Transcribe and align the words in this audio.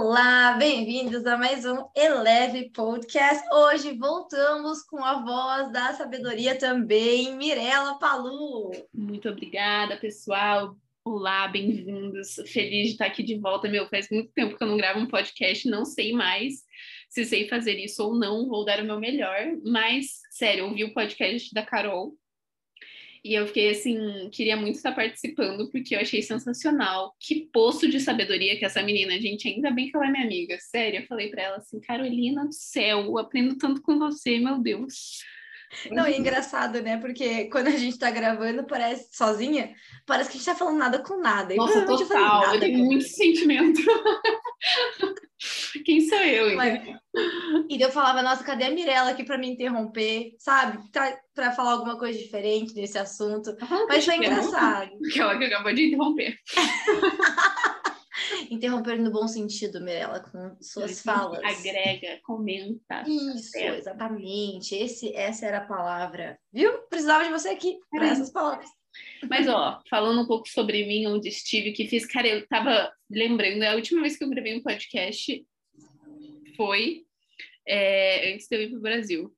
Olá, 0.00 0.52
bem-vindos 0.52 1.26
a 1.26 1.36
mais 1.36 1.64
um 1.64 1.84
Eleve 1.92 2.70
Podcast. 2.70 3.44
Hoje 3.52 3.98
voltamos 3.98 4.84
com 4.84 5.02
a 5.02 5.24
voz 5.24 5.72
da 5.72 5.92
sabedoria 5.92 6.56
também, 6.56 7.34
Mirela 7.34 7.98
Palu. 7.98 8.70
Muito 8.94 9.28
obrigada, 9.28 9.96
pessoal. 9.96 10.76
Olá, 11.04 11.48
bem-vindos. 11.48 12.36
Feliz 12.46 12.86
de 12.86 12.92
estar 12.92 13.06
aqui 13.06 13.24
de 13.24 13.40
volta. 13.40 13.68
Meu, 13.68 13.88
faz 13.88 14.08
muito 14.08 14.30
tempo 14.30 14.56
que 14.56 14.62
eu 14.62 14.68
não 14.68 14.76
gravo 14.76 15.00
um 15.00 15.08
podcast, 15.08 15.68
não 15.68 15.84
sei 15.84 16.12
mais 16.12 16.62
se 17.08 17.24
sei 17.24 17.48
fazer 17.48 17.76
isso 17.76 18.04
ou 18.04 18.14
não, 18.14 18.46
vou 18.46 18.64
dar 18.64 18.80
o 18.80 18.84
meu 18.84 19.00
melhor. 19.00 19.48
Mas, 19.64 20.20
sério, 20.30 20.66
ouvi 20.66 20.84
o 20.84 20.94
podcast 20.94 21.52
da 21.52 21.66
Carol 21.66 22.14
e 23.28 23.34
eu 23.34 23.46
fiquei 23.46 23.68
assim, 23.68 24.30
queria 24.32 24.56
muito 24.56 24.76
estar 24.76 24.92
participando, 24.92 25.70
porque 25.70 25.94
eu 25.94 26.00
achei 26.00 26.22
sensacional. 26.22 27.14
Que 27.20 27.46
poço 27.52 27.86
de 27.86 28.00
sabedoria 28.00 28.58
que 28.58 28.64
essa 28.64 28.82
menina, 28.82 29.20
gente. 29.20 29.46
Ainda 29.46 29.70
bem 29.70 29.90
que 29.90 29.96
ela 29.96 30.06
é 30.06 30.10
minha 30.10 30.24
amiga. 30.24 30.56
Sério, 30.58 31.00
eu 31.00 31.06
falei 31.06 31.28
para 31.28 31.42
ela 31.42 31.56
assim, 31.58 31.78
Carolina 31.78 32.46
do 32.46 32.54
céu, 32.54 33.18
aprendo 33.18 33.58
tanto 33.58 33.82
com 33.82 33.98
você, 33.98 34.38
meu 34.38 34.58
Deus. 34.58 35.18
Não, 35.90 36.06
é 36.06 36.16
engraçado, 36.16 36.80
né? 36.80 36.96
Porque 36.96 37.50
quando 37.50 37.66
a 37.66 37.76
gente 37.76 37.98
tá 37.98 38.10
gravando, 38.10 38.64
parece 38.66 39.14
sozinha, 39.14 39.74
parece 40.06 40.30
que 40.30 40.36
a 40.36 40.38
gente 40.38 40.46
tá 40.46 40.54
falando 40.54 40.78
nada 40.78 40.98
com 41.00 41.20
nada. 41.20 41.54
Nossa, 41.54 41.84
total, 41.84 42.44
eu, 42.44 42.54
eu 42.54 42.60
tenho 42.60 42.78
muito 42.78 43.04
sentimento. 43.04 43.78
Quem 45.84 46.00
sou 46.08 46.18
eu? 46.18 46.56
Mas, 46.56 46.82
e 47.68 47.80
eu 47.80 47.90
falava, 47.90 48.22
nossa, 48.22 48.44
cadê 48.44 48.64
a 48.64 48.70
Mirella 48.70 49.10
aqui 49.10 49.24
para 49.24 49.38
me 49.38 49.48
interromper, 49.48 50.34
sabe? 50.38 50.78
Para 51.34 51.52
falar 51.52 51.72
alguma 51.72 51.98
coisa 51.98 52.18
diferente 52.18 52.74
nesse 52.74 52.98
assunto. 52.98 53.56
Ah, 53.60 53.86
Mas 53.88 54.04
foi 54.04 54.16
engraçado. 54.16 54.90
Aquela 55.08 55.38
que 55.38 55.44
acabou 55.44 55.72
de 55.72 55.86
interromper. 55.86 56.36
Interromper 58.50 58.98
no 58.98 59.10
bom 59.10 59.26
sentido, 59.28 59.80
Mirella, 59.80 60.20
com 60.20 60.56
suas 60.60 61.02
falas. 61.02 61.40
Agrega, 61.44 62.18
comenta. 62.24 63.04
Isso, 63.06 63.56
exatamente. 63.56 64.74
Esse, 64.74 65.14
essa 65.14 65.46
era 65.46 65.58
a 65.58 65.66
palavra. 65.66 66.38
Viu? 66.52 66.78
Precisava 66.88 67.24
de 67.24 67.30
você 67.30 67.50
aqui 67.50 67.78
para 67.90 68.06
é. 68.06 68.10
essas 68.10 68.30
palavras. 68.30 68.68
Mas, 69.28 69.48
ó, 69.48 69.82
falando 69.88 70.22
um 70.22 70.26
pouco 70.26 70.48
sobre 70.48 70.86
mim, 70.86 71.06
onde 71.06 71.28
estive, 71.28 71.72
que 71.72 71.86
fiz, 71.86 72.06
cara, 72.06 72.26
eu 72.26 72.46
tava 72.46 72.92
lembrando, 73.10 73.62
a 73.62 73.74
última 73.74 74.00
vez 74.00 74.16
que 74.16 74.24
eu 74.24 74.30
gravei 74.30 74.56
um 74.56 74.62
podcast 74.62 75.44
foi 76.56 77.04
é, 77.66 78.32
antes 78.32 78.48
de 78.48 78.56
eu 78.56 78.62
ir 78.62 78.70
pro 78.70 78.80
Brasil. 78.80 79.34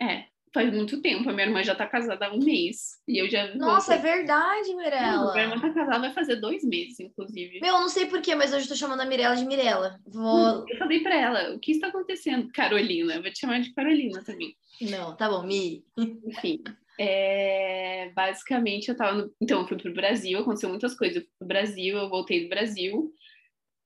É, 0.00 0.24
faz 0.52 0.72
muito 0.72 1.00
tempo. 1.00 1.28
A 1.28 1.32
minha 1.32 1.46
irmã 1.46 1.62
já 1.62 1.74
tá 1.74 1.86
casada 1.86 2.26
há 2.26 2.32
um 2.32 2.38
mês. 2.38 2.98
E 3.06 3.18
eu 3.18 3.28
já. 3.28 3.54
Nossa, 3.54 3.94
é 3.94 3.98
verdade, 3.98 4.74
Mirella. 4.74 5.32
minha 5.32 5.44
irmã 5.44 5.60
tá 5.60 5.72
casada 5.72 6.00
vai 6.00 6.12
fazer 6.12 6.36
dois 6.36 6.64
meses, 6.64 6.98
inclusive. 7.00 7.60
Meu, 7.60 7.74
eu 7.74 7.80
não 7.80 7.88
sei 7.88 8.06
porquê, 8.06 8.34
mas 8.34 8.52
hoje 8.52 8.64
eu 8.64 8.68
tô 8.70 8.76
chamando 8.76 9.00
a 9.00 9.06
Mirella 9.06 9.36
de 9.36 9.44
Mirella. 9.44 10.00
Vou... 10.06 10.64
Eu 10.68 10.78
falei 10.78 11.00
pra 11.00 11.14
ela, 11.14 11.54
o 11.54 11.58
que 11.58 11.72
está 11.72 11.88
acontecendo? 11.88 12.50
Carolina, 12.52 13.14
eu 13.14 13.22
vou 13.22 13.30
te 13.30 13.40
chamar 13.40 13.60
de 13.60 13.72
Carolina 13.72 14.22
também. 14.24 14.56
Não, 14.80 15.16
tá 15.16 15.28
bom, 15.28 15.42
Mi. 15.42 15.84
Enfim. 15.96 16.62
É, 16.98 18.10
basicamente, 18.14 18.88
eu 18.88 18.96
tava 18.96 19.16
no... 19.16 19.32
Então, 19.40 19.60
eu 19.60 19.68
fui 19.68 19.76
pro 19.76 19.92
Brasil, 19.94 20.38
aconteceu 20.38 20.68
muitas 20.68 20.96
coisas. 20.96 21.16
Eu 21.16 21.22
fui 21.22 21.30
pro 21.38 21.48
Brasil, 21.48 21.96
eu 21.96 22.08
voltei 22.08 22.44
do 22.44 22.48
Brasil. 22.48 23.12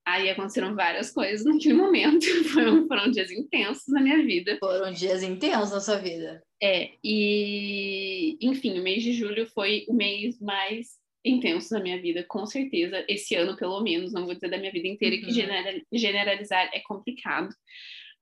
Aí 0.06 0.28
aconteceram 0.28 0.74
várias 0.74 1.10
coisas 1.12 1.44
naquele 1.44 1.74
momento. 1.78 2.27
Foram, 2.52 2.86
foram 2.88 3.10
dias 3.10 3.30
intensos 3.30 3.88
na 3.88 4.00
minha 4.00 4.22
vida. 4.24 4.56
Foram 4.58 4.92
dias 4.92 5.22
intensos 5.22 5.70
na 5.70 5.80
sua 5.80 5.98
vida. 5.98 6.42
É, 6.62 6.92
e 7.05 8.38
enfim, 8.40 8.78
o 8.78 8.83
mês 8.83 9.02
de 9.02 9.12
julho 9.12 9.46
foi 9.46 9.84
o 9.88 9.94
mês 9.94 10.40
mais 10.40 11.02
intenso 11.24 11.70
da 11.70 11.80
minha 11.80 12.00
vida, 12.00 12.24
com 12.28 12.46
certeza. 12.46 13.05
Esse 13.08 13.34
ano, 13.34 13.56
pelo 13.56 13.80
menos, 13.83 14.12
não 14.12 14.24
vou 14.24 14.34
dizer 14.34 14.48
da 14.48 14.58
minha 14.58 14.72
vida 14.72 14.88
inteira, 14.88 15.16
uhum. 15.16 15.22
que 15.22 15.98
generalizar 15.98 16.70
é 16.72 16.80
complicado. 16.80 17.48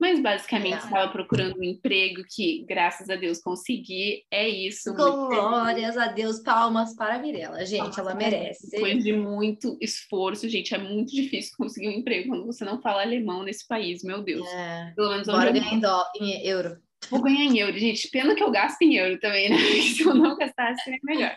Mas 0.00 0.18
basicamente 0.18 0.78
estava 0.78 1.12
procurando 1.12 1.58
um 1.58 1.62
emprego 1.62 2.22
que, 2.26 2.64
graças 2.66 3.10
a 3.10 3.16
Deus, 3.16 3.38
consegui. 3.38 4.24
É 4.30 4.48
isso. 4.48 4.94
Glórias 4.94 5.96
a 5.98 6.06
Deus, 6.06 6.40
palmas 6.40 6.96
para 6.96 7.16
a 7.16 7.18
Mirella, 7.18 7.66
gente, 7.66 7.84
Nossa, 7.84 8.00
ela 8.00 8.14
merece. 8.14 8.70
Depois 8.70 9.04
de 9.04 9.12
muito 9.12 9.76
esforço, 9.78 10.48
gente, 10.48 10.74
é 10.74 10.78
muito 10.78 11.14
difícil 11.14 11.52
conseguir 11.54 11.88
um 11.88 11.92
emprego 11.92 12.30
quando 12.30 12.46
você 12.46 12.64
não 12.64 12.80
fala 12.80 13.02
alemão 13.02 13.42
nesse 13.42 13.68
país, 13.68 14.02
meu 14.02 14.22
Deus. 14.22 14.48
É. 14.48 14.92
Pelo 14.96 15.10
menos 15.10 15.26
Bora 15.26 15.52
ganhar 15.52 15.74
em, 15.74 15.80
dó, 15.80 16.06
em 16.18 16.46
euro. 16.46 16.78
Vou 17.10 17.20
ganhar 17.20 17.44
em 17.44 17.58
euro, 17.58 17.78
gente. 17.78 18.08
Pena 18.08 18.34
que 18.34 18.42
eu 18.42 18.50
gasto 18.50 18.80
em 18.80 18.96
euro 18.96 19.20
também, 19.20 19.50
né? 19.50 19.56
Se 19.94 20.02
eu 20.02 20.14
não 20.14 20.36
gastasse, 20.36 20.82
seria 20.82 21.00
melhor. 21.02 21.36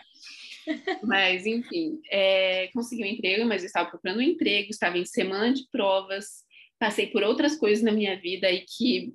Mas, 1.02 1.44
enfim, 1.44 2.00
é, 2.10 2.68
consegui 2.68 3.02
um 3.02 3.06
emprego, 3.06 3.46
mas 3.46 3.62
eu 3.62 3.66
estava 3.66 3.90
procurando 3.90 4.18
um 4.18 4.22
emprego, 4.22 4.70
estava 4.70 4.96
em 4.96 5.04
semana 5.04 5.52
de 5.52 5.68
provas, 5.70 6.43
passei 6.84 7.06
por 7.06 7.22
outras 7.22 7.56
coisas 7.56 7.82
na 7.82 7.90
minha 7.90 8.20
vida 8.20 8.50
e 8.50 8.60
que 8.60 9.14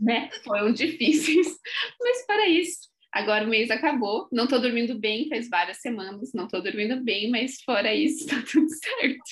né, 0.00 0.30
foram 0.42 0.72
difíceis, 0.72 1.46
mas 2.00 2.26
para 2.26 2.48
isso. 2.48 2.88
Agora 3.12 3.44
o 3.44 3.48
mês 3.48 3.70
acabou, 3.70 4.26
não 4.32 4.46
tô 4.46 4.58
dormindo 4.58 4.98
bem, 4.98 5.28
faz 5.28 5.50
várias 5.50 5.80
semanas, 5.80 6.32
não 6.32 6.48
tô 6.48 6.60
dormindo 6.60 7.02
bem, 7.04 7.30
mas 7.30 7.60
fora 7.62 7.94
isso, 7.94 8.26
tá 8.28 8.36
tudo 8.50 8.68
certo. 8.70 9.22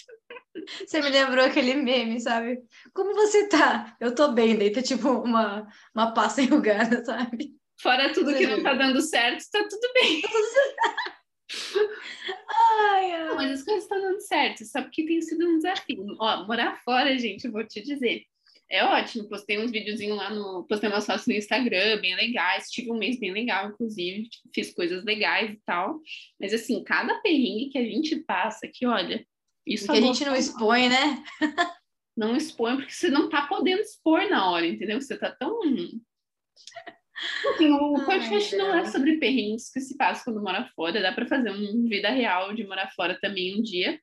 Você 0.86 1.00
me 1.00 1.08
lembrou 1.08 1.44
aquele 1.44 1.74
meme, 1.74 2.20
sabe? 2.20 2.58
Como 2.92 3.14
você 3.14 3.48
tá? 3.48 3.96
Eu 4.00 4.14
tô 4.14 4.32
bem, 4.32 4.56
daí 4.56 4.70
tá 4.70 4.82
tipo 4.82 5.08
uma, 5.08 5.66
uma 5.94 6.12
pasta 6.12 6.40
enrugada, 6.42 7.04
sabe? 7.04 7.54
Fora 7.80 8.12
tudo 8.12 8.32
você 8.32 8.38
que 8.38 8.46
não 8.46 8.62
tá 8.62 8.74
dando 8.74 9.00
certo, 9.00 9.44
tá 9.50 9.66
tudo 9.68 9.92
bem. 9.94 10.22
Ai, 12.70 13.12
ai. 13.12 13.24
Não, 13.26 13.36
mas 13.36 13.50
as 13.52 13.62
coisas 13.62 13.84
estão 13.84 14.00
dando 14.00 14.20
certo, 14.20 14.64
só 14.64 14.82
porque 14.82 15.06
tem 15.06 15.20
sido 15.20 15.46
um 15.46 15.56
desafio. 15.56 16.16
Ó, 16.18 16.46
morar 16.46 16.80
fora, 16.82 17.18
gente, 17.18 17.44
eu 17.44 17.52
vou 17.52 17.64
te 17.66 17.82
dizer. 17.82 18.24
É 18.68 18.82
ótimo, 18.84 19.28
postei 19.28 19.58
uns 19.58 19.70
videozinhos 19.70 20.16
lá 20.16 20.28
no. 20.28 20.64
Postei 20.64 20.88
umas 20.88 21.06
fotos 21.06 21.26
no 21.26 21.34
Instagram, 21.34 22.00
bem 22.00 22.16
legais. 22.16 22.68
Tive 22.68 22.90
um 22.90 22.98
mês 22.98 23.18
bem 23.18 23.32
legal, 23.32 23.68
inclusive. 23.68 24.28
Fiz 24.52 24.74
coisas 24.74 25.04
legais 25.04 25.52
e 25.52 25.60
tal. 25.64 26.00
Mas, 26.40 26.52
assim, 26.52 26.82
cada 26.82 27.20
perrengue 27.20 27.70
que 27.70 27.78
a 27.78 27.84
gente 27.84 28.16
passa, 28.16 28.66
que 28.66 28.84
olha. 28.84 29.24
Isso 29.64 29.86
que 29.86 29.98
a 29.98 30.00
gente 30.00 30.24
não 30.24 30.34
expõe, 30.34 30.88
né? 30.88 31.24
não 32.16 32.36
expõe, 32.36 32.76
porque 32.76 32.92
você 32.92 33.08
não 33.08 33.28
tá 33.28 33.46
podendo 33.46 33.82
expor 33.82 34.28
na 34.28 34.50
hora, 34.50 34.66
entendeu? 34.66 35.00
Você 35.00 35.16
tá 35.16 35.30
tão 35.30 35.60
Assim, 37.54 37.72
o 37.72 38.04
podcast 38.04 38.54
Ai, 38.54 38.60
não 38.60 38.74
é 38.74 38.84
sobre 38.86 39.16
perrengues 39.16 39.70
que 39.70 39.80
se 39.80 39.96
passa 39.96 40.24
quando 40.24 40.42
mora 40.42 40.68
fora, 40.74 41.00
dá 41.00 41.12
para 41.12 41.26
fazer 41.26 41.50
uma 41.50 41.88
vida 41.88 42.10
real 42.10 42.52
de 42.54 42.66
morar 42.66 42.90
fora 42.94 43.18
também 43.20 43.58
um 43.58 43.62
dia. 43.62 43.98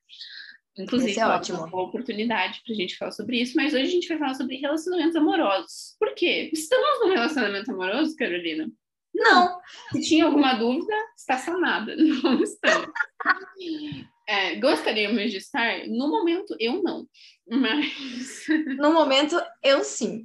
Inclusive, 0.76 1.20
é 1.20 1.26
ótimo. 1.26 1.58
uma 1.58 1.68
boa 1.68 1.84
oportunidade 1.84 2.60
para 2.64 2.72
a 2.72 2.76
gente 2.76 2.96
falar 2.96 3.12
sobre 3.12 3.40
isso, 3.40 3.54
mas 3.54 3.72
hoje 3.72 3.84
a 3.84 3.90
gente 3.90 4.08
vai 4.08 4.18
falar 4.18 4.34
sobre 4.34 4.56
relacionamentos 4.56 5.14
amorosos. 5.14 5.94
Por 6.00 6.14
quê? 6.14 6.50
Estamos 6.52 7.00
num 7.00 7.12
relacionamento 7.12 7.70
amoroso, 7.70 8.16
Carolina? 8.16 8.68
Não. 9.14 9.60
Se 9.92 10.00
tinha 10.00 10.24
alguma 10.24 10.54
dúvida, 10.54 10.92
está 11.16 11.38
sanada. 11.38 11.94
Não 11.96 12.42
estamos. 12.42 12.90
É, 14.26 14.56
gostaríamos 14.56 15.30
de 15.30 15.36
estar? 15.36 15.86
No 15.86 16.08
momento, 16.08 16.56
eu 16.58 16.82
não. 16.82 17.06
Mas. 17.46 18.46
No 18.78 18.92
momento, 18.92 19.40
eu 19.62 19.84
sim. 19.84 20.24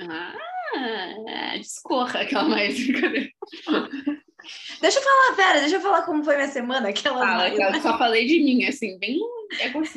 Ah, 0.00 0.36
ah, 0.74 1.56
discorra 1.58 2.20
aquela 2.20 2.48
mais. 2.48 2.76
Deixa 4.80 4.98
eu 4.98 5.02
falar, 5.02 5.36
pera, 5.36 5.60
deixa 5.60 5.76
eu 5.76 5.80
falar 5.80 6.02
como 6.02 6.22
foi 6.22 6.36
minha 6.36 6.48
semana. 6.48 6.88
Aquela 6.90 7.18
Fala, 7.18 7.48
eu 7.48 7.80
só 7.80 7.98
falei 7.98 8.26
de 8.26 8.42
mim, 8.42 8.64
assim, 8.64 8.98
bem 8.98 9.18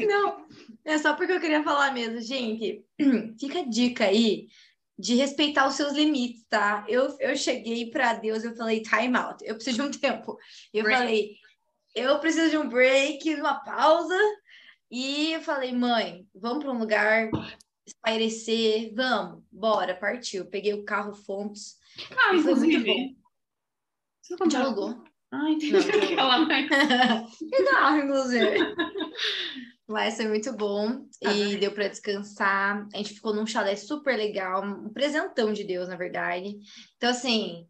Não, 0.07 0.45
é 0.85 0.97
só 0.97 1.13
porque 1.13 1.33
eu 1.33 1.39
queria 1.39 1.63
falar 1.63 1.93
mesmo. 1.93 2.19
Gente, 2.21 2.83
fica 3.39 3.59
a 3.59 3.65
dica 3.65 4.05
aí 4.05 4.47
de 4.97 5.15
respeitar 5.15 5.67
os 5.67 5.75
seus 5.75 5.93
limites, 5.93 6.43
tá? 6.49 6.83
Eu, 6.87 7.15
eu 7.19 7.35
cheguei 7.35 7.89
para 7.89 8.15
Deus, 8.15 8.43
eu 8.43 8.55
falei 8.55 8.81
time 8.81 9.15
out, 9.15 9.43
eu 9.45 9.55
preciso 9.55 9.77
de 9.77 9.81
um 9.83 9.91
tempo. 9.99 10.37
Eu 10.73 10.83
break. 10.83 10.99
falei, 10.99 11.35
eu 11.95 12.19
preciso 12.19 12.49
de 12.49 12.57
um 12.57 12.67
break, 12.67 13.35
uma 13.35 13.63
pausa. 13.63 14.17
E 14.91 15.33
eu 15.33 15.41
falei, 15.41 15.71
mãe, 15.71 16.25
vamos 16.33 16.63
para 16.63 16.73
um 16.73 16.79
lugar 16.79 17.29
espairecer, 17.89 18.93
vamos, 18.95 19.43
bora, 19.51 19.95
partiu. 19.95 20.45
Peguei 20.45 20.73
o 20.73 20.83
carro 20.85 21.13
Fontes. 21.13 21.77
Ah, 22.17 22.35
inclusive. 22.35 23.17
Você 24.21 24.35
não 24.35 24.61
alugou? 24.61 25.03
Ah, 25.31 25.49
entendi. 25.49 25.73
Não, 25.73 25.81
que 25.81 26.15
carro, 27.65 27.97
inclusive. 28.01 28.57
Mas 29.87 30.17
foi 30.17 30.27
muito 30.27 30.53
bom 30.53 31.05
ah, 31.23 31.33
e 31.33 31.57
deu 31.57 31.71
para 31.71 31.87
descansar. 31.87 32.87
A 32.93 32.97
gente 32.97 33.13
ficou 33.13 33.33
num 33.33 33.45
chalé 33.45 33.75
super 33.75 34.15
legal, 34.15 34.63
um 34.63 34.89
presentão 34.89 35.51
de 35.51 35.63
Deus, 35.63 35.87
na 35.87 35.95
verdade. 35.95 36.57
Então, 36.95 37.09
assim, 37.09 37.67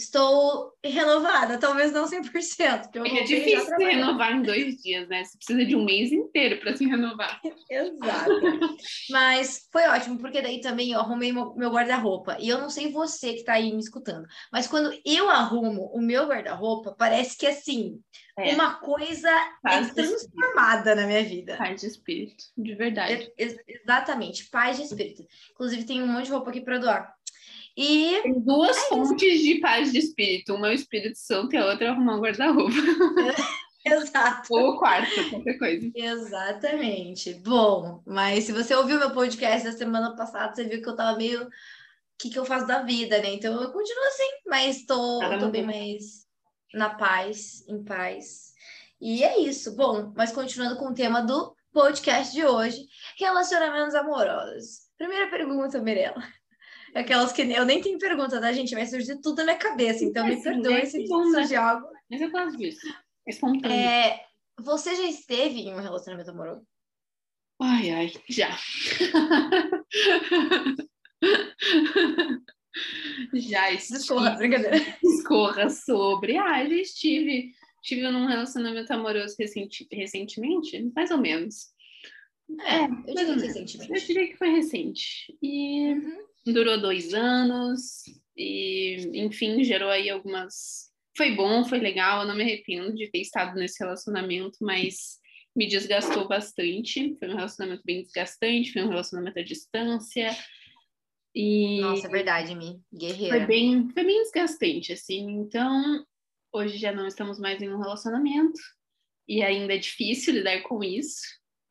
estou 0.00 0.72
renovada, 0.84 1.58
talvez 1.58 1.92
não 1.92 2.06
100%. 2.06 2.82
Porque 2.82 2.98
eu 2.98 3.04
é 3.04 3.22
difícil 3.22 3.64
se 3.64 3.84
renovar 3.84 4.32
em 4.32 4.42
dois 4.42 4.76
dias, 4.76 5.08
né? 5.08 5.24
Você 5.24 5.36
precisa 5.36 5.64
de 5.64 5.76
um 5.76 5.84
mês 5.84 6.10
inteiro 6.10 6.58
para 6.60 6.76
se 6.76 6.86
renovar. 6.86 7.40
Exato. 7.70 8.76
mas 9.10 9.68
foi 9.70 9.86
ótimo, 9.88 10.18
porque 10.18 10.40
daí 10.40 10.60
também 10.60 10.92
eu 10.92 11.00
arrumei 11.00 11.32
meu, 11.32 11.70
guarda-roupa. 11.70 12.36
E 12.40 12.48
eu 12.48 12.58
não 12.58 12.70
sei 12.70 12.90
você 12.90 13.34
que 13.34 13.40
está 13.40 13.54
aí 13.54 13.72
me 13.72 13.80
escutando, 13.80 14.26
mas 14.52 14.66
quando 14.66 14.92
eu 15.04 15.28
arrumo 15.28 15.90
o 15.92 16.00
meu 16.00 16.26
guarda-roupa, 16.26 16.94
parece 16.98 17.36
que 17.36 17.46
assim, 17.46 18.00
é. 18.38 18.54
uma 18.54 18.74
coisa 18.76 19.30
é 19.66 19.84
transformada 19.94 20.94
na 20.94 21.06
minha 21.06 21.22
vida. 21.24 21.56
Paz 21.56 21.80
de 21.80 21.86
espírito, 21.86 22.44
de 22.56 22.74
verdade. 22.74 23.30
É, 23.38 23.56
exatamente, 23.66 24.48
paz 24.50 24.76
de 24.76 24.84
espírito. 24.84 25.24
Inclusive, 25.52 25.84
tem 25.84 26.02
um 26.02 26.06
monte 26.06 26.26
de 26.26 26.32
roupa 26.32 26.50
aqui 26.50 26.60
para 26.60 26.78
doar. 26.78 27.14
E 27.80 28.20
tem 28.20 28.38
duas 28.38 28.76
é 28.76 28.88
fontes 28.90 29.40
de 29.40 29.58
paz 29.58 29.90
de 29.90 30.00
espírito. 30.00 30.54
Uma 30.54 30.68
é 30.68 30.70
o 30.72 30.74
Espírito 30.74 31.16
Santo 31.16 31.54
e 31.54 31.56
a 31.56 31.64
outra 31.64 31.86
é 31.86 31.88
arrumar 31.88 32.16
um 32.16 32.20
guarda-roupa. 32.20 32.74
Exato. 33.82 34.54
Ou 34.54 34.72
o 34.72 34.78
quarto, 34.78 35.30
qualquer 35.30 35.56
coisa. 35.58 35.90
Exatamente. 35.94 37.32
Bom, 37.36 38.02
mas 38.06 38.44
se 38.44 38.52
você 38.52 38.74
ouviu 38.74 38.98
meu 38.98 39.12
podcast 39.12 39.66
da 39.66 39.72
semana 39.72 40.14
passada, 40.14 40.54
você 40.54 40.64
viu 40.64 40.82
que 40.82 40.88
eu 40.90 40.94
tava 40.94 41.16
meio. 41.16 41.44
O 41.44 41.48
que, 42.18 42.28
que 42.28 42.38
eu 42.38 42.44
faço 42.44 42.66
da 42.66 42.82
vida, 42.82 43.18
né? 43.22 43.32
Então 43.32 43.50
eu 43.62 43.72
continuo 43.72 44.04
assim, 44.08 44.28
mas 44.46 44.84
tô, 44.84 45.18
tô 45.38 45.48
bem 45.48 45.64
mais 45.64 46.26
na 46.74 46.90
paz, 46.90 47.66
em 47.66 47.82
paz. 47.82 48.52
E 49.00 49.24
é 49.24 49.40
isso. 49.40 49.74
Bom, 49.74 50.12
mas 50.14 50.32
continuando 50.32 50.76
com 50.76 50.88
o 50.88 50.94
tema 50.94 51.22
do 51.22 51.56
podcast 51.72 52.34
de 52.34 52.44
hoje: 52.44 52.84
relacionamentos 53.18 53.94
amorosos. 53.94 54.80
Primeira 54.98 55.30
pergunta, 55.30 55.80
Mirella. 55.80 56.22
Aquelas 56.94 57.32
que 57.32 57.42
eu 57.42 57.64
nem 57.64 57.80
tenho 57.80 57.98
pergunta, 57.98 58.40
tá, 58.40 58.52
gente? 58.52 58.74
Vai 58.74 58.86
surgir 58.86 59.20
tudo 59.20 59.38
na 59.38 59.44
minha 59.44 59.56
cabeça, 59.56 60.04
então 60.04 60.26
me 60.26 60.42
perdoe 60.42 60.86
se 60.86 61.06
surgir 61.06 61.56
algo. 61.56 61.86
Mas 62.10 62.20
eu 62.20 62.30
gosto 62.30 62.56
disso. 62.56 62.86
Espontâneo. 63.26 63.76
É, 63.76 64.24
você 64.58 64.94
já 64.96 65.04
esteve 65.04 65.60
em 65.60 65.74
um 65.74 65.80
relacionamento 65.80 66.30
amoroso? 66.30 66.66
Ai, 67.60 67.90
ai, 67.90 68.12
já. 68.28 68.50
já 73.34 73.70
estive. 73.70 73.98
Discorra, 73.98 74.30
brincadeira. 74.30 74.78
Discorra 75.02 75.70
sobre. 75.70 76.38
Ah, 76.38 76.64
já 76.64 76.74
estive. 76.74 77.52
Estive 77.82 78.10
num 78.10 78.26
relacionamento 78.26 78.92
amoroso 78.92 79.36
recenti 79.38 79.86
recentemente, 79.92 80.90
mais 80.94 81.10
ou 81.10 81.18
menos. 81.18 81.70
É, 82.62 82.84
eu 82.84 83.14
diria 83.14 83.34
recentemente. 83.34 83.92
Eu 83.92 84.06
diria 84.06 84.28
que 84.28 84.36
foi 84.36 84.48
recente. 84.48 85.36
E 85.40 85.92
uhum 85.92 86.29
durou 86.52 86.80
dois 86.80 87.12
anos 87.14 88.02
e, 88.36 89.10
enfim, 89.14 89.62
gerou 89.64 89.90
aí 89.90 90.08
algumas. 90.08 90.90
Foi 91.16 91.34
bom, 91.34 91.64
foi 91.64 91.78
legal, 91.78 92.22
eu 92.22 92.28
não 92.28 92.34
me 92.34 92.42
arrependo 92.42 92.94
de 92.94 93.10
ter 93.10 93.20
estado 93.20 93.54
nesse 93.56 93.82
relacionamento, 93.82 94.58
mas 94.60 95.18
me 95.54 95.66
desgastou 95.66 96.26
bastante. 96.28 97.16
Foi 97.18 97.28
um 97.28 97.36
relacionamento 97.36 97.82
bem 97.84 98.02
desgastante, 98.02 98.72
foi 98.72 98.82
um 98.82 98.88
relacionamento 98.88 99.38
à 99.38 99.42
distância. 99.42 100.30
E 101.34 101.80
Nossa, 101.80 102.06
é 102.06 102.10
verdade, 102.10 102.54
Mi. 102.54 102.80
Guerreira. 102.92 103.36
Foi 103.36 103.46
bem, 103.46 103.88
foi 103.90 104.04
bem 104.04 104.22
desgastante, 104.22 104.92
assim. 104.92 105.30
Então, 105.30 106.04
hoje 106.52 106.78
já 106.78 106.92
não 106.92 107.06
estamos 107.06 107.38
mais 107.38 107.60
em 107.60 107.68
um 107.68 107.78
relacionamento. 107.78 108.60
E 109.28 109.42
ainda 109.42 109.74
é 109.74 109.78
difícil 109.78 110.34
lidar 110.34 110.62
com 110.62 110.82
isso. 110.82 111.20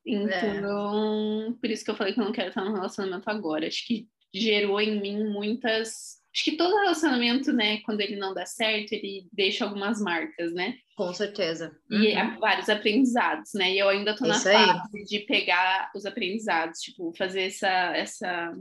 É. 0.08 0.12
Então, 0.12 1.50
é. 1.50 1.54
por 1.60 1.70
isso 1.70 1.84
que 1.84 1.92
eu 1.92 1.96
falei 1.96 2.14
que 2.14 2.20
eu 2.20 2.26
não 2.26 2.31
quero 2.31 2.50
estar 2.50 2.64
num 2.64 2.74
relacionamento 2.74 3.30
agora. 3.30 3.68
Acho 3.68 3.86
que 3.86 4.08
gerou 4.34 4.80
em 4.80 5.00
mim 5.00 5.24
muitas. 5.26 6.20
Acho 6.34 6.44
que 6.44 6.58
todo 6.58 6.78
relacionamento, 6.78 7.52
né, 7.52 7.80
quando 7.81 8.02
ele 8.02 8.16
não 8.16 8.34
dá 8.34 8.46
certo, 8.46 8.94
ele 8.94 9.28
deixa 9.34 9.66
algumas 9.66 10.00
marcas, 10.00 10.54
né? 10.54 10.76
Com 10.96 11.12
certeza. 11.14 11.76
Uhum. 11.90 12.04
E 12.04 12.38
vários 12.40 12.70
aprendizados, 12.70 13.52
né? 13.56 13.72
E 13.74 13.80
eu 13.80 13.90
ainda 13.90 14.16
tô 14.16 14.28
na 14.28 14.36
Isso 14.36 14.44
fase 14.44 14.81
aí. 14.96 15.04
de 15.06 15.20
pegar 15.20 15.92
os 15.96 16.06
aprendizados, 16.06 16.80
tipo, 16.81 17.12
fazer 17.18 17.44
essa, 17.44 17.68
essa 17.96 18.54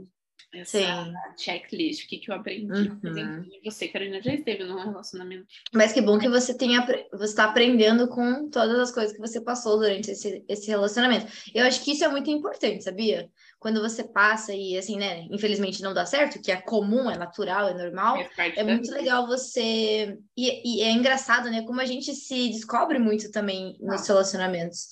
essa 0.53 0.79
Sim. 0.79 1.13
checklist, 1.37 2.05
o 2.05 2.07
que, 2.07 2.17
que 2.17 2.31
eu 2.31 2.35
aprendi. 2.35 2.89
Uhum. 3.03 3.45
Você, 3.63 3.87
Carolina, 3.87 4.19
já 4.21 4.33
esteve 4.33 4.63
num 4.63 4.83
relacionamento. 4.83 5.45
Mas 5.71 5.93
que 5.93 6.01
bom 6.01 6.17
que 6.17 6.27
você 6.27 6.57
tenha 6.57 6.85
você 7.11 7.25
está 7.25 7.45
aprendendo 7.45 8.07
com 8.07 8.49
todas 8.49 8.79
as 8.79 8.91
coisas 8.91 9.13
que 9.13 9.19
você 9.19 9.39
passou 9.39 9.77
durante 9.77 10.09
esse, 10.09 10.43
esse 10.47 10.67
relacionamento. 10.67 11.27
Eu 11.53 11.65
acho 11.65 11.83
que 11.83 11.91
isso 11.91 12.03
é 12.03 12.07
muito 12.07 12.31
importante, 12.31 12.83
sabia? 12.83 13.29
Quando 13.59 13.81
você 13.81 14.03
passa 14.03 14.53
e, 14.53 14.77
assim, 14.77 14.97
né, 14.97 15.27
infelizmente 15.29 15.83
não 15.83 15.93
dá 15.93 16.05
certo, 16.05 16.41
que 16.41 16.51
é 16.51 16.55
comum, 16.55 17.11
é 17.11 17.17
natural, 17.17 17.67
é 17.67 17.73
normal, 17.73 18.17
é 18.55 18.63
muito 18.63 18.85
vida. 18.85 18.95
legal 18.95 19.27
você... 19.27 20.17
E, 20.35 20.79
e, 20.79 20.81
é 20.81 20.91
engraçado, 20.91 21.51
né, 21.51 21.61
como 21.63 21.81
a 21.81 21.85
gente 21.85 22.15
se 22.15 22.49
descobre 22.49 22.97
muito 22.97 23.29
também 23.31 23.77
nos 23.81 24.07
relacionamentos. 24.07 24.87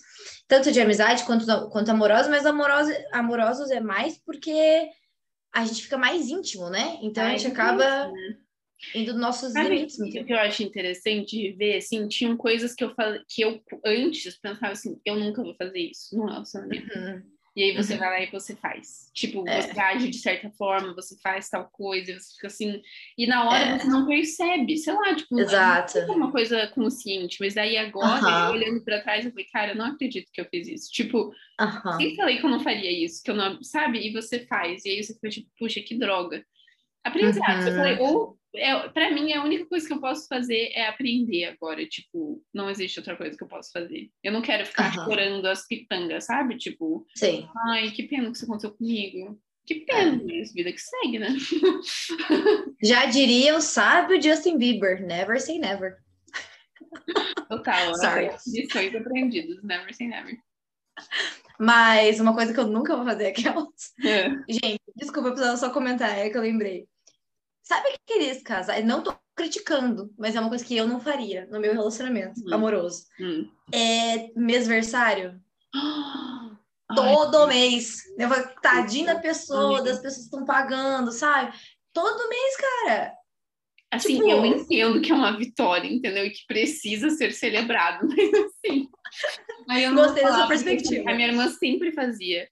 Tanto 0.47 0.71
de 0.71 0.81
amizade 0.81 1.23
quanto, 1.23 1.45
quanto 1.69 1.89
amorosos, 1.89 2.27
mas 2.27 2.45
amorosos, 2.45 2.93
amorosos 3.11 3.71
é 3.71 3.79
mais 3.79 4.17
porque 4.17 4.89
a 5.57 5.65
gente 5.65 5.81
fica 5.81 5.97
mais 5.97 6.29
íntimo, 6.29 6.69
né? 6.69 6.99
Então 7.01 7.23
a 7.23 7.31
gente 7.31 7.47
acaba 7.47 8.11
né? 8.11 8.37
indo 8.93 9.13
nos 9.13 9.21
nossos 9.21 9.53
Sabe 9.53 9.69
limites. 9.69 9.99
O 9.99 10.03
que 10.03 10.31
eu 10.31 10.37
acho 10.37 10.61
interessante 10.61 11.35
de 11.35 11.51
ver, 11.53 11.77
assim, 11.77 12.07
tinham 12.07 12.37
coisas 12.37 12.75
que 12.75 12.83
eu 12.83 12.93
falei, 12.93 13.21
que 13.27 13.41
eu 13.41 13.59
antes 13.83 14.37
pensava 14.37 14.73
assim, 14.73 15.01
eu 15.03 15.15
nunca 15.15 15.41
vou 15.41 15.55
fazer 15.55 15.79
isso 15.79 16.15
no 16.15 16.27
relacionamento. 16.27 16.95
Uhum. 16.95 17.23
E 17.57 17.63
aí 17.63 17.75
você 17.75 17.93
uhum. 17.93 17.99
vai 17.99 18.09
lá 18.11 18.21
e 18.21 18.29
você 18.29 18.55
faz. 18.55 19.09
Tipo, 19.15 19.43
é. 19.49 19.63
você 19.63 19.79
age 19.79 20.09
de 20.09 20.19
certa 20.19 20.47
forma, 20.51 20.93
você 20.93 21.17
faz 21.17 21.49
tal 21.49 21.67
coisa, 21.71 22.13
você 22.13 22.35
fica 22.35 22.45
assim. 22.45 22.79
E 23.17 23.25
na 23.25 23.49
hora 23.49 23.65
é. 23.65 23.79
você 23.79 23.87
não 23.87 24.05
percebe, 24.05 24.77
sei 24.77 24.93
lá, 24.93 25.15
tipo, 25.15 25.39
Exato. 25.39 25.97
é 25.97 26.05
uma 26.05 26.31
coisa 26.31 26.67
consciente. 26.67 27.37
Mas 27.39 27.57
aí 27.57 27.75
agora, 27.75 28.51
olhando 28.51 28.79
para 28.85 29.01
trás, 29.01 29.25
eu 29.25 29.31
falei, 29.31 29.47
cara, 29.51 29.71
eu 29.71 29.75
não 29.75 29.85
acredito 29.85 30.31
que 30.31 30.39
eu 30.39 30.45
fiz 30.45 30.67
isso. 30.67 30.91
Tipo, 30.91 31.33
uhum. 31.59 31.99
eu 31.99 32.15
falei 32.15 32.37
que 32.37 32.45
eu 32.45 32.49
não 32.51 32.59
faria 32.59 32.91
isso, 32.91 33.23
que 33.23 33.31
eu 33.31 33.35
não, 33.35 33.63
sabe? 33.63 34.07
E 34.07 34.13
você 34.13 34.45
faz. 34.45 34.85
E 34.85 34.89
aí 34.89 35.03
você 35.03 35.15
fica 35.15 35.29
tipo, 35.29 35.49
puxa, 35.57 35.81
que 35.81 35.97
droga. 35.97 36.45
Aprendizado. 37.03 37.61
Uhum. 37.61 37.67
Eu 37.69 37.75
falei, 37.75 37.97
ou 37.97 38.36
é, 38.55 38.89
para 38.89 39.11
mim, 39.11 39.33
a 39.33 39.43
única 39.43 39.65
coisa 39.65 39.85
que 39.87 39.93
eu 39.93 39.99
posso 39.99 40.27
fazer 40.27 40.71
é 40.73 40.87
aprender 40.87 41.45
agora. 41.45 41.85
Tipo, 41.85 42.43
não 42.53 42.69
existe 42.69 42.99
outra 42.99 43.15
coisa 43.15 43.37
que 43.37 43.43
eu 43.43 43.47
posso 43.47 43.71
fazer. 43.71 44.09
Eu 44.23 44.31
não 44.31 44.41
quero 44.41 44.65
ficar 44.65 44.95
uhum. 44.97 45.05
chorando 45.05 45.45
as 45.45 45.67
pitangas, 45.67 46.25
sabe? 46.25 46.57
Tipo, 46.57 47.05
Sim. 47.15 47.47
ai, 47.69 47.91
que 47.91 48.03
pena 48.03 48.29
que 48.31 48.37
isso 48.37 48.45
aconteceu 48.45 48.71
comigo. 48.71 49.39
Que 49.65 49.81
pena, 49.81 50.23
é. 50.31 50.43
vida 50.53 50.71
que 50.71 50.79
segue, 50.79 51.19
né? 51.19 51.27
Já 52.81 53.05
diria 53.05 53.55
o 53.55 53.61
sábio 53.61 54.21
Justin 54.21 54.57
Bieber, 54.57 55.05
never 55.05 55.41
say 55.41 55.59
never. 55.59 55.97
Total, 57.49 57.93
Sorry. 57.95 58.29
lições 58.47 58.95
aprendidas, 58.95 59.61
never 59.63 59.93
say 59.93 60.07
never. 60.07 60.37
Mas 61.59 62.19
uma 62.21 62.33
coisa 62.33 62.53
que 62.53 62.59
eu 62.59 62.67
nunca 62.67 62.95
vou 62.95 63.03
fazer 63.03 63.25
é 63.25 63.27
aquelas. 63.29 63.93
É. 64.05 64.29
Gente, 64.47 64.81
desculpa, 64.95 65.29
eu 65.29 65.33
precisava 65.33 65.57
só 65.57 65.69
comentar, 65.69 66.17
é 66.17 66.29
que 66.29 66.37
eu 66.37 66.41
lembrei. 66.41 66.87
Sabe 67.67 67.89
aqueles 67.89 68.41
casais? 68.43 68.85
Não 68.85 69.03
tô 69.03 69.13
criticando, 69.35 70.09
mas 70.17 70.37
é 70.37 70.39
uma 70.39 70.47
coisa 70.47 70.63
que 70.63 70.77
eu 70.77 70.87
não 70.87 71.01
faria 71.01 71.45
no 71.51 71.59
meu 71.59 71.73
relacionamento 71.73 72.39
hum. 72.39 72.53
amoroso. 72.53 73.03
Hum. 73.19 73.45
É 73.73 74.31
mêsversário. 74.37 75.37
Todo 76.95 77.39
Ai, 77.39 77.47
mês. 77.47 78.03
Eu 78.17 78.29
vou, 78.29 78.37
tadinha 78.61 79.13
da 79.13 79.19
pessoa, 79.19 79.83
das 79.83 79.97
pessoas 79.97 80.15
que 80.15 80.21
estão 80.21 80.45
pagando, 80.45 81.11
sabe? 81.11 81.53
Todo 81.91 82.29
mês, 82.29 82.55
cara. 82.55 83.13
Assim, 83.91 84.15
tipo... 84.15 84.29
eu 84.29 84.45
entendo 84.45 85.01
que 85.01 85.11
é 85.11 85.15
uma 85.15 85.37
vitória, 85.37 85.91
entendeu? 85.91 86.25
E 86.25 86.29
que 86.29 86.45
precisa 86.47 87.09
ser 87.09 87.33
celebrado, 87.33 88.07
mas 88.07 88.33
assim. 88.33 88.87
Aí 89.69 89.83
eu 89.83 89.93
Gostei 89.93 90.23
da 90.23 90.35
sua 90.35 90.47
perspectiva. 90.47 91.11
A 91.11 91.13
minha 91.13 91.27
irmã 91.27 91.49
sempre 91.49 91.91
fazia 91.91 92.47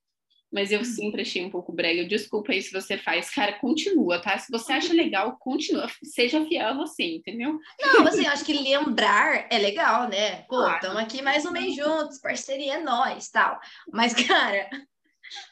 mas 0.51 0.71
eu 0.71 0.83
sempre 0.85 1.21
achei 1.21 1.43
um 1.43 1.49
pouco 1.49 1.73
brega. 1.73 2.05
Desculpa 2.05 2.51
aí 2.51 2.61
se 2.61 2.71
você 2.71 2.97
faz. 2.97 3.29
Cara, 3.29 3.53
continua, 3.59 4.21
tá? 4.21 4.37
Se 4.37 4.51
você 4.51 4.73
acha 4.73 4.93
legal, 4.93 5.37
continua. 5.39 5.87
Seja 6.03 6.45
fiel 6.45 6.67
a 6.67 6.73
você, 6.73 7.03
entendeu? 7.03 7.59
Não, 7.79 8.07
assim, 8.07 8.25
acho 8.25 8.45
que 8.45 8.53
lembrar 8.53 9.47
é 9.51 9.57
legal, 9.57 10.07
né? 10.07 10.43
Pô, 10.43 10.61
estamos 10.61 10.79
claro. 10.79 10.99
aqui 10.99 11.21
mais 11.21 11.45
um 11.45 11.51
mês 11.51 11.75
juntos, 11.75 12.19
parceria 12.19 12.75
é 12.75 12.81
nós, 12.81 13.29
tal. 13.29 13.59
Mas, 13.91 14.13
cara, 14.25 14.69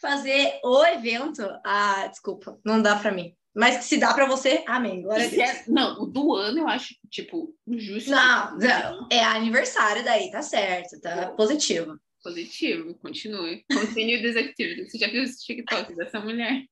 fazer 0.01 0.59
o 0.63 0.85
evento, 0.85 1.41
ah, 1.65 2.07
desculpa, 2.07 2.59
não 2.63 2.81
dá 2.81 2.95
para 2.95 3.11
mim. 3.11 3.35
Mas 3.55 3.85
se 3.85 3.97
dá 3.97 4.13
para 4.13 4.25
você, 4.25 4.63
amém. 4.67 5.03
Glória 5.03 5.43
é, 5.43 5.63
não, 5.67 6.01
o 6.01 6.05
do 6.07 6.33
ano 6.33 6.59
eu 6.59 6.67
acho, 6.67 6.95
tipo, 7.09 7.53
justo. 7.67 8.09
Não, 8.09 8.57
não, 8.57 9.07
é 9.11 9.23
aniversário 9.23 10.03
daí, 10.03 10.31
tá 10.31 10.41
certo, 10.41 10.99
tá 10.99 11.31
positivo. 11.37 11.99
Positivo, 12.23 12.95
continue. 12.95 13.65
Continue 13.71 14.21
this 14.21 14.37
activity. 14.37 14.89
Você 14.89 14.97
já 14.97 15.07
viu 15.07 15.23
esse 15.23 15.43
TikTok 15.45 15.93
dessa 15.95 16.19
mulher? 16.21 16.65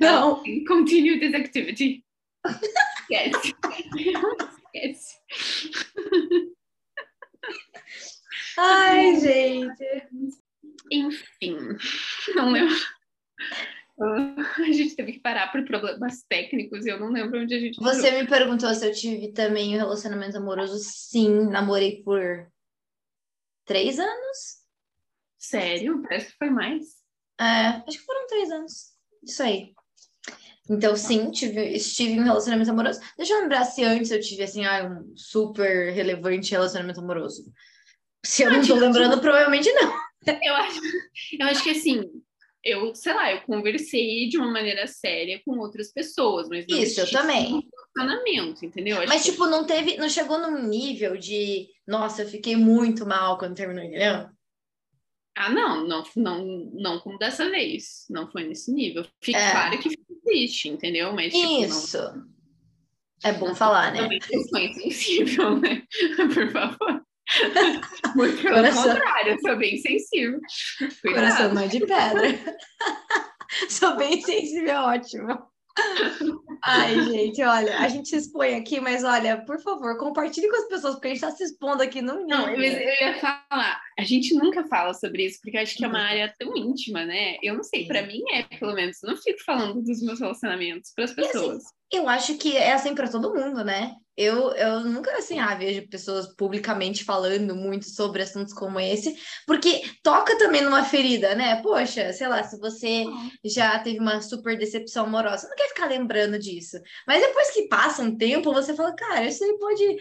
Não. 0.00 0.42
continue 0.66 1.20
this 1.20 1.34
activity. 1.34 2.04
Esquece. 2.44 3.54
Esquece. 4.74 5.16
Ai, 8.58 9.20
gente. 9.20 10.08
Enfim, 10.90 11.56
não 12.34 12.50
lembro. 12.50 12.74
A 14.00 14.72
gente 14.72 14.96
teve 14.96 15.12
que 15.12 15.20
parar 15.20 15.52
por 15.52 15.64
problemas 15.64 16.24
técnicos 16.28 16.84
e 16.84 16.88
eu 16.88 16.98
não 16.98 17.12
lembro 17.12 17.40
onde 17.40 17.54
a 17.54 17.60
gente. 17.60 17.78
Você 17.80 18.10
me 18.10 18.26
perguntou 18.26 18.74
se 18.74 18.86
eu 18.86 18.92
tive 18.92 19.32
também 19.32 19.74
um 19.74 19.78
relacionamento 19.78 20.36
amoroso. 20.36 20.76
Sim, 20.78 21.48
namorei 21.50 22.02
por 22.02 22.50
três 23.64 24.00
anos. 24.00 24.61
Sério? 25.42 26.00
Parece 26.02 26.26
que 26.26 26.38
foi 26.38 26.50
mais. 26.50 26.84
É, 27.40 27.82
acho 27.86 27.98
que 27.98 28.04
foram 28.04 28.26
três 28.28 28.50
anos. 28.50 28.92
Isso 29.24 29.42
aí. 29.42 29.72
Então, 30.70 30.96
sim, 30.96 31.32
tive, 31.32 31.74
estive 31.74 32.12
em 32.12 32.20
um 32.20 32.24
relacionamento 32.24 32.70
amoroso. 32.70 33.00
Deixa 33.16 33.34
eu 33.34 33.40
lembrar 33.40 33.64
se 33.64 33.82
antes 33.82 34.12
eu 34.12 34.20
tive, 34.20 34.44
assim, 34.44 34.64
ah, 34.64 34.84
um 34.88 35.16
super 35.16 35.92
relevante 35.92 36.52
relacionamento 36.52 37.00
amoroso. 37.00 37.52
Se 38.24 38.44
eu 38.44 38.50
não, 38.52 38.60
não 38.60 38.66
tô 38.66 38.74
lembrando, 38.76 39.20
provavelmente 39.20 39.70
não. 39.72 40.00
Eu 40.40 40.54
acho, 40.54 40.80
eu 41.40 41.46
acho 41.48 41.64
que, 41.64 41.70
assim, 41.70 42.08
eu, 42.62 42.94
sei 42.94 43.12
lá, 43.12 43.32
eu 43.32 43.40
conversei 43.40 44.28
de 44.28 44.38
uma 44.38 44.52
maneira 44.52 44.86
séria 44.86 45.42
com 45.44 45.58
outras 45.58 45.92
pessoas, 45.92 46.48
mas 46.48 46.64
não 46.68 46.78
Isso, 46.78 47.00
eu 47.00 47.10
também. 47.10 47.54
Um 47.54 47.62
relacionamento, 47.96 48.64
entendeu? 48.64 48.98
Acho 48.98 49.08
mas, 49.08 49.24
tipo, 49.24 49.46
não 49.46 49.66
teve, 49.66 49.96
não 49.96 50.08
chegou 50.08 50.38
num 50.38 50.68
nível 50.68 51.16
de, 51.16 51.66
nossa, 51.84 52.22
eu 52.22 52.28
fiquei 52.28 52.54
muito 52.54 53.04
mal 53.04 53.36
quando 53.36 53.56
terminou, 53.56 53.82
entendeu? 53.82 54.28
Ah, 55.36 55.50
não, 55.50 55.86
não, 55.86 56.04
não, 56.16 56.44
não 56.74 57.00
como 57.00 57.18
dessa 57.18 57.48
vez. 57.50 58.06
Não 58.10 58.30
foi 58.30 58.44
nesse 58.44 58.72
nível. 58.72 59.04
Fica 59.20 59.38
é. 59.38 59.50
claro 59.50 59.78
que 59.78 59.96
existe, 60.26 60.68
entendeu? 60.68 61.12
Mas, 61.12 61.32
tipo, 61.32 61.64
Isso. 61.64 61.98
Não... 61.98 62.32
É 63.24 63.32
bom 63.32 63.54
falar, 63.54 63.92
né? 63.92 64.02
Também 64.02 64.18
questões 64.18 64.74
sensível, 64.82 65.58
né? 65.58 65.82
Por 66.34 66.50
favor. 66.50 67.02
Muito 68.16 68.42
pelo 68.42 68.56
Coração... 68.56 68.82
contrário, 68.82 69.32
eu 69.32 69.40
sou 69.40 69.56
bem 69.56 69.76
sensível. 69.78 70.40
Cuidado. 71.00 71.14
Coração 71.14 71.54
não 71.54 71.62
é 71.62 71.68
de 71.68 71.80
pedra. 71.80 72.56
sou 73.70 73.96
bem 73.96 74.20
sensível, 74.20 74.70
é 74.70 74.80
ótimo. 74.80 75.51
Ai, 76.64 77.02
gente, 77.04 77.42
olha, 77.42 77.78
a 77.78 77.88
gente 77.88 78.08
se 78.08 78.16
expõe 78.16 78.54
aqui, 78.54 78.80
mas 78.80 79.02
olha, 79.02 79.44
por 79.44 79.60
favor, 79.60 79.98
compartilhe 79.98 80.48
com 80.48 80.56
as 80.56 80.68
pessoas, 80.68 80.94
porque 80.94 81.08
a 81.08 81.10
gente 81.10 81.24
está 81.24 81.30
se 81.30 81.44
expondo 81.44 81.82
aqui 81.82 82.00
no 82.00 82.26
Não, 82.26 82.46
mas 82.46 82.74
eu 82.74 83.08
ia 83.08 83.18
falar, 83.18 83.80
a 83.98 84.04
gente 84.04 84.34
nunca 84.34 84.64
fala 84.68 84.94
sobre 84.94 85.26
isso, 85.26 85.40
porque 85.42 85.58
acho 85.58 85.76
que 85.76 85.84
é 85.84 85.88
uma 85.88 86.02
área 86.02 86.32
tão 86.38 86.56
íntima, 86.56 87.04
né? 87.04 87.36
Eu 87.42 87.54
não 87.54 87.64
sei, 87.64 87.86
para 87.86 88.02
mim 88.02 88.22
é, 88.32 88.42
pelo 88.58 88.74
menos, 88.74 89.02
eu 89.02 89.10
não 89.10 89.16
fico 89.16 89.42
falando 89.44 89.82
dos 89.82 90.02
meus 90.02 90.20
relacionamentos 90.20 90.92
para 90.94 91.04
as 91.04 91.12
pessoas. 91.12 91.56
Assim, 91.56 91.74
eu 91.92 92.08
acho 92.08 92.36
que 92.36 92.56
é 92.56 92.72
assim 92.72 92.94
para 92.94 93.10
todo 93.10 93.34
mundo, 93.34 93.64
né? 93.64 93.94
Eu, 94.16 94.52
eu 94.52 94.80
nunca, 94.80 95.10
assim, 95.16 95.38
ah, 95.38 95.54
vejo 95.54 95.88
pessoas 95.88 96.34
publicamente 96.36 97.02
falando 97.02 97.56
muito 97.56 97.88
sobre 97.88 98.22
assuntos 98.22 98.52
como 98.52 98.78
esse, 98.78 99.16
porque 99.46 99.82
toca 100.02 100.36
também 100.36 100.60
numa 100.60 100.84
ferida, 100.84 101.34
né? 101.34 101.62
Poxa, 101.62 102.12
sei 102.12 102.28
lá, 102.28 102.42
se 102.42 102.58
você 102.58 103.04
já 103.42 103.78
teve 103.78 103.98
uma 103.98 104.20
super 104.20 104.58
decepção 104.58 105.06
amorosa, 105.06 105.48
não 105.48 105.56
quer 105.56 105.68
ficar 105.68 105.86
lembrando 105.86 106.38
disso. 106.38 106.78
Mas 107.06 107.22
depois 107.22 107.50
que 107.52 107.68
passa 107.68 108.02
um 108.02 108.16
tempo, 108.16 108.52
você 108.52 108.76
fala, 108.76 108.94
cara, 108.94 109.24
isso 109.24 109.42
aí 109.42 109.58
pode 109.58 109.96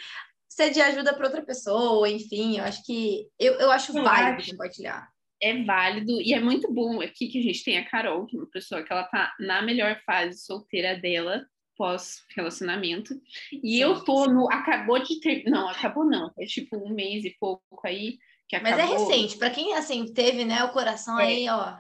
ser 0.50 0.70
de 0.70 0.82
ajuda 0.82 1.14
para 1.14 1.28
outra 1.28 1.46
pessoa, 1.46 2.10
enfim, 2.10 2.58
eu 2.58 2.66
acho 2.66 2.84
que 2.86 3.26
eu, 3.40 3.54
eu 3.54 3.72
acho 3.72 3.98
eu 3.98 4.04
válido 4.04 4.42
acho, 4.42 4.52
compartilhar. 4.52 5.08
É 5.42 5.64
válido 5.64 6.22
e 6.22 6.34
é 6.34 6.40
muito 6.42 6.72
bom 6.72 7.02
aqui 7.02 7.30
que 7.30 7.40
a 7.40 7.42
gente 7.42 7.64
tem 7.64 7.78
a 7.78 7.90
Carol, 7.90 8.26
que 8.26 8.36
é 8.36 8.40
uma 8.40 8.50
pessoa 8.50 8.84
que 8.84 8.92
ela 8.92 9.06
tá 9.06 9.34
na 9.40 9.62
melhor 9.62 10.02
fase 10.06 10.38
solteira 10.44 11.00
dela, 11.00 11.46
pós-relacionamento. 11.78 13.14
E 13.52 13.76
Sim. 13.76 13.82
eu 13.82 14.04
tô 14.04 14.26
no. 14.26 14.52
Acabou 14.52 15.00
de 15.00 15.20
ter. 15.20 15.44
Não, 15.46 15.68
acabou 15.68 16.06
não. 16.06 16.32
É 16.38 16.46
tipo 16.46 16.78
um 16.78 16.94
mês 16.94 17.26
e 17.26 17.36
pouco 17.40 17.64
aí 17.84 18.18
que 18.48 18.56
acabou. 18.56 18.78
Mas 18.78 18.90
é 18.90 18.94
recente. 18.94 19.38
Para 19.38 19.50
quem 19.50 19.74
assim 19.76 20.06
teve, 20.14 20.46
né, 20.46 20.64
o 20.64 20.72
coração 20.72 21.20
é. 21.20 21.26
aí, 21.26 21.50
ó. 21.50 21.76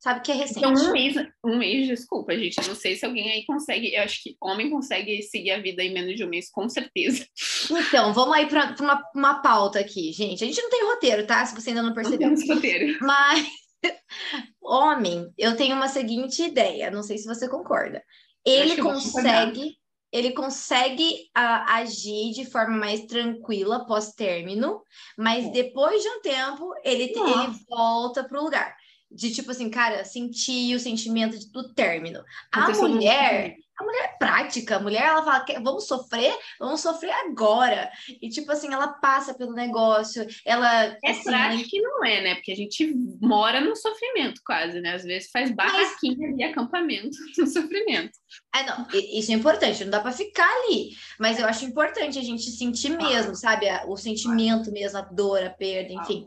Sabe 0.00 0.20
que 0.20 0.30
é 0.30 0.34
recente. 0.34 0.60
Então, 0.60 0.72
um 0.72 0.92
mês, 0.92 1.16
um 1.44 1.58
mês, 1.58 1.88
desculpa, 1.88 2.36
gente. 2.36 2.56
Não 2.66 2.74
sei 2.74 2.94
se 2.94 3.04
alguém 3.04 3.30
aí 3.30 3.44
consegue. 3.44 3.94
Eu 3.94 4.02
acho 4.04 4.22
que 4.22 4.36
homem 4.40 4.70
consegue 4.70 5.20
seguir 5.22 5.50
a 5.50 5.60
vida 5.60 5.82
em 5.82 5.92
menos 5.92 6.14
de 6.14 6.24
um 6.24 6.28
mês, 6.28 6.48
com 6.50 6.68
certeza. 6.68 7.26
Então, 7.68 8.14
vamos 8.14 8.34
aí 8.34 8.46
para 8.46 8.76
uma, 8.80 9.02
uma 9.14 9.42
pauta 9.42 9.80
aqui, 9.80 10.12
gente. 10.12 10.44
A 10.44 10.46
gente 10.46 10.62
não 10.62 10.70
tem 10.70 10.84
roteiro, 10.84 11.26
tá? 11.26 11.44
Se 11.44 11.54
você 11.54 11.70
ainda 11.70 11.82
não 11.82 11.92
percebeu. 11.92 12.30
Não 12.30 12.36
temos 12.36 12.48
roteiro. 12.48 12.96
Mas, 13.00 13.48
homem, 14.62 15.32
eu 15.36 15.56
tenho 15.56 15.74
uma 15.74 15.88
seguinte 15.88 16.44
ideia. 16.44 16.92
Não 16.92 17.02
sei 17.02 17.18
se 17.18 17.26
você 17.26 17.48
concorda 17.48 18.00
ele 18.44 18.80
consegue 18.80 19.78
ele 20.10 20.32
consegue 20.32 21.28
uh, 21.36 21.64
agir 21.68 22.32
de 22.32 22.46
forma 22.46 22.76
mais 22.76 23.04
tranquila 23.04 23.84
pós-término, 23.84 24.82
mas 25.16 25.52
depois 25.52 26.02
de 26.02 26.08
um 26.08 26.22
tempo 26.22 26.72
ele, 26.82 27.12
ele 27.14 27.58
volta 27.68 28.24
para 28.24 28.40
o 28.40 28.44
lugar. 28.44 28.74
De 29.10 29.32
tipo 29.32 29.50
assim, 29.50 29.70
cara, 29.70 30.04
sentir 30.04 30.74
o 30.74 30.80
sentimento 30.80 31.38
do 31.50 31.72
término. 31.74 32.22
A 32.52 32.70
mulher, 32.70 33.54
a 33.78 33.84
mulher 33.84 34.04
é 34.04 34.16
prática, 34.18 34.76
a 34.76 34.80
mulher 34.80 35.02
ela 35.02 35.22
fala, 35.22 35.44
vamos 35.62 35.86
sofrer, 35.86 36.36
vamos 36.58 36.80
sofrer 36.80 37.12
agora. 37.12 37.90
E 38.20 38.28
tipo 38.28 38.50
assim, 38.50 38.72
ela 38.72 38.88
passa 38.88 39.34
pelo 39.34 39.52
negócio, 39.52 40.26
ela. 40.44 40.96
É 41.04 41.10
assim, 41.10 41.24
prática 41.24 41.68
que 41.68 41.80
não 41.80 42.04
é, 42.04 42.20
né? 42.22 42.34
Porque 42.34 42.52
a 42.52 42.56
gente 42.56 42.92
mora 43.20 43.60
no 43.60 43.76
sofrimento 43.76 44.40
quase, 44.44 44.80
né? 44.80 44.94
Às 44.94 45.04
vezes 45.04 45.30
faz 45.30 45.50
barraquinha 45.52 46.34
Mas... 46.36 46.50
acampamento 46.50 47.16
no 47.38 47.46
sofrimento. 47.46 48.18
É, 48.54 48.64
não, 48.64 48.86
isso 48.92 49.30
é 49.30 49.34
importante, 49.34 49.84
não 49.84 49.90
dá 49.90 50.00
para 50.00 50.12
ficar 50.12 50.48
ali. 50.64 50.90
Mas 51.18 51.38
eu 51.38 51.46
acho 51.46 51.64
importante 51.64 52.18
a 52.18 52.22
gente 52.22 52.50
sentir 52.50 52.90
mesmo, 52.90 53.34
sabe? 53.34 53.66
O 53.86 53.96
sentimento 53.96 54.72
mesmo, 54.72 54.98
a 54.98 55.02
dor, 55.02 55.42
a 55.42 55.50
perda, 55.50 55.92
enfim. 55.92 56.26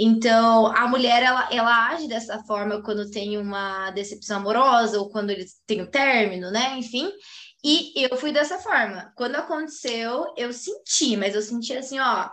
Então, 0.00 0.68
a 0.68 0.86
mulher, 0.86 1.24
ela, 1.24 1.48
ela 1.50 1.88
age 1.88 2.06
dessa 2.06 2.38
forma 2.44 2.80
quando 2.80 3.10
tem 3.10 3.36
uma 3.36 3.90
decepção 3.90 4.36
amorosa 4.36 5.00
ou 5.00 5.10
quando 5.10 5.30
eles 5.30 5.60
têm 5.66 5.82
um 5.82 5.90
término, 5.90 6.52
né? 6.52 6.78
Enfim. 6.78 7.10
E 7.64 7.92
eu 7.96 8.16
fui 8.16 8.30
dessa 8.30 8.58
forma. 8.58 9.12
Quando 9.16 9.34
aconteceu, 9.34 10.32
eu 10.36 10.52
senti, 10.52 11.16
mas 11.16 11.34
eu 11.34 11.42
senti 11.42 11.76
assim, 11.76 11.98
ó, 11.98 12.30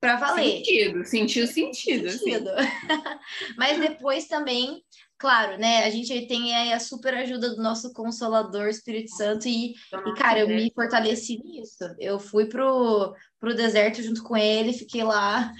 para 0.00 0.16
valer. 0.16 0.64
Sentido, 0.64 1.04
sentiu 1.04 1.46
sentido. 1.46 2.08
sentido. 2.08 2.48
Assim. 2.48 2.70
mas 3.58 3.78
depois 3.78 4.26
também, 4.26 4.82
claro, 5.18 5.58
né? 5.58 5.84
A 5.84 5.90
gente 5.90 6.26
tem 6.26 6.54
aí 6.54 6.72
a 6.72 6.80
super 6.80 7.12
ajuda 7.12 7.50
do 7.50 7.62
nosso 7.62 7.92
Consolador 7.92 8.68
Espírito 8.68 9.14
Santo 9.14 9.46
e, 9.46 9.72
e 9.72 10.14
cara, 10.16 10.40
eu 10.40 10.48
me 10.48 10.72
fortaleci 10.74 11.38
nisso. 11.44 11.84
Eu 11.98 12.18
fui 12.18 12.46
pro, 12.46 13.14
pro 13.38 13.54
deserto 13.54 14.02
junto 14.02 14.22
com 14.22 14.34
ele, 14.34 14.72
fiquei 14.72 15.04
lá 15.04 15.52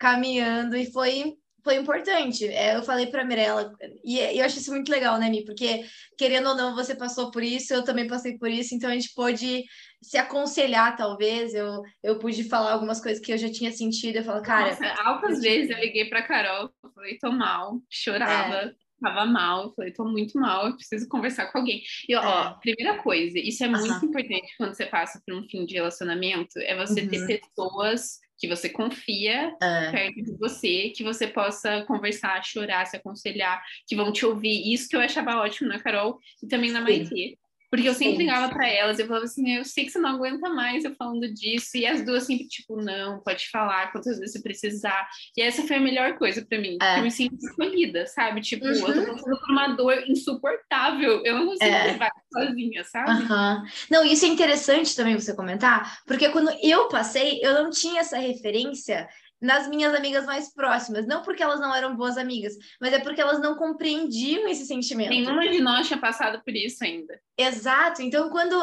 caminhando 0.00 0.76
e 0.76 0.90
foi 0.90 1.36
foi 1.62 1.76
importante. 1.76 2.48
É, 2.48 2.74
eu 2.74 2.82
falei 2.82 3.08
para 3.08 3.22
Mirella 3.22 3.70
e, 4.02 4.18
e 4.18 4.38
eu 4.38 4.46
acho 4.46 4.58
isso 4.58 4.72
muito 4.72 4.90
legal, 4.90 5.18
né, 5.18 5.28
Mi? 5.28 5.44
Porque 5.44 5.84
querendo 6.16 6.48
ou 6.48 6.56
não, 6.56 6.74
você 6.74 6.94
passou 6.94 7.30
por 7.30 7.42
isso, 7.42 7.74
eu 7.74 7.84
também 7.84 8.06
passei 8.06 8.38
por 8.38 8.50
isso, 8.50 8.74
então 8.74 8.88
a 8.88 8.94
gente 8.94 9.12
pôde 9.14 9.64
se 10.02 10.16
aconselhar, 10.16 10.96
talvez. 10.96 11.52
Eu, 11.52 11.82
eu 12.02 12.18
pude 12.18 12.44
falar 12.44 12.72
algumas 12.72 12.98
coisas 12.98 13.22
que 13.22 13.30
eu 13.30 13.36
já 13.36 13.52
tinha 13.52 13.70
sentido. 13.72 14.16
Eu 14.16 14.24
falo, 14.24 14.42
cara. 14.42 14.70
Nossa, 14.70 15.02
altas 15.04 15.36
eu... 15.36 15.42
vezes 15.42 15.70
eu 15.70 15.78
liguei 15.78 16.06
para 16.06 16.22
Carol, 16.22 16.70
falei, 16.94 17.18
tô 17.18 17.30
mal, 17.30 17.78
chorava. 17.90 18.56
É. 18.56 18.72
Tava 19.02 19.24
mal, 19.24 19.74
falei, 19.74 19.92
tô 19.94 20.04
muito 20.04 20.38
mal, 20.38 20.66
eu 20.66 20.76
preciso 20.76 21.08
conversar 21.08 21.50
com 21.50 21.58
alguém. 21.58 21.82
E, 22.06 22.14
ó, 22.14 22.50
é. 22.50 22.56
primeira 22.60 23.02
coisa, 23.02 23.38
isso 23.38 23.64
é 23.64 23.68
muito 23.68 24.04
importante 24.04 24.54
quando 24.58 24.74
você 24.74 24.84
passa 24.84 25.22
por 25.26 25.34
um 25.34 25.42
fim 25.48 25.64
de 25.64 25.72
relacionamento, 25.72 26.58
é 26.58 26.76
você 26.76 27.00
uhum. 27.00 27.08
ter 27.08 27.40
pessoas 27.40 28.18
que 28.40 28.48
você 28.48 28.70
confia 28.70 29.54
é. 29.62 29.90
perto 29.90 30.22
de 30.22 30.36
você, 30.38 30.90
que 30.96 31.04
você 31.04 31.28
possa 31.28 31.84
conversar, 31.84 32.42
chorar, 32.42 32.86
se 32.86 32.96
aconselhar, 32.96 33.62
que 33.86 33.94
vão 33.94 34.10
te 34.10 34.24
ouvir. 34.24 34.72
Isso 34.72 34.88
que 34.88 34.96
eu 34.96 35.00
achava 35.00 35.36
ótimo 35.36 35.68
na 35.68 35.78
Carol 35.78 36.18
e 36.42 36.48
também 36.48 36.70
na 36.70 36.80
Maitê. 36.80 37.36
Porque 37.70 37.88
eu 37.88 37.94
sempre 37.94 38.18
ligava 38.18 38.52
para 38.52 38.68
elas, 38.68 38.98
eu 38.98 39.06
falava 39.06 39.24
assim, 39.24 39.56
eu 39.56 39.64
sei 39.64 39.84
que 39.84 39.92
você 39.92 39.98
não 39.98 40.10
aguenta 40.10 40.48
mais 40.50 40.84
eu 40.84 40.94
falando 40.94 41.32
disso, 41.32 41.76
e 41.76 41.86
as 41.86 42.04
duas 42.04 42.24
sempre, 42.24 42.48
tipo, 42.48 42.76
não, 42.76 43.20
pode 43.20 43.48
falar 43.48 43.92
quantas 43.92 44.18
vezes 44.18 44.32
você 44.32 44.42
precisar. 44.42 45.08
E 45.36 45.42
essa 45.42 45.62
foi 45.62 45.76
a 45.76 45.80
melhor 45.80 46.18
coisa 46.18 46.44
para 46.44 46.58
mim, 46.58 46.76
é. 46.82 46.98
eu 46.98 47.02
me 47.02 47.10
sinto 47.10 47.36
escolhida, 47.36 48.06
sabe? 48.06 48.40
Tipo, 48.40 48.64
uhum. 48.66 48.72
eu 48.72 48.80
tô 48.80 48.92
uhum. 48.92 49.06
passando 49.06 49.40
por 49.40 49.50
uma 49.50 49.68
dor 49.68 50.02
insuportável, 50.08 51.22
eu 51.24 51.38
não 51.38 51.46
consigo 51.46 51.70
é. 51.70 51.84
levar 51.84 52.10
sozinha, 52.32 52.84
sabe? 52.84 53.10
Uhum. 53.10 53.62
Não, 53.90 54.04
isso 54.04 54.24
é 54.24 54.28
interessante 54.28 54.96
também 54.96 55.14
você 55.14 55.34
comentar, 55.34 56.00
porque 56.06 56.28
quando 56.30 56.50
eu 56.62 56.88
passei, 56.88 57.40
eu 57.42 57.54
não 57.54 57.70
tinha 57.70 58.00
essa 58.00 58.18
referência 58.18 59.08
nas 59.40 59.68
minhas 59.68 59.94
amigas 59.94 60.26
mais 60.26 60.52
próximas. 60.52 61.06
Não 61.06 61.22
porque 61.22 61.42
elas 61.42 61.60
não 61.60 61.74
eram 61.74 61.96
boas 61.96 62.18
amigas, 62.18 62.54
mas 62.80 62.92
é 62.92 62.98
porque 62.98 63.20
elas 63.20 63.40
não 63.40 63.54
compreendiam 63.56 64.46
esse 64.48 64.66
sentimento. 64.66 65.10
Nenhuma 65.10 65.48
de 65.48 65.60
nós 65.60 65.86
tinha 65.86 65.98
passado 65.98 66.42
por 66.44 66.54
isso 66.54 66.84
ainda. 66.84 67.18
Exato. 67.36 68.02
Então, 68.02 68.28
quando. 68.30 68.54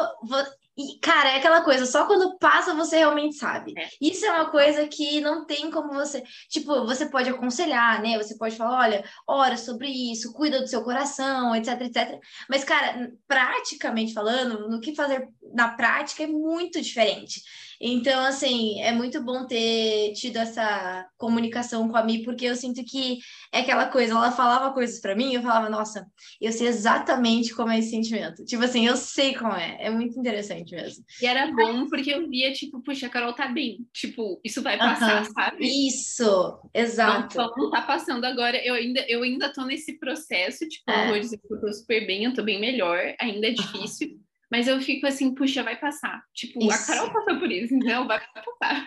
E, 0.76 0.96
cara, 1.00 1.30
é 1.30 1.38
aquela 1.38 1.62
coisa, 1.62 1.84
só 1.84 2.06
quando 2.06 2.38
passa 2.38 2.72
você 2.72 2.98
realmente 2.98 3.34
sabe. 3.34 3.74
É. 3.76 3.88
Isso 4.00 4.24
é 4.24 4.30
uma 4.30 4.48
coisa 4.48 4.86
que 4.86 5.20
não 5.20 5.44
tem 5.44 5.72
como 5.72 5.92
você. 5.92 6.22
Tipo, 6.48 6.86
você 6.86 7.06
pode 7.06 7.28
aconselhar, 7.28 8.00
né? 8.00 8.16
Você 8.16 8.38
pode 8.38 8.56
falar, 8.56 8.78
olha, 8.78 9.04
ora 9.26 9.56
sobre 9.56 9.88
isso, 9.88 10.32
cuida 10.32 10.60
do 10.60 10.68
seu 10.68 10.84
coração, 10.84 11.56
etc, 11.56 11.80
etc. 11.80 12.20
Mas, 12.48 12.62
cara, 12.62 13.10
praticamente 13.26 14.14
falando, 14.14 14.68
no 14.68 14.80
que 14.80 14.94
fazer 14.94 15.28
na 15.52 15.70
prática 15.70 16.22
é 16.22 16.28
muito 16.28 16.80
diferente. 16.80 17.42
Então, 17.80 18.24
assim, 18.24 18.80
é 18.80 18.92
muito 18.92 19.22
bom 19.22 19.46
ter 19.46 20.12
tido 20.14 20.36
essa 20.36 21.06
comunicação 21.16 21.88
com 21.88 21.96
a 21.96 22.02
Mi, 22.02 22.22
porque 22.24 22.44
eu 22.46 22.56
sinto 22.56 22.84
que 22.84 23.18
é 23.52 23.60
aquela 23.60 23.86
coisa, 23.86 24.12
ela 24.12 24.32
falava 24.32 24.72
coisas 24.72 25.00
para 25.00 25.14
mim, 25.14 25.32
eu 25.32 25.42
falava, 25.42 25.70
nossa, 25.70 26.06
eu 26.40 26.52
sei 26.52 26.66
exatamente 26.66 27.54
como 27.54 27.70
é 27.70 27.78
esse 27.78 27.90
sentimento. 27.90 28.44
Tipo 28.44 28.64
assim, 28.64 28.86
eu 28.86 28.96
sei 28.96 29.34
como 29.34 29.52
é. 29.52 29.76
É 29.80 29.90
muito 29.90 30.18
interessante 30.18 30.74
mesmo. 30.74 31.04
E 31.22 31.26
era 31.26 31.50
bom 31.52 31.86
porque 31.88 32.10
eu 32.10 32.28
via, 32.28 32.52
tipo, 32.52 32.82
puxa, 32.82 33.06
a 33.06 33.10
Carol 33.10 33.32
tá 33.32 33.48
bem. 33.48 33.86
Tipo, 33.92 34.40
isso 34.44 34.62
vai 34.62 34.76
passar, 34.76 35.24
sabe? 35.26 35.88
Isso, 35.88 36.58
exato. 36.74 37.36
Não, 37.36 37.52
não 37.56 37.70
tá 37.70 37.82
passando 37.82 38.24
agora. 38.24 38.58
Eu 38.64 38.74
ainda, 38.74 39.00
eu 39.08 39.22
ainda 39.22 39.52
tô 39.52 39.64
nesse 39.64 39.98
processo, 39.98 40.68
tipo, 40.68 40.90
é. 40.90 41.04
eu 41.04 41.08
vou 41.10 41.20
dizer 41.20 41.38
que 41.38 41.52
eu 41.52 41.60
tô 41.60 41.72
super 41.72 42.06
bem, 42.06 42.24
eu 42.24 42.34
tô 42.34 42.42
bem 42.42 42.60
melhor, 42.60 43.14
ainda 43.20 43.46
é 43.46 43.50
difícil. 43.50 44.18
Mas 44.50 44.66
eu 44.66 44.80
fico 44.80 45.06
assim, 45.06 45.34
puxa, 45.34 45.62
vai 45.62 45.76
passar. 45.76 46.22
Tipo, 46.34 46.62
isso. 46.62 46.72
a 46.72 46.86
Carol 46.86 47.12
passou 47.12 47.38
por 47.38 47.52
isso, 47.52 47.74
então 47.74 48.06
vai 48.06 48.20
passar. 48.34 48.86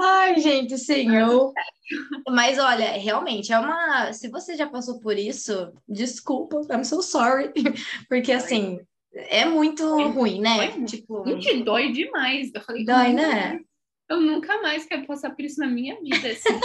Ai, 0.00 0.40
gente, 0.40 0.78
sim, 0.78 1.14
eu. 1.14 1.52
Mas 2.28 2.58
olha, 2.58 2.92
realmente 2.92 3.52
é 3.52 3.58
uma. 3.58 4.12
Se 4.12 4.28
você 4.28 4.56
já 4.56 4.66
passou 4.66 5.00
por 5.00 5.18
isso, 5.18 5.72
desculpa, 5.88 6.60
I'm 6.72 6.84
so 6.84 7.02
sorry. 7.02 7.52
Porque 8.08 8.32
assim, 8.32 8.80
é 9.12 9.44
muito 9.44 9.84
ruim, 10.10 10.40
né? 10.40 10.68
Dói, 10.68 10.84
tipo, 10.84 11.24
gente, 11.40 11.62
dói 11.64 11.92
demais. 11.92 12.50
Eu 12.54 12.60
falei, 12.62 12.84
dói, 12.84 13.12
né? 13.12 13.60
Eu 14.08 14.20
nunca 14.20 14.60
mais 14.62 14.86
quero 14.86 15.06
passar 15.06 15.30
por 15.30 15.44
isso 15.44 15.60
na 15.60 15.66
minha 15.66 16.00
vida. 16.00 16.28
Assim, 16.28 16.58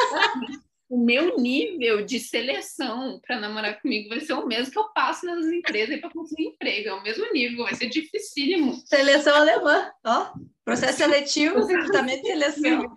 o 0.89 1.03
meu 1.03 1.37
nível 1.37 2.05
de 2.05 2.19
seleção 2.19 3.19
para 3.25 3.39
namorar 3.39 3.81
comigo 3.81 4.09
vai 4.09 4.19
ser 4.19 4.33
o 4.33 4.45
mesmo 4.45 4.71
que 4.71 4.77
eu 4.77 4.91
passo 4.93 5.25
nas 5.25 5.45
empresas 5.45 5.99
para 5.99 6.11
conseguir 6.11 6.49
emprego. 6.49 6.89
É 6.89 6.93
o 6.93 7.03
mesmo 7.03 7.31
nível, 7.33 7.63
vai 7.63 7.73
ser 7.73 7.87
dificílimo. 7.87 8.75
Seleção 8.85 9.35
alemã, 9.35 9.91
ó. 10.05 10.33
Processo 10.63 10.99
seletivo, 10.99 11.65
recrutamento 11.65 12.23
e 12.23 12.31
seleção. 12.31 12.95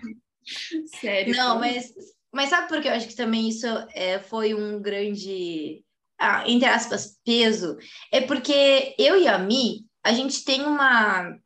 Sério. 1.01 1.35
Não, 1.35 1.59
mas, 1.59 1.93
mas 2.33 2.51
sabe 2.51 2.69
por 2.69 2.81
que 2.81 2.89
eu 2.89 2.93
acho 2.93 3.09
que 3.09 3.17
também 3.17 3.49
isso 3.49 3.67
é, 3.95 4.19
foi 4.19 4.55
um 4.55 4.81
grande, 4.81 5.83
ah, 6.19 6.45
entre 6.47 6.69
aspas, 6.69 7.19
peso? 7.25 7.79
É 8.13 8.21
porque 8.21 8.95
eu 8.99 9.19
e 9.19 9.27
a 9.27 9.39
Mi, 9.39 9.87
a 10.05 10.13
gente 10.13 10.45
tem 10.45 10.63
uma, 10.63 11.39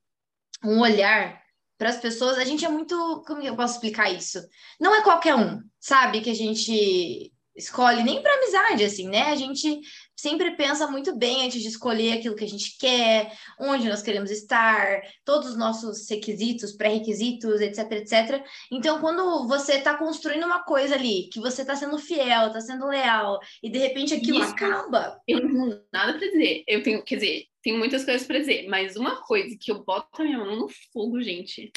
um 0.65 0.81
olhar 0.81 1.42
para 1.83 1.91
as 1.91 1.99
pessoas, 1.99 2.39
a 2.39 2.45
gente 2.45 2.65
é 2.65 2.69
muito. 2.69 3.25
Como 3.27 3.43
eu 3.43 3.57
posso 3.57 3.75
explicar 3.75 4.09
isso? 4.09 4.39
Não 4.79 4.95
é 4.95 5.03
qualquer 5.03 5.35
um, 5.35 5.61
sabe? 5.81 6.21
Que 6.21 6.31
a 6.31 6.35
gente 6.35 7.32
escolhe 7.57 8.03
nem 8.03 8.23
para 8.23 8.35
amizade, 8.35 8.85
assim, 8.85 9.09
né? 9.09 9.23
A 9.25 9.37
gente 9.37 9.81
sempre 10.17 10.53
pensa 10.53 10.87
muito 10.87 11.17
bem 11.17 11.45
antes 11.45 11.61
de 11.61 11.69
escolher 11.69 12.15
aquilo 12.15 12.37
que 12.37 12.45
a 12.45 12.49
gente 12.49 12.77
quer, 12.79 13.33
onde 13.59 13.89
nós 13.89 14.03
queremos 14.03 14.31
estar, 14.31 15.03
todos 15.25 15.51
os 15.51 15.57
nossos 15.57 16.09
requisitos, 16.09 16.73
pré-requisitos, 16.73 17.61
etc, 17.61 17.91
etc. 17.93 18.45
Então, 18.71 19.01
quando 19.01 19.47
você 19.49 19.75
está 19.75 19.97
construindo 19.97 20.45
uma 20.45 20.63
coisa 20.63 20.95
ali, 20.95 21.29
que 21.33 21.41
você 21.41 21.63
está 21.63 21.75
sendo 21.75 21.99
fiel, 21.99 22.47
está 22.47 22.61
sendo 22.61 22.87
leal, 22.87 23.39
e 23.63 23.69
de 23.69 23.79
repente 23.79 24.15
aquilo 24.15 24.41
Isso, 24.43 24.53
acaba. 24.53 25.21
Eu 25.27 25.41
não 25.41 25.49
tenho 25.49 25.83
nada 25.93 26.13
para 26.15 26.29
dizer. 26.29 26.63
Eu 26.67 26.83
tenho, 26.83 27.03
quer 27.05 27.17
dizer, 27.17 27.47
tenho 27.63 27.79
muitas 27.79 28.05
coisas 28.05 28.27
para 28.27 28.39
dizer, 28.39 28.69
mas 28.69 28.97
uma 28.97 29.17
coisa 29.23 29.57
que 29.61 29.71
eu 29.71 29.85
boto 29.85 30.09
a 30.21 30.25
minha 30.25 30.39
mão 30.39 30.57
no 30.57 30.69
fogo, 30.93 31.23
gente. 31.23 31.71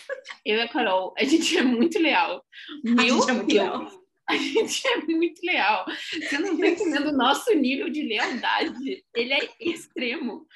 Eu 0.44 0.58
e 0.58 0.62
a 0.62 0.67
Carol, 0.67 1.13
a 1.17 1.24
gente 1.24 1.58
é 1.58 1.63
muito 1.63 2.00
leal. 2.00 2.44
Meu 2.84 3.00
a 3.00 3.20
gente 3.20 3.29
é 3.29 3.34
muito 3.34 3.48
Deus, 3.48 3.63
leal. 3.63 4.05
A 4.29 4.36
gente 4.36 4.88
é 4.88 4.98
muito 4.98 5.39
leal. 5.46 5.86
Você 6.12 6.38
não 6.39 6.53
está 6.53 6.67
entendendo 6.67 7.10
o 7.10 7.17
nosso 7.17 7.53
nível 7.53 7.89
de 7.89 8.01
lealdade. 8.01 9.05
Ele 9.13 9.34
é 9.34 9.50
extremo. 9.60 10.48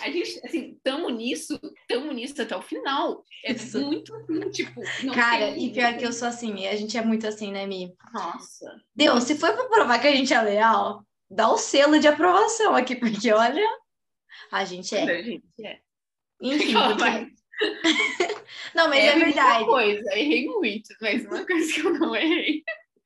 A 0.00 0.10
gente, 0.10 0.40
assim, 0.44 0.78
tamo 0.82 1.08
nisso, 1.10 1.60
tamo 1.88 2.12
nisso 2.12 2.40
até 2.40 2.56
o 2.56 2.62
final. 2.62 3.24
É 3.44 3.52
Isso. 3.52 3.80
muito, 3.80 4.12
tipo... 4.50 4.80
Cara, 5.12 5.56
e 5.56 5.72
pior 5.72 5.96
que 5.98 6.06
eu 6.06 6.12
sou 6.12 6.28
assim, 6.28 6.66
a 6.66 6.76
gente 6.76 6.96
é 6.96 7.04
muito 7.04 7.26
assim, 7.26 7.52
né, 7.52 7.66
Mi? 7.66 7.92
Nossa. 8.12 8.80
Deus, 8.94 9.24
se 9.24 9.34
for 9.34 9.52
para 9.52 9.68
provar 9.68 9.98
que 9.98 10.06
a 10.06 10.14
gente 10.14 10.32
é 10.32 10.40
leal, 10.40 11.04
dá 11.30 11.50
o 11.50 11.58
selo 11.58 11.98
de 11.98 12.08
aprovação 12.08 12.74
aqui, 12.74 12.96
porque 12.96 13.32
olha... 13.32 13.66
A 14.50 14.64
gente 14.64 14.94
é. 14.94 15.02
A 15.02 15.22
gente 15.22 15.44
é. 15.64 15.80
Enfim. 16.40 16.74
Porque... 16.74 17.32
não, 18.74 18.88
mas 18.88 18.98
é, 18.98 19.06
é 19.08 19.18
verdade. 19.18 19.64
Coisa, 19.64 20.14
errei 20.14 20.46
muito, 20.46 20.88
mas 21.00 21.24
uma 21.26 21.44
coisa 21.44 21.72
que 21.72 21.80
eu 21.80 21.92
não 21.92 22.14
errei. 22.14 22.62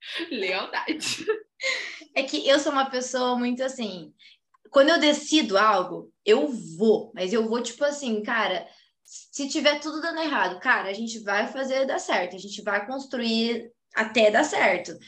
Lealdade. 0.31 1.27
É 2.15 2.23
que 2.23 2.49
eu 2.49 2.59
sou 2.59 2.73
uma 2.73 2.91
pessoa 2.91 3.37
muito 3.37 3.63
assim. 3.63 4.13
Quando 4.71 4.91
eu 4.91 4.99
decido 4.99 5.57
algo, 5.57 6.13
eu 6.25 6.49
vou, 6.49 7.13
mas 7.15 7.33
eu 7.33 7.49
vou 7.49 7.63
tipo 7.63 7.85
assim, 7.85 8.23
cara. 8.23 8.67
Se 9.05 9.49
tiver 9.49 9.79
tudo 9.79 10.01
dando 10.01 10.21
errado, 10.21 10.59
cara, 10.59 10.89
a 10.89 10.93
gente 10.93 11.21
vai 11.21 11.47
fazer 11.47 11.87
dar 11.87 12.01
certo, 12.01 12.35
a 12.35 12.39
gente 12.39 12.61
vai 12.63 12.85
construir 12.85 13.71
até 13.95 14.33
dar 14.33 14.43
certo. 14.43 14.99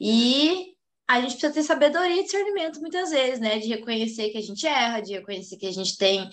E 0.00 0.74
a 1.08 1.20
gente 1.20 1.32
precisa 1.32 1.52
ter 1.52 1.62
sabedoria 1.62 2.20
e 2.20 2.24
discernimento 2.24 2.80
muitas 2.80 3.10
vezes, 3.10 3.40
né? 3.40 3.58
De 3.58 3.66
reconhecer 3.66 4.30
que 4.30 4.38
a 4.38 4.42
gente 4.42 4.66
erra, 4.66 5.00
de 5.00 5.14
reconhecer 5.14 5.56
que 5.56 5.66
a 5.66 5.72
gente 5.72 5.96
tem 5.96 6.28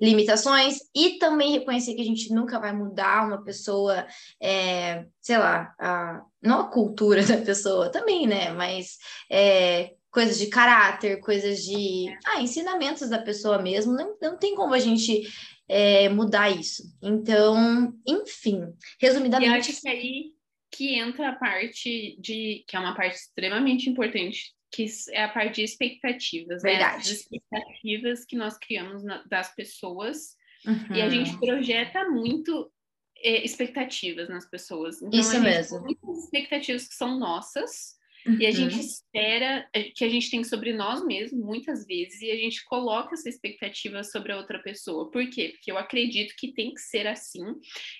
limitações 0.00 0.78
e 0.94 1.18
também 1.18 1.52
reconhecer 1.52 1.94
que 1.94 2.00
a 2.00 2.04
gente 2.04 2.32
nunca 2.32 2.58
vai 2.58 2.72
mudar 2.72 3.26
uma 3.26 3.42
pessoa, 3.42 4.06
é, 4.40 5.04
sei 5.20 5.38
lá, 5.38 5.74
a, 5.78 6.22
não 6.42 6.60
a 6.60 6.70
cultura 6.70 7.22
da 7.26 7.38
pessoa 7.38 7.90
também, 7.90 8.26
né? 8.26 8.50
Mas 8.52 8.96
é, 9.30 9.94
coisas 10.10 10.38
de 10.38 10.46
caráter, 10.46 11.20
coisas 11.20 11.64
de 11.64 12.06
ah, 12.26 12.40
ensinamentos 12.40 13.08
da 13.08 13.18
pessoa 13.18 13.60
mesmo, 13.60 13.92
não, 13.92 14.16
não 14.20 14.36
tem 14.36 14.54
como 14.54 14.74
a 14.74 14.78
gente 14.78 15.22
é, 15.68 16.08
mudar 16.08 16.50
isso. 16.50 16.82
Então, 17.02 17.92
enfim, 18.06 18.72
resumidamente. 19.00 19.50
E 19.50 19.72
acho 19.72 19.80
que 19.80 19.88
aí 19.88 20.38
que 20.70 20.94
entra 20.98 21.30
a 21.30 21.34
parte 21.34 22.16
de 22.20 22.64
que 22.66 22.76
é 22.76 22.78
uma 22.78 22.94
parte 22.94 23.16
extremamente 23.16 23.88
importante, 23.88 24.54
que 24.70 24.86
é 25.10 25.24
a 25.24 25.28
parte 25.28 25.56
de 25.56 25.62
expectativas, 25.64 26.62
Verdade. 26.62 26.94
né? 26.94 26.98
As 26.98 27.08
expectativas 27.08 28.24
que 28.24 28.36
nós 28.36 28.58
criamos 28.58 29.02
na, 29.02 29.22
das 29.24 29.54
pessoas 29.54 30.36
uhum. 30.66 30.96
e 30.96 31.02
a 31.02 31.08
gente 31.08 31.38
projeta 31.38 32.08
muito 32.08 32.70
é, 33.18 33.44
expectativas 33.44 34.28
nas 34.28 34.48
pessoas. 34.48 35.00
Então, 35.02 35.18
Isso 35.18 35.40
mesmo. 35.40 35.80
Muitas 35.80 36.24
expectativas 36.24 36.86
que 36.86 36.94
são 36.94 37.18
nossas 37.18 37.98
Uhum. 38.26 38.36
E 38.40 38.46
a 38.46 38.50
gente 38.50 38.74
uhum. 38.74 38.80
espera 38.80 39.68
é, 39.72 39.84
que 39.84 40.04
a 40.04 40.08
gente 40.08 40.30
tem 40.30 40.44
sobre 40.44 40.72
nós 40.72 41.04
mesmos, 41.04 41.40
muitas 41.40 41.86
vezes, 41.86 42.20
e 42.20 42.30
a 42.30 42.36
gente 42.36 42.64
coloca 42.64 43.14
essa 43.14 43.28
expectativa 43.28 44.02
sobre 44.04 44.32
a 44.32 44.36
outra 44.36 44.58
pessoa. 44.58 45.10
Por 45.10 45.28
quê? 45.30 45.50
Porque 45.54 45.70
eu 45.70 45.78
acredito 45.78 46.34
que 46.36 46.52
tem 46.52 46.74
que 46.74 46.80
ser 46.80 47.06
assim. 47.06 47.44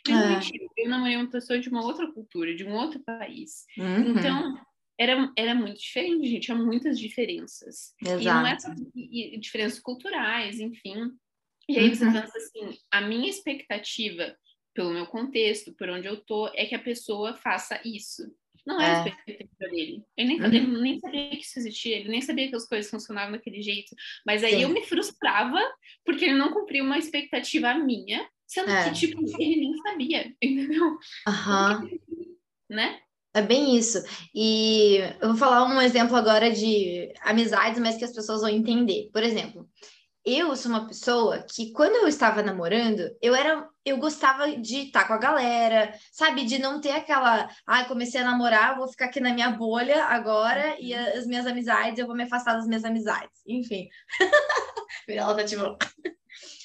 É. 0.07 0.83
Eu 0.83 0.90
namorei 0.90 1.16
uma 1.16 1.31
pessoa 1.31 1.59
de 1.59 1.68
uma 1.68 1.85
outra 1.85 2.11
cultura, 2.12 2.54
de 2.54 2.64
um 2.64 2.74
outro 2.74 3.00
país. 3.00 3.64
Uhum. 3.78 4.11
Então, 4.11 4.54
era, 4.98 5.32
era 5.37 5.54
muito 5.54 5.78
diferente, 5.78 6.28
gente. 6.28 6.46
Tinha 6.46 6.56
muitas 6.56 6.98
diferenças. 6.98 7.94
Exato. 8.02 8.22
E 8.22 8.24
não 8.24 8.46
é 8.46 8.58
só 8.58 8.68
e, 8.94 9.38
diferenças 9.38 9.78
culturais, 9.78 10.58
enfim. 10.58 11.12
E 11.68 11.78
aí 11.78 11.94
você 11.94 12.04
uhum. 12.04 12.12
pensa 12.12 12.37
assim, 12.37 12.78
a 12.90 13.00
minha 13.00 13.28
expectativa, 13.28 14.37
pelo 14.74 14.90
meu 14.90 15.06
contexto, 15.06 15.72
por 15.74 15.88
onde 15.88 16.08
eu 16.08 16.16
tô, 16.16 16.48
é 16.54 16.66
que 16.66 16.74
a 16.74 16.78
pessoa 16.78 17.34
faça 17.34 17.80
isso. 17.84 18.22
Não 18.66 18.80
é. 18.80 19.08
expectativa 19.08 19.70
dele. 19.70 20.04
Ele 20.16 20.28
nem, 20.28 20.40
uhum. 20.40 20.46
ele 20.46 20.80
nem 20.82 20.98
sabia 20.98 21.30
que 21.30 21.42
isso 21.42 21.58
existia, 21.58 21.96
ele 21.96 22.08
nem 22.08 22.20
sabia 22.20 22.48
que 22.48 22.56
as 22.56 22.66
coisas 22.66 22.90
funcionavam 22.90 23.32
daquele 23.32 23.62
jeito. 23.62 23.94
Mas 24.26 24.42
aí 24.42 24.56
Sim. 24.56 24.62
eu 24.62 24.68
me 24.68 24.84
frustrava 24.84 25.61
porque 26.04 26.24
ele 26.24 26.34
não 26.34 26.52
cumpriu 26.52 26.84
uma 26.84 26.98
expectativa 26.98 27.72
minha, 27.74 28.28
sendo 28.46 28.70
é. 28.70 28.84
que, 28.84 28.98
tipo, 28.98 29.20
ele 29.40 29.56
nem 29.56 29.76
sabia, 29.78 30.34
entendeu? 30.42 30.98
Aham. 31.26 31.84
Uhum. 31.84 32.37
Né? 32.68 33.00
É 33.38 33.42
bem 33.42 33.77
isso. 33.77 34.03
E 34.35 34.98
eu 35.20 35.29
vou 35.29 35.37
falar 35.37 35.64
um 35.64 35.81
exemplo 35.81 36.16
agora 36.16 36.51
de 36.51 37.12
amizades, 37.22 37.79
mas 37.79 37.96
que 37.96 38.05
as 38.05 38.12
pessoas 38.12 38.40
vão 38.40 38.51
entender. 38.51 39.09
Por 39.12 39.22
exemplo, 39.22 39.68
eu 40.24 40.57
sou 40.57 40.72
uma 40.72 40.88
pessoa 40.88 41.44
que 41.48 41.72
quando 41.72 41.94
eu 41.94 42.09
estava 42.09 42.42
namorando, 42.42 43.09
eu 43.22 43.35
era 43.35 43.64
eu 43.85 43.96
gostava 43.96 44.57
de 44.57 44.88
estar 44.88 45.07
com 45.07 45.14
a 45.14 45.18
galera, 45.18 45.94
sabe, 46.12 46.44
de 46.44 46.59
não 46.59 46.81
ter 46.81 46.90
aquela, 46.90 47.48
ah, 47.66 47.85
comecei 47.85 48.20
a 48.20 48.24
namorar, 48.24 48.77
vou 48.77 48.88
ficar 48.88 49.07
aqui 49.07 49.20
na 49.20 49.33
minha 49.33 49.51
bolha 49.51 50.05
agora 50.05 50.77
e 50.79 50.92
as 50.92 51.27
minhas 51.27 51.46
amizades, 51.46 51.98
eu 51.98 52.07
vou 52.07 52.14
me 52.14 52.24
afastar 52.24 52.55
das 52.55 52.66
minhas 52.66 52.85
amizades. 52.85 53.40
Enfim. 53.46 53.88
Ela 55.09 55.35
tá 55.35 55.44
tipo 55.44 55.79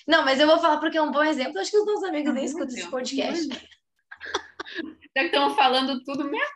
Não, 0.07 0.25
mas 0.25 0.39
eu 0.39 0.47
vou 0.47 0.59
falar 0.59 0.77
porque 0.79 0.97
é 0.97 1.01
um 1.01 1.11
bom 1.11 1.23
exemplo, 1.23 1.59
acho 1.59 1.71
que 1.71 1.77
os 1.77 1.85
meus 1.85 2.03
amigos 2.03 2.33
nem 2.33 2.45
escutam 2.45 2.75
esse 2.75 2.89
podcast. 2.89 3.47
Já 5.15 5.23
que 5.23 5.35
estão 5.35 5.55
falando 5.55 6.03
tudo 6.03 6.25
mesmo. 6.25 6.47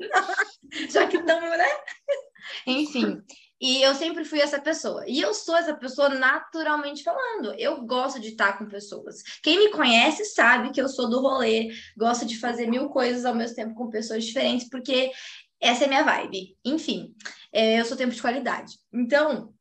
Já 0.90 1.06
que 1.06 1.16
estamos, 1.16 1.50
né? 1.50 1.66
Enfim, 2.66 3.22
e 3.60 3.82
eu 3.82 3.94
sempre 3.94 4.24
fui 4.24 4.40
essa 4.40 4.60
pessoa. 4.60 5.04
E 5.06 5.20
eu 5.20 5.32
sou 5.32 5.56
essa 5.56 5.74
pessoa 5.74 6.10
naturalmente 6.10 7.02
falando. 7.02 7.54
Eu 7.54 7.82
gosto 7.86 8.20
de 8.20 8.28
estar 8.28 8.58
com 8.58 8.66
pessoas. 8.66 9.22
Quem 9.42 9.58
me 9.58 9.70
conhece 9.70 10.24
sabe 10.26 10.70
que 10.70 10.80
eu 10.80 10.88
sou 10.88 11.08
do 11.08 11.20
rolê, 11.20 11.70
gosto 11.96 12.26
de 12.26 12.38
fazer 12.38 12.66
mil 12.66 12.90
coisas 12.90 13.24
ao 13.24 13.34
mesmo 13.34 13.56
tempo 13.56 13.74
com 13.74 13.88
pessoas 13.88 14.24
diferentes, 14.24 14.68
porque 14.68 15.10
essa 15.60 15.84
é 15.84 15.86
minha 15.86 16.02
vibe. 16.02 16.58
Enfim, 16.62 17.14
é, 17.50 17.80
eu 17.80 17.84
sou 17.86 17.96
tempo 17.96 18.12
de 18.12 18.20
qualidade. 18.20 18.74
Então, 18.92 19.54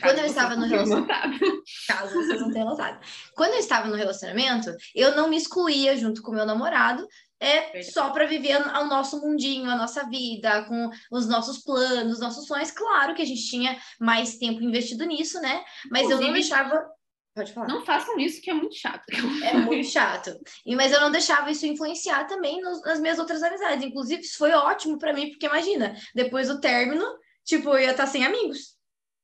Quando 0.00 0.18
eu 0.18 0.26
estava 0.26 0.56
no 0.56 0.66
relacionamento. 0.66 1.62
Caso 1.86 2.14
vocês 2.14 2.40
não 2.40 2.50
tenham 2.50 2.68
notado. 2.68 2.98
Quando 3.36 3.52
eu 3.52 3.60
estava 3.60 3.86
no 3.86 3.94
relacionamento, 3.94 4.74
eu 4.94 5.14
não 5.14 5.28
me 5.28 5.36
excluía 5.36 5.96
junto 5.96 6.20
com 6.20 6.32
meu 6.32 6.44
namorado, 6.44 7.06
é 7.40 7.82
só 7.82 8.10
para 8.10 8.26
viver 8.26 8.56
o 8.60 8.84
nosso 8.86 9.20
mundinho, 9.20 9.70
a 9.70 9.76
nossa 9.76 10.08
vida, 10.08 10.64
com 10.64 10.90
os 11.10 11.28
nossos 11.28 11.58
planos, 11.58 12.14
os 12.14 12.20
nossos 12.20 12.46
sonhos. 12.46 12.70
Claro 12.70 13.14
que 13.14 13.22
a 13.22 13.26
gente 13.26 13.46
tinha 13.46 13.78
mais 14.00 14.38
tempo 14.38 14.62
investido 14.62 15.04
nisso, 15.04 15.40
né? 15.40 15.64
Mas 15.90 16.02
Inclusive, 16.02 16.22
eu 16.22 16.26
não 16.26 16.32
deixava. 16.34 16.86
Pode 17.34 17.52
falar. 17.52 17.68
Não 17.68 17.84
façam 17.84 18.18
isso, 18.18 18.40
que 18.40 18.50
é 18.50 18.54
muito 18.54 18.74
chato. 18.74 19.04
É 19.44 19.52
muito 19.52 19.86
chato. 19.86 20.34
E, 20.64 20.74
mas 20.74 20.90
eu 20.90 21.00
não 21.00 21.10
deixava 21.10 21.50
isso 21.50 21.66
influenciar 21.66 22.24
também 22.24 22.62
nos, 22.62 22.80
nas 22.82 22.98
minhas 22.98 23.18
outras 23.18 23.42
amizades. 23.42 23.84
Inclusive, 23.84 24.22
isso 24.22 24.38
foi 24.38 24.52
ótimo 24.52 24.98
para 24.98 25.12
mim, 25.12 25.28
porque 25.30 25.46
imagina, 25.46 25.94
depois 26.14 26.48
do 26.48 26.60
término, 26.60 27.04
tipo, 27.44 27.68
eu 27.68 27.80
ia 27.80 27.90
estar 27.90 28.06
sem 28.06 28.24
amigos. 28.24 28.75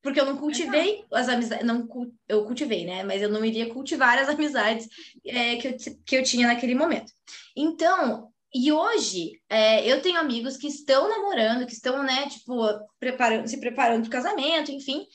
Porque 0.02 0.20
eu 0.20 0.26
não 0.26 0.36
cultivei 0.36 1.04
as 1.12 1.28
amizades, 1.28 1.64
não 1.64 1.88
eu 2.28 2.44
cultivei, 2.44 2.84
né? 2.84 3.04
Mas 3.04 3.22
eu 3.22 3.28
não 3.28 3.44
iria 3.44 3.72
cultivar 3.72 4.18
as 4.18 4.28
amizades 4.30 4.88
é, 5.24 5.56
que, 5.56 5.68
eu, 5.68 5.76
que 6.04 6.16
eu 6.16 6.22
tinha 6.22 6.48
naquele 6.48 6.74
momento. 6.74 7.12
Então, 7.56 8.32
e 8.54 8.70
hoje, 8.70 9.40
é, 9.48 9.90
eu 9.90 10.02
tenho 10.02 10.18
amigos 10.18 10.58
que 10.58 10.66
estão 10.66 11.08
namorando, 11.08 11.66
que 11.66 11.72
estão, 11.72 12.02
né, 12.02 12.28
tipo, 12.28 12.54
preparando, 13.00 13.48
se 13.48 13.58
preparando 13.58 14.02
para 14.02 14.08
o 14.08 14.22
casamento, 14.22 14.70
enfim, 14.70 15.06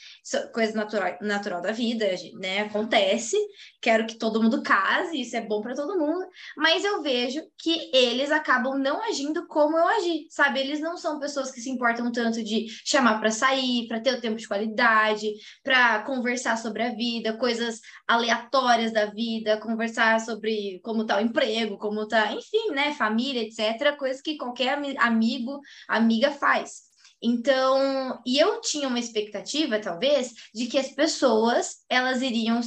coisa 0.54 0.74
natural, 0.74 1.18
natural 1.22 1.62
da 1.62 1.72
vida, 1.72 2.06
né, 2.40 2.62
acontece. 2.62 3.38
Quero 3.82 4.06
que 4.06 4.18
todo 4.18 4.42
mundo 4.42 4.62
case, 4.62 5.22
isso 5.22 5.36
é 5.36 5.42
bom 5.42 5.62
para 5.62 5.76
todo 5.76 5.98
mundo, 5.98 6.26
mas 6.56 6.84
eu 6.84 7.02
vejo 7.02 7.42
que 7.58 7.90
eles 7.94 8.32
acabam 8.32 8.78
não 8.78 9.02
agindo 9.04 9.48
como 9.48 9.78
eu 9.78 9.88
agi, 9.88 10.28
sabe? 10.30 10.60
Eles 10.60 10.80
não 10.80 10.98
são 10.98 11.20
pessoas 11.20 11.52
que 11.52 11.62
se 11.62 11.70
importam 11.70 12.12
tanto 12.12 12.44
de 12.44 12.68
chamar 12.86 13.20
para 13.20 13.32
sair, 13.32 13.88
para 13.88 14.00
ter 14.00 14.13
o 14.13 14.22
tempo 14.22 14.38
de 14.38 14.48
qualidade, 14.48 15.28
para 15.63 16.04
conversar 16.04 16.58
sobre 16.58 16.84
a 16.84 16.94
vida, 16.94 17.38
coisas 17.38 17.80
aleatórias 18.08 18.92
da 18.92 19.06
vida, 19.06 19.60
conversar 19.60 20.20
sobre 20.20 20.80
como 20.84 21.06
tá 21.06 21.18
o 21.18 21.22
emprego, 21.22 21.78
como 21.78 22.08
tá, 22.08 22.34
enfim, 22.34 22.72
né, 22.72 22.94
família, 22.94 23.44
etc, 23.44 23.96
coisas 23.98 24.22
que 24.22 24.38
qualquer 24.38 24.78
amigo, 25.00 25.60
amiga 25.88 26.32
faz. 26.32 26.88
Então, 27.21 28.21
e 28.25 28.38
eu 28.38 28.62
tinha 28.62 28.88
uma 28.88 28.99
expectativa, 28.99 29.80
talvez, 29.80 30.34
de 30.53 30.67
que 30.67 30.77
as 30.77 30.89
pessoas, 30.89 31.77
elas 31.89 32.21
iriam 32.21 32.62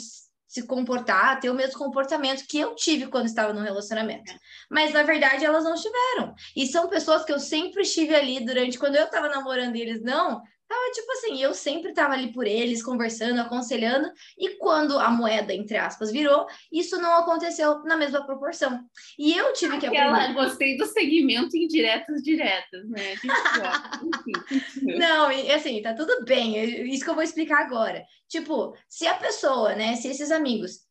se 0.51 0.67
comportar, 0.67 1.39
ter 1.39 1.49
o 1.49 1.55
mesmo 1.55 1.79
comportamento 1.79 2.45
que 2.49 2.59
eu 2.59 2.75
tive 2.75 3.07
quando 3.07 3.27
estava 3.27 3.53
no 3.53 3.61
relacionamento. 3.63 4.33
Mas 4.69 4.93
na 4.93 5.05
verdade 5.05 5.45
elas 5.45 5.63
não 5.63 5.77
tiveram. 5.77 6.35
E 6.57 6.67
são 6.67 6.89
pessoas 6.89 7.25
que 7.25 7.33
eu 7.33 7.39
sempre 7.39 7.83
estive 7.83 8.17
ali 8.17 8.45
durante 8.45 8.77
quando 8.77 8.97
eu 8.97 9.05
estava 9.05 9.29
namorando 9.29 9.77
e 9.77 9.81
eles 9.81 10.03
não, 10.03 10.43
Tava 10.71 10.93
tipo 10.93 11.11
assim, 11.11 11.43
eu 11.43 11.53
sempre 11.53 11.93
tava 11.93 12.15
ali 12.15 12.33
por 12.33 12.47
eles, 12.47 12.81
conversando, 12.81 13.41
aconselhando, 13.41 14.09
e 14.39 14.51
quando 14.51 15.01
a 15.01 15.11
moeda, 15.11 15.53
entre 15.53 15.77
aspas, 15.77 16.13
virou, 16.13 16.47
isso 16.71 16.97
não 17.03 17.13
aconteceu 17.13 17.83
na 17.83 17.97
mesma 17.97 18.25
proporção. 18.25 18.81
E 19.19 19.37
eu 19.37 19.53
tive 19.53 19.79
que 19.79 19.87
Aquela, 19.87 20.13
aprender. 20.13 20.35
Gostei 20.35 20.77
do 20.77 20.87
segmento 20.87 21.57
indiretas 21.57 22.23
diretas, 22.23 22.89
né? 22.89 23.17
não, 24.97 25.33
e 25.33 25.51
assim, 25.51 25.83
tá 25.83 25.93
tudo 25.93 26.25
bem, 26.25 26.89
isso 26.89 27.03
que 27.03 27.11
eu 27.11 27.15
vou 27.15 27.25
explicar 27.25 27.63
agora. 27.63 28.05
Tipo, 28.29 28.73
se 28.89 29.09
a 29.09 29.15
pessoa, 29.15 29.75
né, 29.75 29.97
se 29.97 30.07
esses 30.07 30.31
amigos 30.31 30.87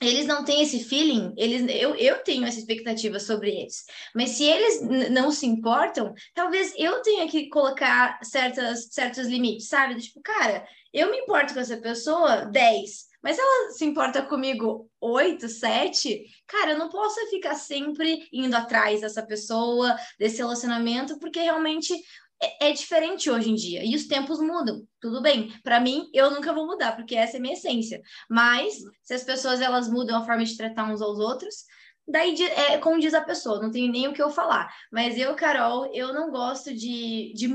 eles 0.00 0.26
não 0.26 0.44
têm 0.44 0.62
esse 0.62 0.84
feeling, 0.84 1.32
eles, 1.36 1.62
eu, 1.70 1.94
eu 1.94 2.18
tenho 2.22 2.44
essa 2.44 2.58
expectativa 2.58 3.18
sobre 3.20 3.50
eles. 3.50 3.84
Mas 4.14 4.30
se 4.30 4.44
eles 4.44 5.10
não 5.10 5.30
se 5.30 5.46
importam, 5.46 6.12
talvez 6.34 6.74
eu 6.76 7.00
tenha 7.02 7.28
que 7.28 7.48
colocar 7.48 8.18
certas, 8.22 8.88
certos 8.90 9.26
limites, 9.26 9.68
sabe? 9.68 10.00
Tipo, 10.00 10.20
cara, 10.20 10.66
eu 10.92 11.10
me 11.10 11.18
importo 11.18 11.54
com 11.54 11.60
essa 11.60 11.76
pessoa 11.76 12.44
10, 12.46 13.06
mas 13.22 13.38
ela 13.38 13.70
se 13.70 13.84
importa 13.84 14.20
comigo 14.22 14.90
8, 15.00 15.48
7, 15.48 16.24
cara, 16.46 16.72
eu 16.72 16.78
não 16.78 16.90
posso 16.90 17.18
ficar 17.30 17.54
sempre 17.54 18.28
indo 18.32 18.54
atrás 18.54 19.00
dessa 19.00 19.24
pessoa, 19.24 19.96
desse 20.18 20.38
relacionamento, 20.38 21.18
porque 21.18 21.40
realmente 21.40 21.94
é, 22.42 22.68
é, 22.68 22.72
diferente 22.72 23.30
hoje 23.30 23.50
em 23.50 23.54
dia 23.54 23.84
e 23.84 23.94
os 23.94 24.06
tempos 24.06 24.40
mudam. 24.40 24.86
Tudo 25.00 25.22
bem, 25.22 25.52
para 25.62 25.80
mim 25.80 26.08
eu 26.12 26.30
nunca 26.30 26.52
vou 26.52 26.66
mudar 26.66 26.92
porque 26.96 27.14
essa 27.14 27.36
é 27.36 27.38
a 27.38 27.40
minha 27.40 27.54
essência. 27.54 28.00
Mas 28.28 28.74
se 29.02 29.14
as 29.14 29.24
pessoas 29.24 29.60
elas 29.60 29.88
mudam 29.88 30.16
a 30.16 30.24
forma 30.24 30.44
de 30.44 30.56
tratar 30.56 30.84
uns 30.92 31.00
aos 31.00 31.18
outros, 31.18 31.64
daí 32.06 32.34
é 32.42 32.78
como 32.78 33.00
diz 33.00 33.14
a 33.14 33.22
pessoa, 33.22 33.60
não 33.60 33.70
tenho 33.70 33.90
nem 33.90 34.08
o 34.08 34.12
que 34.12 34.22
eu 34.22 34.30
falar. 34.30 34.72
Mas 34.92 35.16
eu, 35.16 35.34
Carol, 35.34 35.90
eu 35.94 36.12
não 36.12 36.30
gosto 36.30 36.74
de, 36.74 37.32
de 37.34 37.48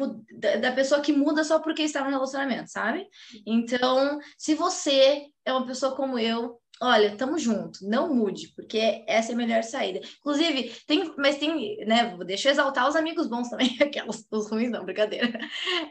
da 0.60 0.72
pessoa 0.72 1.02
que 1.02 1.14
muda 1.14 1.44
só 1.44 1.60
porque 1.60 1.84
está 1.84 2.04
no 2.04 2.10
relacionamento, 2.10 2.72
sabe? 2.72 3.08
Então, 3.46 4.20
se 4.38 4.56
você 4.56 5.28
é 5.46 5.54
uma 5.54 5.66
pessoa 5.66 5.96
como 5.96 6.18
eu, 6.18 6.60
olha, 6.82 7.16
tamo 7.16 7.38
junto, 7.38 7.80
não 7.82 8.14
mude, 8.14 8.54
porque 8.56 9.04
essa 9.08 9.32
é 9.32 9.36
a 9.36 9.38
melhor 9.38 9.64
saída. 9.64 10.00
Inclusive, 10.20 10.76
tem, 10.88 11.14
mas 11.18 11.38
tem, 11.38 11.78
né, 11.86 12.16
deixa 12.26 12.50
eu 12.50 12.54
exaltar 12.54 12.88
os 12.88 12.96
amigos 12.96 13.28
bons 13.28 13.50
também, 13.50 13.78
aquelas, 13.82 14.26
os 14.32 14.50
ruins 14.50 14.72
não, 14.72 14.86
brincadeira. 14.86 15.40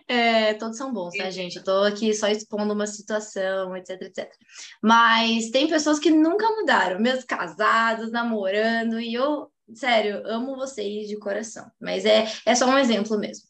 É, 0.06 0.54
todos 0.54 0.76
são 0.78 0.92
bons, 0.92 1.16
tá, 1.16 1.30
gente? 1.30 1.56
Eu 1.56 1.64
tô 1.64 1.82
aqui 1.82 2.14
só 2.14 2.28
expondo 2.28 2.72
uma 2.72 2.86
situação, 2.86 3.76
etc, 3.76 4.02
etc. 4.02 4.32
Mas 4.82 5.50
tem 5.50 5.68
pessoas 5.68 5.98
que 5.98 6.10
nunca 6.10 6.48
mudaram, 6.50 6.98
mesmo 7.00 7.26
casados, 7.26 8.10
namorando, 8.10 9.00
e 9.00 9.14
eu, 9.14 9.50
sério, 9.74 10.22
amo 10.26 10.56
vocês 10.56 11.08
de 11.08 11.18
coração. 11.18 11.70
Mas 11.80 12.04
é, 12.04 12.26
é 12.46 12.54
só 12.54 12.66
um 12.66 12.78
exemplo 12.78 13.18
mesmo. 13.18 13.46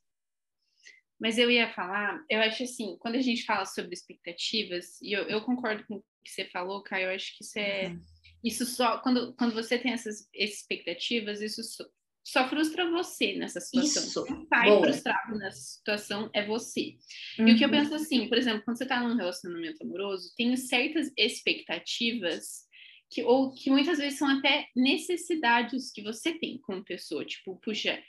Mas 1.21 1.37
eu 1.37 1.51
ia 1.51 1.73
falar, 1.73 2.23
eu 2.31 2.41
acho 2.41 2.63
assim, 2.63 2.97
quando 3.01 3.17
a 3.17 3.21
gente 3.21 3.45
fala 3.45 3.65
sobre 3.65 3.93
expectativas, 3.93 5.01
e 5.03 5.13
eu, 5.13 5.25
eu 5.25 5.41
concordo 5.43 5.85
com 5.87 6.03
que 6.29 6.31
você 6.31 6.45
falou, 6.45 6.83
Caio, 6.83 7.09
eu 7.09 7.15
acho 7.15 7.37
que 7.37 7.45
isso 7.45 7.59
é. 7.59 7.89
Uhum. 7.89 8.03
Isso 8.45 8.67
só. 8.67 8.99
Quando, 8.99 9.35
quando 9.35 9.55
você 9.55 9.79
tem 9.79 9.93
essas 9.93 10.29
expectativas, 10.33 11.41
isso 11.41 11.63
só, 11.65 11.85
só 12.25 12.49
frustra 12.49 12.89
você 12.91 13.35
nessa 13.37 13.61
situação. 13.61 14.03
Isso. 14.05 14.25
Quem 14.25 14.47
sai 14.47 14.69
Boa. 14.69 14.83
frustrado 14.83 15.39
nessa 15.39 15.61
situação 15.61 16.31
é 16.35 16.47
você. 16.47 16.97
Uhum. 17.39 17.49
E 17.49 17.53
o 17.53 17.59
que 17.59 17.65
eu 17.65 17.69
uhum. 17.69 17.75
penso 17.75 17.95
assim, 17.95 18.29
por 18.29 18.39
exemplo, 18.39 18.63
quando 18.65 18.77
você 18.77 18.85
está 18.85 19.01
num 19.01 19.17
relacionamento 19.17 19.83
amoroso, 19.83 20.33
tem 20.37 20.55
certas 20.57 21.11
expectativas 21.17 22.69
que, 23.11 23.25
ou 23.25 23.53
que 23.53 23.71
muitas 23.71 23.99
vezes 23.99 24.19
são 24.19 24.29
até 24.29 24.69
necessidades 24.77 25.91
que 25.91 26.03
você 26.03 26.39
tem 26.39 26.59
como 26.59 26.85
pessoa. 26.85 27.25
Tipo, 27.25 27.57
puxa, 27.57 28.01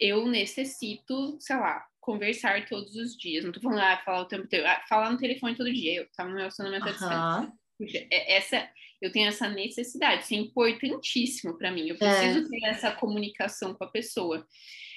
eu 0.00 0.26
necessito, 0.26 1.36
sei 1.40 1.56
lá, 1.56 1.84
conversar 2.06 2.68
todos 2.68 2.94
os 2.94 3.16
dias. 3.16 3.44
Não 3.44 3.50
tô 3.50 3.60
falando, 3.60 3.80
ah, 3.80 4.00
falar 4.04 4.20
o 4.20 4.28
tempo 4.28 4.44
inteiro, 4.44 4.64
ah, 4.64 4.80
falar 4.88 5.10
no 5.10 5.18
telefone 5.18 5.56
todo 5.56 5.72
dia. 5.72 6.02
Eu 6.02 6.08
tava 6.16 6.30
no 6.30 6.36
relacionamento 6.36 6.88
à 6.88 6.92
distância. 6.92 7.52
É, 8.10 8.36
essa, 8.36 8.70
eu 9.02 9.10
tenho 9.10 9.28
essa 9.28 9.48
necessidade, 9.48 10.22
isso 10.22 10.32
é 10.32 10.36
importantíssimo 10.36 11.58
para 11.58 11.72
mim. 11.72 11.88
Eu 11.88 11.98
preciso 11.98 12.46
é. 12.46 12.48
ter 12.48 12.64
essa 12.68 12.92
comunicação 12.92 13.74
com 13.74 13.82
a 13.82 13.90
pessoa. 13.90 14.46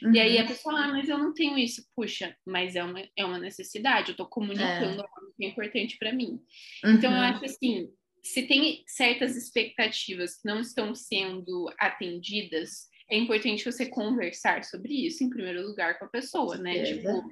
Uhum. 0.03 0.13
E 0.13 0.19
aí 0.19 0.37
a 0.37 0.41
uhum. 0.41 0.47
pessoa, 0.47 0.79
ah, 0.79 0.87
mas 0.89 1.09
eu 1.09 1.17
não 1.17 1.33
tenho 1.33 1.57
isso. 1.57 1.83
Puxa, 1.95 2.35
mas 2.45 2.75
é 2.75 2.83
uma, 2.83 3.03
é 3.17 3.25
uma 3.25 3.39
necessidade, 3.39 4.11
eu 4.11 4.15
tô 4.15 4.27
comunicando 4.27 5.01
é. 5.01 5.03
algo 5.03 5.33
que 5.35 5.45
é 5.45 5.47
importante 5.47 5.97
para 5.97 6.13
mim. 6.13 6.39
Uhum. 6.83 6.93
Então 6.93 7.11
eu 7.11 7.17
uhum. 7.17 7.23
acho 7.23 7.43
assim, 7.43 7.89
se 8.23 8.43
tem 8.43 8.83
certas 8.85 9.35
expectativas 9.35 10.35
que 10.35 10.47
não 10.47 10.61
estão 10.61 10.93
sendo 10.93 11.73
atendidas, 11.79 12.87
é 13.09 13.17
importante 13.17 13.65
você 13.65 13.85
conversar 13.85 14.63
sobre 14.63 15.05
isso 15.05 15.23
em 15.23 15.29
primeiro 15.29 15.65
lugar 15.67 15.97
com 15.97 16.05
a 16.05 16.09
pessoa, 16.09 16.57
né? 16.57 16.83
Tipo, 16.83 17.29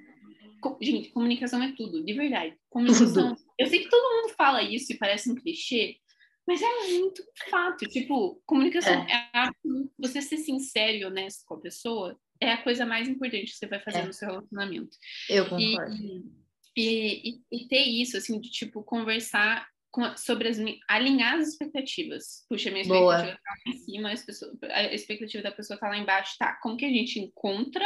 gente, 0.81 1.09
comunicação 1.09 1.61
é 1.61 1.71
tudo, 1.75 2.03
de 2.03 2.13
verdade. 2.13 2.55
Comunicação. 2.69 3.35
Tudo. 3.35 3.47
Eu 3.57 3.67
sei 3.67 3.83
que 3.83 3.89
todo 3.89 4.21
mundo 4.21 4.33
fala 4.35 4.61
isso 4.61 4.91
e 4.91 4.97
parece 4.97 5.31
um 5.31 5.35
clichê, 5.35 5.97
mas 6.47 6.61
é 6.61 6.87
muito 6.93 7.23
fato. 7.49 7.85
Tipo, 7.85 8.41
comunicação 8.45 9.05
é, 9.07 9.29
é 9.33 9.49
você 9.97 10.21
ser 10.21 10.37
sincero 10.37 10.97
e 10.97 11.05
honesto 11.05 11.45
com 11.45 11.55
a 11.55 11.59
pessoa 11.59 12.19
é 12.39 12.51
a 12.51 12.61
coisa 12.61 12.85
mais 12.85 13.07
importante 13.07 13.51
que 13.51 13.57
você 13.57 13.67
vai 13.67 13.79
fazer 13.79 13.99
é. 13.99 14.05
no 14.05 14.13
seu 14.13 14.27
relacionamento. 14.29 14.95
Eu 15.29 15.47
concordo. 15.47 15.95
E, 16.75 17.31
e, 17.31 17.41
e, 17.51 17.67
ter 17.67 17.81
isso, 17.81 18.17
assim, 18.17 18.39
de 18.39 18.51
tipo, 18.51 18.83
conversar 18.83 19.67
sobre 20.17 20.47
as 20.47 20.57
alinhar 20.87 21.35
as 21.35 21.49
expectativas. 21.49 22.45
Puxa, 22.49 22.69
minha 22.69 22.81
expectativa 22.81 23.33
está 23.33 23.49
lá 23.49 23.73
em 23.73 23.77
cima, 23.77 24.09
a 24.69 24.93
expectativa 24.93 25.43
da 25.43 25.51
pessoa 25.51 25.75
está 25.75 25.89
lá 25.89 25.97
embaixo. 25.97 26.35
Tá, 26.37 26.57
como 26.61 26.77
que 26.77 26.85
a 26.85 26.89
gente 26.89 27.19
encontra 27.19 27.85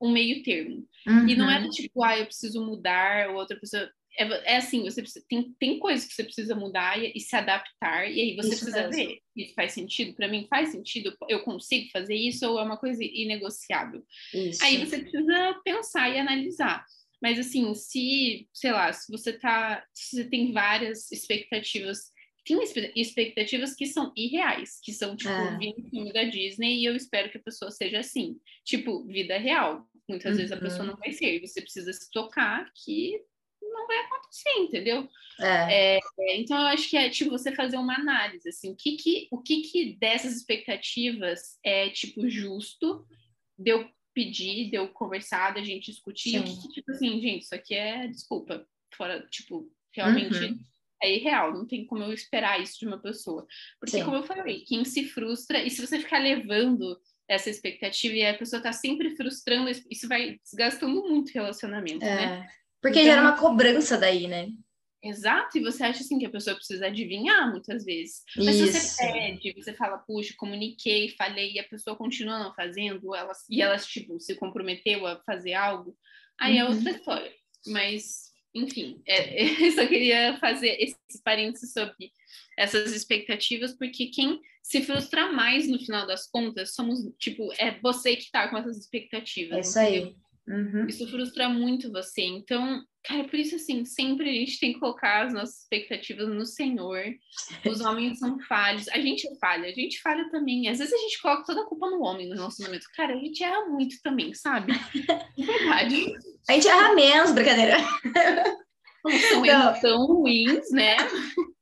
um 0.00 0.10
meio 0.10 0.42
termo? 0.42 0.86
Uhum. 1.06 1.28
E 1.28 1.36
não 1.36 1.50
é 1.50 1.60
uhum. 1.60 1.70
tipo, 1.70 2.02
ah, 2.02 2.18
eu 2.18 2.26
preciso 2.26 2.64
mudar, 2.64 3.30
ou 3.30 3.36
outra 3.36 3.58
pessoa. 3.58 3.90
É, 4.18 4.54
é 4.54 4.56
assim, 4.56 4.82
você 4.82 5.00
precisa, 5.00 5.24
tem, 5.28 5.54
tem 5.60 5.78
coisas 5.78 6.06
que 6.06 6.14
você 6.14 6.24
precisa 6.24 6.54
mudar 6.54 6.98
e, 6.98 7.12
e 7.14 7.20
se 7.20 7.36
adaptar, 7.36 8.10
e 8.10 8.20
aí 8.20 8.36
você 8.36 8.48
isso 8.48 8.64
precisa 8.64 8.88
mesmo. 8.88 8.92
ver. 8.92 9.18
Isso 9.36 9.54
faz 9.54 9.72
sentido? 9.72 10.14
Para 10.14 10.28
mim, 10.28 10.46
faz 10.50 10.70
sentido? 10.70 11.16
Eu 11.28 11.44
consigo 11.44 11.88
fazer 11.92 12.14
isso 12.14 12.48
ou 12.48 12.58
é 12.58 12.64
uma 12.64 12.76
coisa 12.76 13.02
inegociável? 13.02 14.02
Isso. 14.34 14.64
Aí 14.64 14.84
você 14.84 14.98
precisa 14.98 15.60
pensar 15.64 16.08
e 16.10 16.18
analisar. 16.18 16.84
Mas 17.20 17.38
assim, 17.38 17.74
se, 17.74 18.48
sei 18.52 18.72
lá, 18.72 18.92
se 18.92 19.10
você 19.10 19.32
tá, 19.32 19.84
se 19.92 20.16
você 20.16 20.24
tem 20.24 20.52
várias 20.52 21.10
expectativas, 21.10 22.12
tem 22.44 22.58
expectativas 22.96 23.74
que 23.74 23.86
são 23.86 24.12
irreais, 24.16 24.78
que 24.82 24.92
são 24.92 25.16
tipo 25.16 25.30
é. 25.30 25.58
vir 25.58 25.74
um 25.78 25.90
filme 25.90 26.12
da 26.12 26.24
Disney 26.24 26.78
e 26.78 26.84
eu 26.84 26.96
espero 26.96 27.30
que 27.30 27.38
a 27.38 27.42
pessoa 27.42 27.70
seja 27.70 27.98
assim, 27.98 28.38
tipo 28.64 29.04
vida 29.04 29.36
real. 29.36 29.86
Muitas 30.08 30.32
uhum. 30.32 30.38
vezes 30.38 30.52
a 30.52 30.56
pessoa 30.56 30.82
uhum. 30.84 30.90
não 30.92 30.96
vai 30.96 31.12
ser, 31.12 31.34
e 31.34 31.46
você 31.46 31.60
precisa 31.60 31.92
se 31.92 32.10
tocar 32.10 32.70
que 32.72 33.20
não 33.60 33.86
vai 33.86 33.98
acontecer, 33.98 34.50
entendeu? 34.58 35.08
É. 35.40 35.96
É, 35.96 36.00
então 36.36 36.58
eu 36.58 36.66
acho 36.68 36.88
que 36.88 36.96
é 36.96 37.10
tipo 37.10 37.30
você 37.30 37.54
fazer 37.54 37.76
uma 37.76 37.94
análise 37.94 38.48
assim, 38.48 38.72
o 38.72 38.76
que 38.76 38.96
que 38.96 39.28
o 39.30 39.42
que 39.42 39.60
que 39.62 39.96
dessas 39.98 40.34
expectativas 40.34 41.58
é 41.62 41.90
tipo 41.90 42.28
justo 42.28 43.06
de 43.58 43.70
eu 43.70 43.88
pedir, 44.18 44.68
de 44.70 44.76
eu 44.76 44.88
conversar, 44.88 45.54
da 45.54 45.62
gente 45.62 45.92
discutir, 45.92 46.42
que, 46.42 46.68
tipo 46.70 46.90
assim, 46.90 47.20
gente, 47.20 47.42
isso 47.44 47.54
aqui 47.54 47.72
é 47.74 48.08
desculpa, 48.08 48.66
fora 48.96 49.24
tipo 49.30 49.70
realmente 49.94 50.44
Uhum. 50.44 50.58
é 51.02 51.14
irreal, 51.14 51.52
não 51.54 51.64
tem 51.66 51.86
como 51.86 52.02
eu 52.02 52.12
esperar 52.12 52.60
isso 52.60 52.78
de 52.80 52.86
uma 52.86 52.98
pessoa. 52.98 53.46
Porque, 53.78 53.98
Sim. 53.98 54.04
como 54.04 54.16
eu 54.16 54.24
falei, 54.24 54.64
quem 54.64 54.84
se 54.84 55.04
frustra, 55.04 55.62
e 55.62 55.70
se 55.70 55.80
você 55.86 56.00
ficar 56.00 56.18
levando 56.18 56.98
essa 57.28 57.48
expectativa 57.48 58.14
e 58.14 58.26
a 58.26 58.36
pessoa 58.36 58.60
tá 58.60 58.72
sempre 58.72 59.14
frustrando, 59.14 59.70
isso 59.88 60.08
vai 60.08 60.38
desgastando 60.42 61.00
muito 61.08 61.28
o 61.30 61.32
relacionamento, 61.34 62.00
né? 62.04 62.24
É. 62.24 62.58
Porque 62.82 62.98
Então- 63.00 63.10
gera 63.12 63.22
uma 63.22 63.36
cobrança 63.38 63.96
daí, 63.98 64.26
né? 64.26 64.48
Exato, 65.02 65.56
e 65.56 65.62
você 65.62 65.84
acha 65.84 66.00
assim 66.00 66.18
que 66.18 66.26
a 66.26 66.30
pessoa 66.30 66.56
precisa 66.56 66.86
adivinhar 66.86 67.48
muitas 67.50 67.84
vezes. 67.84 68.24
Mas 68.36 68.56
se 68.56 68.64
Isso. 68.64 68.72
você 68.72 69.06
pede, 69.12 69.52
você 69.52 69.72
fala, 69.72 69.98
puxa, 69.98 70.34
comuniquei, 70.36 71.10
falei, 71.10 71.52
e 71.52 71.60
a 71.60 71.64
pessoa 71.64 71.96
continua 71.96 72.38
não 72.38 72.52
fazendo, 72.54 73.14
ela, 73.14 73.32
e 73.48 73.62
ela, 73.62 73.76
tipo, 73.78 74.18
se 74.18 74.34
comprometeu 74.34 75.06
a 75.06 75.20
fazer 75.24 75.54
algo, 75.54 75.96
aí 76.40 76.58
é 76.58 76.64
Uhum. 76.64 76.74
outra 76.74 76.90
história. 76.90 77.32
Mas, 77.68 78.32
enfim, 78.52 79.00
é, 79.06 79.36
eu 79.68 79.72
só 79.72 79.86
queria 79.86 80.36
fazer 80.40 80.76
esse 80.80 81.22
parênteses 81.22 81.72
sobre 81.72 82.10
essas 82.56 82.92
expectativas, 82.92 83.72
porque 83.78 84.06
quem 84.06 84.40
se 84.64 84.82
frustra 84.82 85.30
mais 85.32 85.68
no 85.68 85.78
final 85.78 86.06
das 86.08 86.26
contas 86.28 86.74
somos, 86.74 86.98
tipo, 87.18 87.52
é 87.56 87.78
você 87.80 88.16
que 88.16 88.30
tá 88.32 88.48
com 88.48 88.58
essas 88.58 88.76
expectativas. 88.76 89.56
É 89.56 89.60
isso 89.60 89.78
entendeu? 89.80 90.04
aí. 90.06 90.28
Uhum. 90.48 90.86
Isso 90.86 91.06
frustra 91.08 91.48
muito 91.48 91.92
você. 91.92 92.22
Então, 92.22 92.82
cara, 93.08 93.24
por 93.24 93.38
isso, 93.38 93.56
assim, 93.56 93.84
sempre 93.86 94.28
a 94.28 94.32
gente 94.32 94.60
tem 94.60 94.74
que 94.74 94.78
colocar 94.78 95.24
as 95.26 95.32
nossas 95.32 95.62
expectativas 95.62 96.28
no 96.28 96.44
Senhor. 96.44 97.02
Os 97.66 97.80
homens 97.80 98.18
são 98.18 98.38
falhos. 98.40 98.86
A 98.88 99.00
gente 99.00 99.26
falha, 99.38 99.66
a 99.66 99.72
gente 99.72 100.00
falha 100.02 100.28
também. 100.30 100.68
Às 100.68 100.78
vezes 100.78 100.92
a 100.92 100.98
gente 100.98 101.20
coloca 101.22 101.46
toda 101.46 101.62
a 101.62 101.66
culpa 101.66 101.88
no 101.88 102.02
homem 102.02 102.28
no 102.28 102.36
relacionamento. 102.36 102.84
Cara, 102.94 103.14
a 103.14 103.16
gente 103.16 103.42
erra 103.42 103.64
muito 103.66 103.96
também, 104.02 104.34
sabe? 104.34 104.72
É 105.08 105.42
verdade. 105.42 106.12
A 106.48 106.52
gente 106.52 106.68
erra 106.68 106.94
menos, 106.94 107.32
brincadeira. 107.32 107.78
São 109.30 109.46
erros 109.46 109.80
tão 109.80 110.06
ruins, 110.06 110.70
né? 110.70 110.96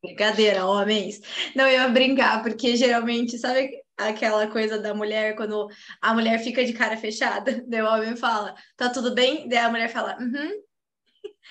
Brincadeira, 0.02 0.66
homens. 0.66 1.20
Não, 1.54 1.66
eu 1.66 1.74
ia 1.74 1.88
brincar, 1.88 2.42
porque 2.42 2.76
geralmente, 2.76 3.38
sabe 3.38 3.70
aquela 3.96 4.46
coisa 4.48 4.78
da 4.78 4.92
mulher, 4.92 5.36
quando 5.36 5.68
a 6.02 6.12
mulher 6.12 6.38
fica 6.42 6.64
de 6.64 6.72
cara 6.72 6.96
fechada, 6.96 7.64
daí 7.66 7.82
o 7.82 7.86
homem 7.86 8.16
fala, 8.16 8.54
tá 8.76 8.90
tudo 8.90 9.14
bem? 9.14 9.48
Daí 9.48 9.58
a 9.58 9.70
mulher 9.70 9.88
fala, 9.88 10.18
uhum, 10.20 10.50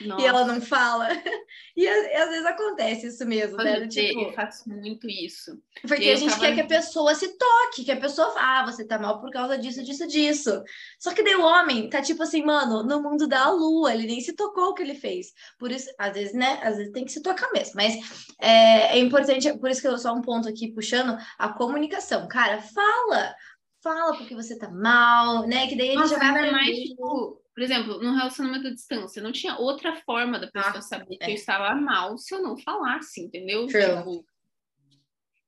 e 0.02 0.26
ela 0.26 0.46
não 0.46 0.60
fala. 0.62 1.08
E, 1.78 1.86
às- 1.88 2.30
vezes 2.30 2.46
acontece 2.46 3.08
isso 3.08 3.26
mesmo, 3.26 3.58
né? 3.58 3.86
Tipo, 3.88 4.22
eu 4.22 4.34
faço 4.34 4.70
muito 4.70 5.10
isso. 5.10 5.62
porque 5.82 6.10
a 6.10 6.16
gente 6.16 6.30
tava- 6.32 6.46
quer 6.46 6.56
que 6.56 6.62
a 6.62 6.68
pessoa 6.68 7.14
se 7.14 7.38
toque, 7.38 7.84
que 7.84 7.92
a 7.92 8.00
pessoa 8.00 8.32
fala, 8.32 8.62
ah, 8.62 8.66
você 8.66 8.86
tá 8.86 8.98
mal 8.98 9.20
por 9.20 9.30
causa 9.30 9.58
disso, 9.58 9.84
disso, 9.84 10.08
disso. 10.08 10.64
Só 10.98 11.14
que 11.14 11.22
daí 11.22 11.36
o 11.36 11.44
homem 11.44 11.90
tá 11.90 12.02
tipo 12.02 12.24
assim, 12.24 12.44
mano, 12.46 12.82
no 12.84 13.02
mundo 13.04 13.28
da 13.28 13.50
lua, 13.50 13.94
ele 13.94 14.08
nem 14.08 14.22
se 14.22 14.32
tocou 14.34 14.70
o 14.70 14.74
que 14.74 14.84
ele 14.84 14.96
fez. 14.96 15.34
Por 15.60 15.70
isso, 15.70 15.90
às 15.98 16.14
vezes, 16.14 16.34
né? 16.34 16.60
Às 16.64 16.78
vezes 16.78 16.94
tem 16.94 17.04
que 17.04 17.12
se 17.12 17.22
tocar 17.22 17.52
mesmo. 17.52 17.74
Mas 17.76 17.96
é, 18.40 18.98
é 18.98 19.00
importante, 19.00 19.52
por 19.60 19.70
isso 19.70 19.82
que 19.82 19.88
eu 19.88 19.98
só 19.98 20.14
um 20.14 20.22
ponto 20.22 20.48
aqui 20.48 20.72
puxando 20.72 21.18
a 21.38 21.50
comunicação. 21.50 22.26
Cara, 22.30 22.62
fala! 22.62 23.36
Fala 23.82 24.18
porque 24.18 24.34
você 24.34 24.58
tá 24.58 24.70
mal, 24.70 25.46
né? 25.46 25.68
Que 25.68 25.76
daí 25.76 25.90
ele 25.90 25.98
Nossa, 25.98 26.16
já 26.16 26.18
vai 26.20 26.30
ainda 26.30 26.52
mais, 26.54 26.76
tipo, 26.76 27.42
por 27.56 27.64
exemplo, 27.64 28.04
num 28.04 28.14
relacionamento 28.14 28.68
à 28.68 28.72
distância, 28.72 29.24
não 29.24 29.32
tinha 29.32 29.58
outra 29.58 29.96
forma 30.02 30.38
da 30.38 30.52
pessoa 30.52 30.78
Ah, 30.78 30.82
saber 30.82 31.16
é. 31.22 31.26
que 31.26 31.32
eu 31.32 31.36
estava 31.36 31.74
mal 31.74 32.18
se 32.18 32.36
eu 32.36 32.42
não 32.42 32.58
falasse, 32.58 33.22
entendeu? 33.22 33.66
True. 33.68 33.82
Tipo, 33.82 34.26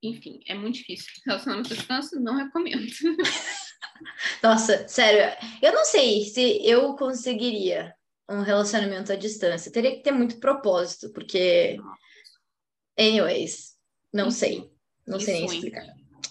enfim, 0.02 0.39
é 0.48 0.56
muito 0.56 0.76
difícil. 0.76 1.12
Relacionamento 1.26 1.74
à 1.74 1.76
distância, 1.76 2.17
não 2.17 2.38
recomendo. 2.38 2.88
Nossa, 4.41 4.88
sério, 4.88 5.36
eu 5.62 5.74
não 5.74 5.84
sei 5.84 6.24
se 6.24 6.65
eu 6.65 6.96
conseguiria 6.96 7.93
um 8.30 8.41
relacionamento 8.41 9.12
à 9.12 9.15
distância. 9.17 9.72
Teria 9.72 9.91
que 9.91 10.02
ter 10.02 10.12
muito 10.12 10.39
propósito, 10.39 11.12
porque. 11.12 11.78
Anyways, 12.98 13.76
não 14.13 14.32
sei. 14.32 14.72
Não 15.06 15.20
sei 15.20 15.36
nem 15.36 15.46
Isso, 15.46 15.56
explicar. 15.56 15.86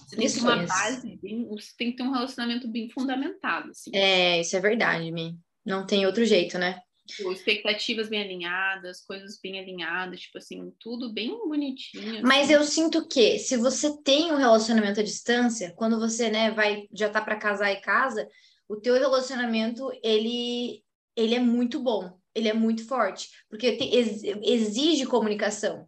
Você 0.07 0.17
tem 0.17 0.27
que 0.27 0.35
ter 0.35 0.41
uma 0.41 0.67
base, 0.67 1.17
bem, 1.17 1.49
você 1.49 1.73
tem 1.77 1.91
que 1.91 1.97
ter 1.97 2.03
um 2.03 2.12
relacionamento 2.12 2.69
bem 2.69 2.89
fundamentado, 2.89 3.71
assim. 3.71 3.91
É, 3.95 4.41
isso 4.41 4.57
é 4.57 4.61
verdade, 4.61 5.11
Mi. 5.11 5.37
Não 5.66 5.85
tem 5.85 6.07
outro 6.07 6.24
jeito, 6.24 6.59
né? 6.59 6.81
Tipo, 7.07 7.33
expectativas 7.33 8.09
bem 8.09 8.22
alinhadas, 8.22 9.00
coisas 9.05 9.38
bem 9.40 9.61
alinhadas, 9.61 10.20
tipo 10.20 10.38
assim, 10.38 10.72
tudo 10.81 11.12
bem 11.12 11.31
bonitinho. 11.48 12.22
Mas 12.22 12.44
assim. 12.44 12.55
eu 12.55 12.64
sinto 12.64 13.07
que 13.07 13.38
se 13.38 13.57
você 13.57 13.96
tem 14.02 14.33
um 14.33 14.37
relacionamento 14.37 15.00
à 15.00 15.02
distância, 15.02 15.72
quando 15.76 16.00
você, 16.00 16.31
né, 16.31 16.50
vai 16.50 16.88
já 16.92 17.09
tá 17.09 17.20
para 17.20 17.37
casar 17.37 17.72
e 17.72 17.81
casa, 17.81 18.29
o 18.68 18.76
teu 18.76 18.94
relacionamento 18.94 19.88
ele 20.02 20.83
ele 21.16 21.35
é 21.35 21.40
muito 21.40 21.81
bom, 21.81 22.18
ele 22.35 22.48
é 22.48 22.52
muito 22.52 22.87
forte, 22.87 23.29
porque 23.48 23.76
te- 23.76 23.85
ex- 23.94 24.22
exige 24.42 25.07
comunicação. 25.07 25.87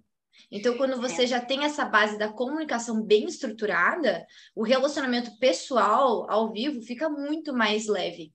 Então, 0.50 0.76
quando 0.78 0.98
você 1.00 1.26
já 1.26 1.40
tem 1.40 1.64
essa 1.64 1.84
base 1.84 2.16
da 2.16 2.32
comunicação 2.32 3.02
bem 3.02 3.26
estruturada, 3.26 4.24
o 4.54 4.62
relacionamento 4.62 5.36
pessoal 5.38 6.30
ao 6.30 6.50
vivo 6.52 6.80
fica 6.80 7.10
muito 7.10 7.52
mais 7.52 7.86
leve. 7.86 8.32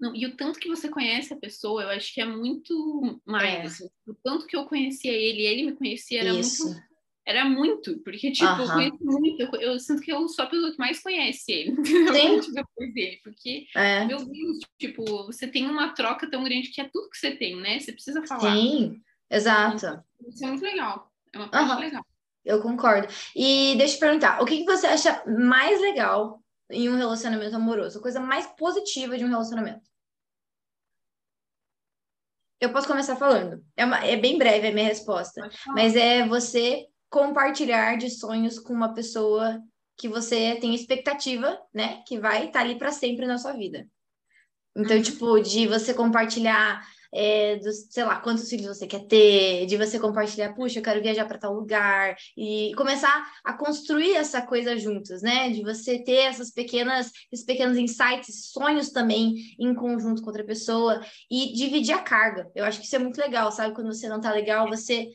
Não, 0.00 0.14
e 0.16 0.24
o 0.26 0.34
tanto 0.34 0.58
que 0.58 0.68
você 0.68 0.88
conhece 0.88 1.32
a 1.32 1.36
pessoa, 1.36 1.82
eu 1.82 1.88
acho 1.90 2.14
que 2.14 2.20
é 2.20 2.24
muito 2.24 3.20
mais. 3.26 3.54
É. 3.54 3.62
assim. 3.66 3.90
o 4.06 4.14
tanto 4.14 4.46
que 4.46 4.56
eu 4.56 4.64
conhecia 4.64 5.12
ele, 5.12 5.42
ele 5.42 5.64
me 5.64 5.76
conhecia, 5.76 6.20
era 6.20 6.32
Isso. 6.32 6.64
muito. 6.64 6.90
Era 7.26 7.44
muito, 7.44 7.98
porque, 7.98 8.32
tipo, 8.32 8.44
eu 8.44 8.64
Aham. 8.64 8.72
conheço 8.72 8.98
muito. 9.02 9.42
Eu, 9.42 9.60
eu 9.60 9.78
sinto 9.78 10.00
que 10.00 10.10
eu 10.10 10.26
sou 10.26 10.44
a 10.44 10.48
pessoa 10.48 10.72
que 10.72 10.78
mais 10.78 11.00
conhece 11.00 11.52
ele, 11.52 11.76
Sim. 12.16 12.52
depois 12.52 12.94
dele. 12.94 13.20
Porque, 13.22 13.66
É. 13.76 14.04
meu 14.06 14.18
Deus, 14.24 14.58
tipo, 14.78 15.26
você 15.26 15.46
tem 15.46 15.68
uma 15.68 15.90
troca 15.94 16.28
tão 16.30 16.42
grande 16.42 16.70
que 16.70 16.80
é 16.80 16.88
tudo 16.90 17.10
que 17.10 17.18
você 17.18 17.32
tem, 17.32 17.56
né? 17.56 17.78
Você 17.78 17.92
precisa 17.92 18.26
falar. 18.26 18.56
Sim, 18.56 19.02
exato. 19.30 20.02
Isso 20.28 20.44
é 20.44 20.48
muito 20.48 20.62
legal. 20.64 21.12
É 21.32 21.38
uma 21.38 21.48
parte 21.48 21.70
Aham. 21.72 21.80
legal. 21.80 22.06
Eu 22.42 22.62
concordo. 22.62 23.06
E 23.36 23.74
deixa 23.76 23.94
eu 23.94 23.98
te 23.98 24.00
perguntar, 24.00 24.42
o 24.42 24.46
que 24.46 24.58
que 24.58 24.64
você 24.64 24.86
acha 24.86 25.22
mais 25.26 25.78
legal 25.80 26.42
em 26.70 26.88
um 26.88 26.96
relacionamento 26.96 27.54
amoroso? 27.54 27.98
A 27.98 28.02
coisa 28.02 28.18
mais 28.18 28.46
positiva 28.56 29.18
de 29.18 29.24
um 29.24 29.28
relacionamento? 29.28 29.89
Eu 32.60 32.72
posso 32.72 32.86
começar 32.86 33.16
falando. 33.16 33.64
É, 33.76 33.84
uma- 33.84 34.04
é 34.04 34.16
bem 34.16 34.36
breve 34.36 34.68
a 34.68 34.72
minha 34.72 34.86
resposta. 34.86 35.48
Mas 35.68 35.96
é 35.96 36.26
você 36.26 36.86
compartilhar 37.08 37.96
de 37.96 38.10
sonhos 38.10 38.58
com 38.58 38.72
uma 38.72 38.92
pessoa 38.94 39.60
que 39.96 40.08
você 40.08 40.56
tem 40.60 40.74
expectativa, 40.74 41.58
né? 41.74 42.02
Que 42.06 42.18
vai 42.18 42.46
estar 42.46 42.60
ali 42.60 42.76
para 42.78 42.92
sempre 42.92 43.26
na 43.26 43.38
sua 43.38 43.52
vida. 43.52 43.86
Então, 44.76 44.96
Uhum. 44.96 45.02
tipo, 45.02 45.40
de 45.40 45.66
você 45.66 45.92
compartilhar, 45.94 46.86
é, 47.12 47.56
dos, 47.56 47.86
sei 47.90 48.04
lá, 48.04 48.16
quantos 48.16 48.48
filhos 48.48 48.66
você 48.66 48.86
quer 48.86 49.04
ter, 49.06 49.66
de 49.66 49.76
você 49.76 49.98
compartilhar, 49.98 50.52
puxa, 50.54 50.78
eu 50.78 50.82
quero 50.82 51.02
viajar 51.02 51.26
para 51.26 51.38
tal 51.38 51.54
lugar, 51.54 52.16
e 52.36 52.72
começar 52.76 53.26
a 53.44 53.52
construir 53.52 54.14
essa 54.14 54.42
coisa 54.42 54.76
juntos, 54.76 55.22
né? 55.22 55.50
De 55.50 55.62
você 55.62 55.98
ter 55.98 56.26
essas 56.26 56.50
pequenas, 56.50 57.10
esses 57.32 57.44
pequenos 57.44 57.76
insights, 57.76 58.50
sonhos 58.52 58.90
também 58.90 59.34
em 59.58 59.74
conjunto 59.74 60.22
com 60.22 60.28
outra 60.28 60.44
pessoa 60.44 61.00
e 61.30 61.52
dividir 61.52 61.94
a 61.94 62.02
carga. 62.02 62.50
Eu 62.54 62.64
acho 62.64 62.80
que 62.80 62.86
isso 62.86 62.96
é 62.96 62.98
muito 62.98 63.18
legal, 63.18 63.50
sabe? 63.52 63.74
Quando 63.74 63.92
você 63.92 64.08
não 64.08 64.20
tá 64.20 64.32
legal, 64.32 64.68
você. 64.68 65.08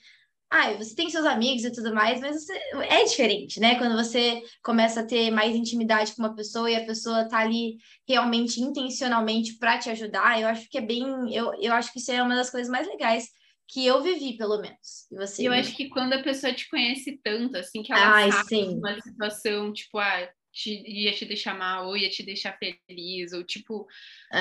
Ah, 0.57 0.71
você 0.73 0.95
tem 0.95 1.09
seus 1.09 1.25
amigos 1.25 1.65
e 1.65 1.71
tudo 1.71 1.93
mais, 1.93 2.21
mas 2.21 2.45
você... 2.45 2.53
é 2.89 3.03
diferente, 3.03 3.59
né? 3.59 3.77
Quando 3.77 3.93
você 3.93 4.41
começa 4.63 5.01
a 5.01 5.05
ter 5.05 5.29
mais 5.29 5.53
intimidade 5.53 6.15
com 6.15 6.21
uma 6.21 6.33
pessoa 6.33 6.71
e 6.71 6.77
a 6.77 6.85
pessoa 6.85 7.27
tá 7.27 7.39
ali 7.39 7.75
realmente, 8.07 8.61
intencionalmente 8.61 9.57
para 9.57 9.77
te 9.77 9.89
ajudar, 9.89 10.39
eu 10.39 10.47
acho 10.47 10.69
que 10.69 10.77
é 10.77 10.81
bem. 10.81 11.03
Eu, 11.33 11.53
eu 11.61 11.73
acho 11.73 11.91
que 11.91 11.99
isso 11.99 12.09
é 12.09 12.23
uma 12.23 12.35
das 12.35 12.49
coisas 12.49 12.69
mais 12.69 12.87
legais 12.87 13.27
que 13.67 13.85
eu 13.85 14.01
vivi, 14.01 14.37
pelo 14.37 14.61
menos. 14.61 15.11
E 15.11 15.17
você? 15.17 15.45
Eu 15.45 15.51
acho 15.51 15.75
que 15.75 15.89
quando 15.89 16.13
a 16.13 16.23
pessoa 16.23 16.53
te 16.53 16.69
conhece 16.69 17.19
tanto, 17.21 17.57
assim, 17.57 17.83
que 17.83 17.91
ela 17.91 18.13
Ai, 18.13 18.31
sabe 18.31 18.47
sim. 18.47 18.77
uma 18.77 19.01
situação, 19.01 19.73
tipo, 19.73 19.97
ah, 19.97 20.29
te, 20.55 20.71
ia 20.87 21.13
te 21.13 21.25
deixar 21.25 21.55
mal, 21.57 21.87
ou 21.89 21.97
ia 21.97 22.09
te 22.09 22.23
deixar 22.23 22.57
feliz, 22.59 23.33
ou 23.33 23.43
tipo, 23.43 23.87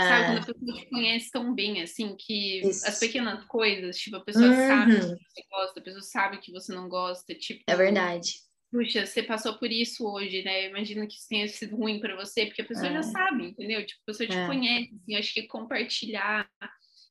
sabe, 0.00 0.26
quando 0.26 0.38
a 0.40 0.46
pessoa 0.46 0.74
te 0.74 0.88
conhece 0.90 1.30
tão 1.32 1.54
bem, 1.54 1.82
assim, 1.82 2.16
que 2.16 2.70
Isso. 2.70 2.84
as 2.84 2.98
pequenas 2.98 3.44
coisas, 3.46 3.98
tipo, 3.98 4.16
a 4.16 4.24
pessoa 4.24 4.52
sabe 4.52 5.00
que 5.00 5.06
uhum, 5.06 5.18
você 5.28 5.42
gosta, 5.50 5.80
a 5.80 5.82
pessoa 5.84 6.02
sabe 6.02 6.38
que 6.40 6.52
você 6.52 6.74
não 6.74 6.88
gosta, 6.88 7.34
tipo, 7.34 7.64
é 7.66 7.76
verdade. 7.76 8.44
puxa, 8.72 9.06
você 9.06 9.22
passou 9.22 9.58
por 9.58 9.70
isso 9.70 10.06
hoje, 10.08 10.42
né? 10.42 10.66
Imagina 10.68 11.06
que 11.06 11.14
isso 11.14 11.28
tenha 11.28 11.46
sido 11.48 11.76
ruim 11.76 12.00
para 12.00 12.16
você, 12.16 12.46
porque 12.46 12.62
a 12.62 12.66
pessoa 12.66 12.92
já 12.92 13.02
É. 13.02 13.02
sabe, 13.02 13.46
entendeu? 13.48 13.84
Tipo, 13.86 14.00
a 14.02 14.06
pessoa 14.06 14.28
te 14.28 14.40
É. 14.40 14.44
conhece, 14.44 14.94
assim, 14.94 15.14
eu 15.14 15.18
acho 15.18 15.32
que 15.34 15.46
compartilhar 15.46 16.50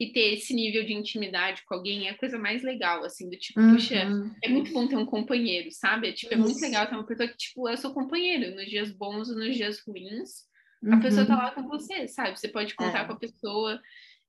e 0.03 0.11
ter 0.11 0.33
esse 0.33 0.53
nível 0.53 0.83
de 0.83 0.93
intimidade 0.93 1.63
com 1.65 1.75
alguém 1.75 2.07
é 2.07 2.11
a 2.11 2.17
coisa 2.17 2.37
mais 2.37 2.61
legal, 2.61 3.05
assim, 3.05 3.29
do 3.29 3.37
tipo, 3.37 3.61
puxa, 3.61 4.05
Uhum, 4.05 4.35
é 4.43 4.49
muito 4.49 4.73
bom 4.73 4.85
ter 4.87 4.97
um 4.97 5.05
companheiro, 5.05 5.69
sabe? 5.71 6.09
É, 6.09 6.11
tipo, 6.11 6.33
é 6.33 6.37
muito 6.37 6.59
legal 6.59 6.85
ter 6.87 6.95
uma 6.95 7.05
pessoa 7.05 7.29
que, 7.29 7.37
tipo, 7.37 7.69
é 7.69 7.77
seu 7.77 7.93
companheiro, 7.93 8.53
nos 8.55 8.69
dias 8.69 8.91
bons 8.91 9.29
e 9.29 9.35
nos 9.35 9.55
dias 9.55 9.79
ruins. 9.87 10.43
A 10.91 10.97
pessoa 10.97 11.25
tá 11.25 11.35
uhum. 11.35 11.41
lá 11.41 11.51
com 11.51 11.67
você, 11.69 12.07
sabe? 12.09 12.37
Você 12.37 12.49
pode 12.49 12.75
contar 12.75 13.03
É. 13.03 13.05
com 13.05 13.13
a 13.13 13.19
pessoa. 13.19 13.79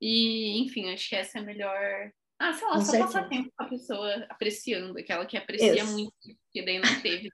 E, 0.00 0.62
enfim, 0.62 0.92
acho 0.92 1.08
que 1.08 1.16
essa 1.16 1.38
é 1.38 1.40
a 1.40 1.44
melhor. 1.44 2.12
Ah, 2.38 2.52
sei 2.52 2.66
lá, 2.68 2.74
Com 2.74 2.80
só 2.80 2.90
certeza. 2.92 3.12
passar 3.12 3.28
tempo 3.28 3.52
com 3.56 3.64
a 3.64 3.68
pessoa 3.68 4.26
apreciando, 4.28 4.96
aquela 4.96 5.26
que 5.26 5.36
aprecia 5.36 5.82
Isso. 5.82 5.92
muito, 5.92 6.12
que 6.52 6.64
daí 6.64 6.78
não 6.78 7.00
teve. 7.00 7.28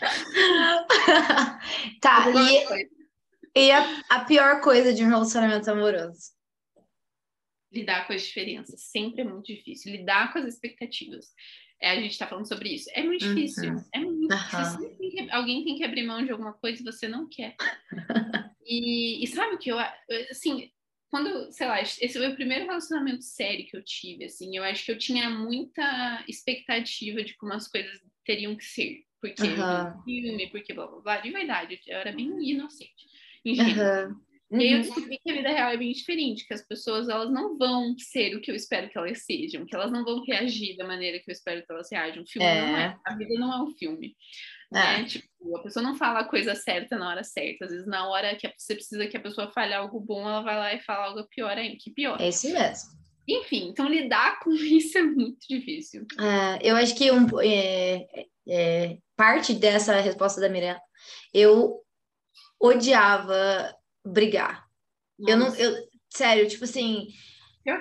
tá, 2.00 2.26
e, 2.30 3.66
e 3.66 3.72
a, 3.72 4.02
a 4.10 4.24
pior 4.24 4.60
coisa 4.60 4.92
de 4.92 5.04
um 5.04 5.08
relacionamento 5.08 5.68
amoroso? 5.68 6.32
Lidar 7.74 8.06
com 8.06 8.12
as 8.12 8.22
diferenças 8.22 8.80
sempre 8.82 9.20
é 9.22 9.24
muito 9.24 9.46
difícil. 9.46 9.92
Lidar 9.92 10.32
com 10.32 10.38
as 10.38 10.46
expectativas. 10.46 11.32
É, 11.82 11.90
a 11.90 11.96
gente 12.00 12.12
está 12.12 12.26
falando 12.26 12.46
sobre 12.48 12.70
isso. 12.72 12.88
É 12.94 13.02
muito 13.02 13.24
Uhum. 13.24 13.34
difícil. 13.34 13.74
É 13.92 13.98
muito 13.98 14.34
difícil. 14.34 14.64
Sempre 14.80 14.96
tem 14.96 15.10
que- 15.10 15.30
alguém 15.30 15.64
tem 15.64 15.76
que 15.76 15.84
abrir 15.84 16.04
mão 16.04 16.24
de 16.24 16.30
alguma 16.32 16.52
coisa 16.54 16.80
e 16.80 16.84
você 16.84 17.08
não 17.08 17.28
quer. 17.28 17.56
E, 18.66 19.22
e 19.22 19.26
sabe 19.26 19.56
o 19.56 19.58
que 19.58 19.70
eu 19.70 19.76
assim, 20.30 20.70
quando, 21.10 21.52
sei 21.52 21.66
lá, 21.66 21.82
esse 21.82 22.08
foi 22.14 22.28
o 22.28 22.34
primeiro 22.34 22.64
relacionamento 22.64 23.22
sério 23.22 23.66
que 23.66 23.76
eu 23.76 23.84
tive, 23.84 24.24
assim, 24.24 24.56
eu 24.56 24.64
acho 24.64 24.86
que 24.86 24.90
eu 24.90 24.96
tinha 24.96 25.28
muita 25.28 26.24
expectativa 26.26 27.22
de 27.22 27.36
como 27.36 27.52
as 27.52 27.68
coisas 27.68 28.00
teriam 28.24 28.56
que 28.56 28.64
ser. 28.64 29.02
Porque 29.20 29.42
eu 29.42 29.50
vi 29.54 29.60
Aham. 29.60 29.98
um 29.98 30.02
filme, 30.02 30.46
porque 30.50 30.72
blá 30.72 30.86
blá 30.86 31.00
blá, 31.00 31.20
de 31.20 31.30
verdade, 31.30 31.78
eu 31.86 31.98
era 31.98 32.10
bem 32.10 32.30
inocente. 32.50 33.06
Enfim, 33.44 33.74
Aham. 34.52 34.60
e 34.60 34.64
aí 34.64 34.72
eu 34.72 34.76
Uhum. 34.78 34.82
descobri 34.82 35.18
que 35.18 35.30
a 35.30 35.34
vida 35.34 35.48
real 35.48 35.70
é 35.70 35.76
bem 35.76 35.92
diferente, 35.92 36.46
que 36.46 36.54
as 36.54 36.66
pessoas 36.66 37.08
elas 37.08 37.30
não 37.32 37.56
vão 37.58 37.94
ser 37.98 38.36
o 38.36 38.40
que 38.40 38.50
eu 38.50 38.54
espero 38.54 38.88
que 38.90 38.98
elas 38.98 39.24
sejam, 39.24 39.64
que 39.66 39.74
elas 39.74 39.90
não 39.90 40.04
vão 40.04 40.22
reagir 40.24 40.76
da 40.76 40.86
maneira 40.86 41.18
que 41.18 41.30
eu 41.30 41.32
espero 41.32 41.64
que 41.64 41.72
elas 41.72 41.88
reajam. 41.90 42.22
O 42.22 42.26
filme 42.26 42.46
não 42.46 42.76
É. 42.76 42.84
é, 42.84 42.96
a 43.06 43.16
vida 43.16 43.34
não 43.34 43.52
é 43.52 43.62
um 43.62 43.70
filme. 43.76 44.14
É. 44.72 44.76
Né? 44.98 45.04
Tipo, 45.04 45.56
a 45.56 45.62
pessoa 45.62 45.82
não 45.82 45.94
fala 45.96 46.20
a 46.20 46.28
coisa 46.28 46.54
certa 46.54 46.96
na 46.98 47.08
hora 47.08 47.22
certa. 47.22 47.64
Às 47.66 47.70
vezes, 47.70 47.86
na 47.86 48.08
hora 48.08 48.34
que 48.36 48.50
você 48.58 48.74
precisa 48.74 49.06
que 49.06 49.16
a 49.16 49.20
pessoa 49.20 49.50
fale 49.52 49.72
algo 49.72 50.00
bom, 50.00 50.20
ela 50.28 50.40
vai 50.42 50.56
lá 50.56 50.74
e 50.74 50.80
fala 50.80 51.06
algo 51.06 51.26
pior 51.28 51.56
ainda, 51.56 51.76
que 51.78 51.90
pior. 51.92 52.20
É 52.20 52.28
isso 52.28 52.50
mesmo. 52.52 52.90
Enfim, 53.26 53.68
então 53.68 53.88
lidar 53.88 54.38
com 54.40 54.50
isso 54.52 54.98
é 54.98 55.02
muito 55.02 55.46
difícil. 55.48 56.04
É, 56.20 56.68
eu 56.70 56.76
acho 56.76 56.94
que 56.96 57.10
um, 57.10 57.26
é, 57.40 58.06
é, 58.48 58.98
parte 59.16 59.54
dessa 59.54 59.98
resposta 60.00 60.40
da 60.40 60.48
Mirella, 60.48 60.80
eu 61.32 61.80
odiava 62.60 63.74
brigar. 64.04 64.64
Eu 65.18 65.36
não, 65.36 65.46
Nossa, 65.46 65.60
eu, 65.60 65.74
sério, 66.10 66.48
tipo 66.48 66.64
assim, 66.64 67.08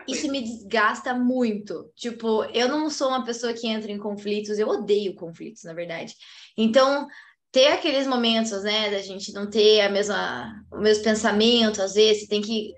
isso 0.08 0.32
me 0.32 0.42
desgasta 0.42 1.14
muito. 1.14 1.92
Tipo, 1.96 2.46
eu 2.46 2.68
não 2.68 2.90
sou 2.90 3.10
uma 3.10 3.26
pessoa 3.26 3.54
que 3.54 3.68
entra 3.68 3.92
em 3.92 3.98
conflitos, 3.98 4.58
eu 4.58 4.68
odeio 4.68 5.16
conflitos, 5.16 5.64
na 5.64 5.74
verdade. 5.74 6.16
Então, 6.58 7.08
ter 7.52 7.68
aqueles 7.68 8.08
momentos, 8.08 8.64
né, 8.64 8.90
da 8.90 9.00
gente 9.00 9.34
não 9.34 9.50
ter 9.50 9.82
a 9.82 9.90
mesma, 9.90 10.54
o 10.72 10.80
mesmo 10.80 11.04
pensamento, 11.04 11.82
às 11.82 11.94
vezes, 11.94 12.28
tem 12.28 12.42
que 12.42 12.74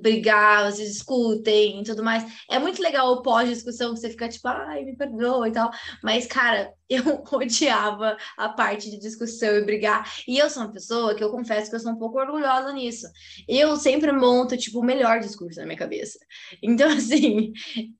brigar, 0.00 0.70
vocês 0.70 0.88
discutem 0.92 1.80
e 1.80 1.84
tudo 1.84 2.02
mais. 2.02 2.24
É 2.50 2.58
muito 2.58 2.80
legal 2.80 3.12
o 3.12 3.22
pós-discussão, 3.22 3.96
você 3.96 4.10
fica 4.10 4.28
tipo, 4.28 4.46
ai, 4.48 4.84
me 4.84 4.96
perdoa 4.96 5.48
e 5.48 5.52
tal. 5.52 5.70
Mas, 6.02 6.26
cara, 6.26 6.72
eu 6.88 7.24
odiava 7.32 8.16
a 8.36 8.48
parte 8.48 8.90
de 8.90 8.98
discussão 8.98 9.56
e 9.56 9.64
brigar. 9.64 10.08
E 10.26 10.38
eu 10.38 10.48
sou 10.48 10.62
uma 10.62 10.72
pessoa 10.72 11.14
que 11.14 11.24
eu 11.24 11.30
confesso 11.30 11.68
que 11.68 11.76
eu 11.76 11.80
sou 11.80 11.92
um 11.92 11.98
pouco 11.98 12.18
orgulhosa 12.18 12.72
nisso. 12.72 13.06
Eu 13.48 13.76
sempre 13.76 14.12
monto, 14.12 14.56
tipo, 14.56 14.80
o 14.80 14.84
melhor 14.84 15.18
discurso 15.20 15.58
na 15.58 15.66
minha 15.66 15.78
cabeça. 15.78 16.18
Então, 16.62 16.88
assim, 16.94 17.52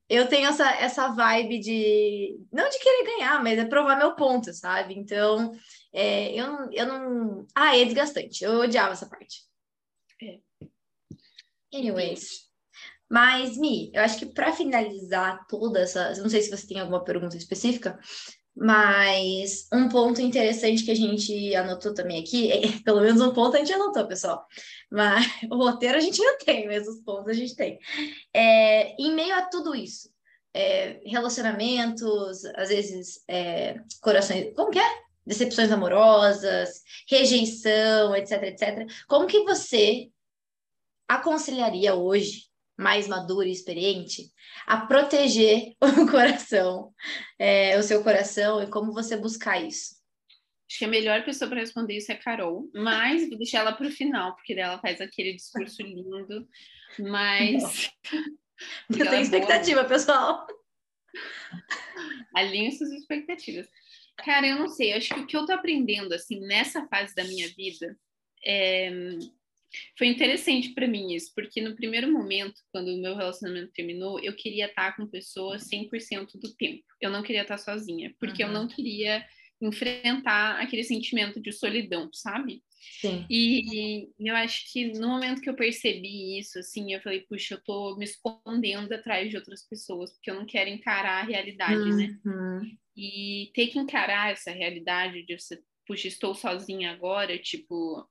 eu 0.09 0.27
tenho 0.27 0.47
essa, 0.47 0.69
essa 0.75 1.09
vibe 1.09 1.59
de. 1.59 2.39
Não 2.51 2.69
de 2.69 2.79
querer 2.79 3.03
ganhar, 3.17 3.43
mas 3.43 3.59
é 3.59 3.65
provar 3.65 3.97
meu 3.97 4.15
ponto, 4.15 4.53
sabe? 4.53 4.93
Então, 4.93 5.51
é, 5.93 6.33
eu, 6.33 6.69
eu 6.71 6.85
não. 6.85 7.45
Ah, 7.53 7.77
é 7.77 7.83
desgastante. 7.83 8.43
Eu 8.43 8.59
odiava 8.61 8.93
essa 8.93 9.05
parte. 9.05 9.47
Anyways. 11.73 12.47
Mas, 13.09 13.57
Mi, 13.57 13.89
eu 13.93 14.01
acho 14.01 14.19
que 14.19 14.25
para 14.25 14.51
finalizar 14.51 15.45
toda 15.47 15.79
essa. 15.79 16.13
Não 16.15 16.29
sei 16.29 16.41
se 16.41 16.49
você 16.49 16.67
tem 16.67 16.79
alguma 16.79 17.03
pergunta 17.03 17.37
específica, 17.37 17.97
mas 18.55 19.67
um 19.71 19.87
ponto 19.87 20.19
interessante 20.19 20.83
que 20.83 20.91
a 20.91 20.95
gente 20.95 21.55
anotou 21.55 21.93
também 21.93 22.19
aqui, 22.21 22.51
é, 22.51 22.59
pelo 22.83 23.01
menos 23.01 23.21
um 23.21 23.31
ponto 23.31 23.55
a 23.55 23.59
gente 23.59 23.71
anotou, 23.73 24.07
pessoal. 24.07 24.45
Mas 24.91 25.25
o 25.51 25.55
roteiro 25.55 25.97
a 25.97 26.01
gente 26.01 26.21
não 26.21 26.37
tem, 26.39 26.67
mas 26.67 26.87
os 26.87 26.99
pontos 27.01 27.29
a 27.29 27.33
gente 27.33 27.55
tem. 27.55 27.79
É, 28.33 28.95
em 29.01 29.13
meio 29.13 29.35
a 29.35 29.43
tudo 29.43 29.75
isso, 29.75 30.09
é, 30.53 30.99
relacionamentos, 31.05 32.43
às 32.55 32.69
vezes 32.69 33.23
é, 33.27 33.79
corações. 34.01 34.53
Como 34.55 34.71
que 34.71 34.79
é? 34.79 35.07
Decepções 35.25 35.71
amorosas, 35.71 36.81
rejeição, 37.09 38.15
etc, 38.15 38.43
etc. 38.43 38.87
Como 39.07 39.27
que 39.27 39.43
você 39.43 40.09
aconselharia 41.07 41.95
hoje, 41.95 42.43
mais 42.77 43.07
maduro 43.07 43.47
e 43.47 43.51
experiente, 43.51 44.31
a 44.65 44.85
proteger 44.85 45.73
o 45.81 46.09
coração, 46.09 46.93
é, 47.39 47.77
o 47.77 47.83
seu 47.83 48.03
coração 48.03 48.61
e 48.61 48.67
como 48.67 48.93
você 48.93 49.17
buscar 49.17 49.59
isso? 49.63 49.97
Acho 50.69 50.79
que 50.79 50.85
a 50.85 50.89
melhor 50.89 51.23
pessoa 51.23 51.49
para 51.49 51.61
responder 51.61 51.95
isso 51.95 52.11
é 52.11 52.15
a 52.15 52.19
Carol, 52.19 52.69
mas 52.75 53.27
vou 53.29 53.37
deixar 53.37 53.59
ela 53.59 53.71
para 53.71 53.87
o 53.87 53.91
final, 53.91 54.35
porque 54.35 54.53
ela 54.53 54.79
faz 54.79 54.99
aquele 54.99 55.33
discurso 55.33 55.81
lindo, 55.81 56.47
mas. 56.99 57.89
Eu 58.89 59.07
tenho 59.07 59.21
expectativa, 59.21 59.85
pessoal. 59.85 60.47
Alinhe 62.35 62.71
suas 62.71 62.91
expectativas. 62.91 63.67
Cara, 64.17 64.47
eu 64.47 64.57
não 64.57 64.67
sei, 64.67 64.93
acho 64.93 65.13
que 65.13 65.19
o 65.19 65.27
que 65.27 65.37
eu 65.37 65.45
tô 65.45 65.53
aprendendo, 65.53 66.11
assim, 66.11 66.39
nessa 66.39 66.87
fase 66.87 67.13
da 67.13 67.23
minha 67.23 67.47
vida, 67.49 67.95
é... 68.43 68.89
foi 69.97 70.07
interessante 70.07 70.69
para 70.73 70.87
mim 70.87 71.13
isso, 71.13 71.31
porque 71.35 71.61
no 71.61 71.75
primeiro 71.75 72.11
momento, 72.11 72.61
quando 72.71 72.89
o 72.89 73.01
meu 73.01 73.15
relacionamento 73.15 73.71
terminou, 73.73 74.19
eu 74.19 74.35
queria 74.35 74.67
estar 74.67 74.95
com 74.95 75.07
pessoas 75.07 75.67
100% 75.69 76.39
do 76.39 76.53
tempo. 76.55 76.83
Eu 77.01 77.09
não 77.09 77.21
queria 77.23 77.41
estar 77.41 77.57
sozinha, 77.57 78.13
porque 78.19 78.43
Uhum. 78.43 78.49
eu 78.49 78.53
não 78.53 78.67
queria 78.67 79.25
enfrentar 79.61 80.61
aquele 80.61 80.83
sentimento 80.83 81.41
de 81.41 81.51
solidão, 81.51 82.09
sabe? 82.13 82.63
Sim. 83.01 83.25
E 83.29 84.07
eu 84.19 84.35
acho 84.35 84.71
que 84.71 84.91
no 84.93 85.07
momento 85.09 85.41
que 85.41 85.49
eu 85.49 85.55
percebi 85.55 86.37
isso, 86.37 86.59
assim, 86.59 86.93
eu 86.93 87.01
falei, 87.01 87.21
puxa, 87.21 87.55
eu 87.55 87.63
tô 87.63 87.95
me 87.97 88.05
escondendo 88.05 88.93
atrás 88.93 89.29
de 89.29 89.35
outras 89.35 89.67
pessoas, 89.67 90.13
porque 90.13 90.29
eu 90.29 90.35
não 90.35 90.45
quero 90.45 90.69
encarar 90.69 91.21
a 91.23 91.25
realidade, 91.25 91.89
né? 91.91 92.19
Uhum. 92.23 92.77
E 92.95 93.51
ter 93.53 93.67
que 93.67 93.79
encarar 93.79 94.31
essa 94.31 94.51
realidade 94.51 95.23
de 95.25 95.37
você, 95.39 95.59
puxa, 95.87 96.07
estou 96.07 96.35
sozinha 96.35 96.91
agora, 96.91 97.37
tipo, 97.39 98.07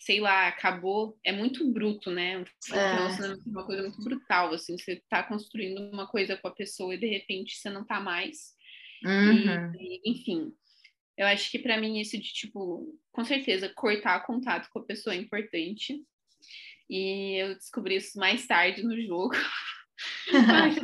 sei 0.00 0.20
lá, 0.20 0.48
acabou. 0.48 1.18
É 1.24 1.32
muito 1.32 1.70
bruto, 1.72 2.10
né? 2.10 2.38
Um 2.38 2.44
É. 2.74 2.94
é 3.06 3.34
uma 3.46 3.64
coisa 3.64 3.82
muito 3.82 4.02
brutal, 4.02 4.52
assim, 4.52 4.76
você 4.78 5.02
tá 5.08 5.22
construindo 5.22 5.80
uma 5.92 6.06
coisa 6.06 6.36
com 6.36 6.48
a 6.48 6.54
pessoa 6.54 6.94
e 6.94 6.98
de 6.98 7.06
repente 7.06 7.56
você 7.56 7.70
não 7.70 7.84
tá 7.84 8.00
mais. 8.00 8.54
Uhum. 9.04 9.72
E, 9.78 10.10
enfim, 10.10 10.52
eu 11.16 11.26
acho 11.26 11.50
que 11.50 11.58
para 11.58 11.78
mim 11.80 12.00
isso 12.00 12.16
de 12.18 12.32
tipo, 12.32 12.98
com 13.12 13.24
certeza, 13.24 13.68
cortar 13.74 14.26
contato 14.26 14.68
com 14.70 14.78
a 14.80 14.84
pessoa 14.84 15.14
é 15.14 15.18
importante. 15.18 16.02
E 16.90 17.36
eu 17.42 17.54
descobri 17.54 17.96
isso 17.96 18.18
mais 18.18 18.46
tarde 18.46 18.82
no 18.82 19.00
jogo. 19.00 19.30
Mas, 20.74 20.76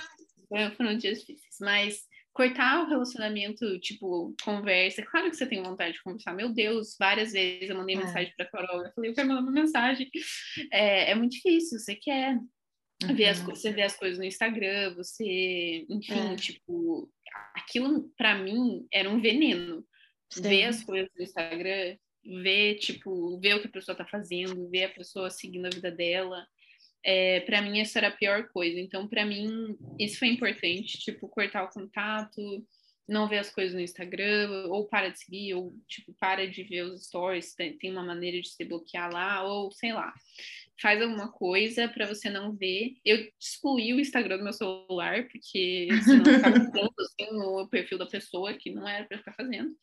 foram- 0.48 0.70
foram 0.76 0.96
dias 0.96 1.20
difíceis. 1.20 1.56
Mas 1.60 2.06
cortar 2.32 2.82
o 2.84 2.88
relacionamento, 2.88 3.78
tipo, 3.80 4.34
conversa. 4.42 5.02
Claro 5.02 5.30
que 5.30 5.36
você 5.36 5.46
tem 5.46 5.62
vontade 5.62 5.94
de 5.94 6.02
conversar. 6.02 6.32
Meu 6.34 6.48
Deus, 6.52 6.96
várias 6.98 7.32
vezes 7.32 7.68
eu 7.68 7.76
mandei 7.76 7.96
É. 7.96 7.98
mensagem 7.98 8.32
para 8.36 8.46
Carol. 8.46 8.84
Eu 8.84 8.92
falei, 8.92 9.10
eu 9.10 9.14
quero 9.14 9.28
mandar 9.28 9.42
uma 9.42 9.50
mensagem. 9.50 10.08
É, 10.72 11.10
é 11.10 11.14
muito 11.14 11.32
difícil. 11.32 11.78
Você 11.78 11.94
quer 11.96 12.38
ver 13.14 13.26
as, 13.26 13.40
Uhum. 13.40 13.46
você 13.46 13.72
vê 13.72 13.82
as 13.82 13.96
coisas 13.96 14.18
no 14.18 14.24
Instagram, 14.24 14.94
você, 14.94 15.86
enfim, 15.88 16.32
É. 16.32 16.36
tipo, 16.36 17.10
aquilo 17.54 18.10
para 18.16 18.38
mim 18.38 18.86
era 18.92 19.08
um 19.10 19.20
veneno. 19.20 19.84
Ver 20.36 20.42
Sim. 20.42 20.64
as 20.64 20.84
coisas 20.84 21.10
no 21.16 21.24
Instagram, 21.24 21.96
ver, 22.24 22.76
tipo, 22.76 23.40
ver 23.40 23.54
o 23.54 23.60
que 23.60 23.66
a 23.66 23.70
pessoa 23.72 23.96
tá 23.96 24.06
fazendo, 24.06 24.70
ver 24.70 24.84
a 24.84 24.88
pessoa 24.90 25.28
seguindo 25.30 25.66
a 25.66 25.70
vida 25.70 25.90
dela. 25.90 26.46
É, 27.04 27.40
para 27.40 27.62
mim, 27.62 27.80
essa 27.80 27.98
era 27.98 28.08
a 28.08 28.16
pior 28.16 28.48
coisa. 28.48 28.78
Então, 28.78 29.08
para 29.08 29.24
mim, 29.24 29.76
isso 29.98 30.18
foi 30.18 30.28
importante, 30.28 30.98
tipo, 30.98 31.28
cortar 31.28 31.64
o 31.64 31.70
contato, 31.70 32.66
não 33.08 33.28
ver 33.28 33.38
as 33.38 33.50
coisas 33.50 33.74
no 33.74 33.80
Instagram, 33.80 34.68
ou 34.68 34.86
para 34.86 35.08
de 35.08 35.18
seguir, 35.18 35.54
ou, 35.54 35.74
tipo, 35.88 36.12
para 36.20 36.46
de 36.46 36.62
ver 36.62 36.82
os 36.82 37.06
stories, 37.06 37.54
tem, 37.54 37.76
tem 37.76 37.90
uma 37.90 38.04
maneira 38.04 38.40
de 38.40 38.48
se 38.48 38.64
bloquear 38.64 39.12
lá, 39.12 39.42
ou 39.42 39.70
sei 39.72 39.92
lá 39.92 40.12
faz 40.80 41.00
alguma 41.00 41.30
coisa 41.30 41.88
para 41.88 42.06
você 42.06 42.30
não 42.30 42.52
ver. 42.56 42.96
Eu 43.04 43.28
excluí 43.38 43.92
o 43.92 44.00
Instagram 44.00 44.38
do 44.38 44.44
meu 44.44 44.52
celular, 44.52 45.28
porque 45.28 45.88
senão 46.02 46.24
ficava 46.24 46.56
assim 46.98 47.32
no 47.32 47.68
perfil 47.68 47.98
da 47.98 48.06
pessoa 48.06 48.54
que 48.54 48.70
não 48.70 48.88
era 48.88 49.04
para 49.04 49.18
ficar 49.18 49.34
fazendo. 49.34 49.76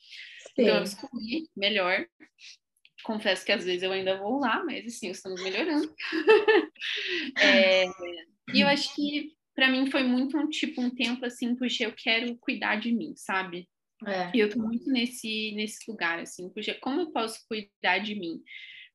Então 0.58 0.76
eu 0.76 0.86
Sim. 0.86 0.96
excluí, 0.96 1.50
melhor. 1.56 2.08
Confesso 3.04 3.46
que 3.46 3.52
às 3.52 3.64
vezes 3.64 3.84
eu 3.84 3.92
ainda 3.92 4.18
vou 4.18 4.40
lá, 4.40 4.64
mas 4.64 4.86
assim, 4.86 5.10
estamos 5.10 5.42
melhorando. 5.44 5.94
É, 7.40 7.86
e 8.54 8.62
eu 8.62 8.68
acho 8.68 8.94
que 8.96 9.32
para 9.56 9.72
mim 9.72 9.90
foi 9.90 10.04
muito 10.04 10.38
um 10.38 10.48
tipo 10.48 10.80
um 10.80 10.90
tempo 10.90 11.26
assim, 11.26 11.56
puxa, 11.56 11.84
eu 11.84 11.94
quero 11.94 12.38
cuidar 12.38 12.76
de 12.76 12.92
mim, 12.92 13.14
sabe? 13.16 13.68
É. 14.06 14.32
E 14.36 14.40
eu 14.40 14.50
tô 14.50 14.60
muito 14.60 14.90
nesse, 14.92 15.52
nesse 15.56 15.90
lugar, 15.90 16.20
assim, 16.20 16.50
puxa, 16.50 16.76
como 16.76 17.02
eu 17.02 17.12
posso 17.12 17.40
cuidar 17.48 17.98
de 18.00 18.14
mim? 18.14 18.42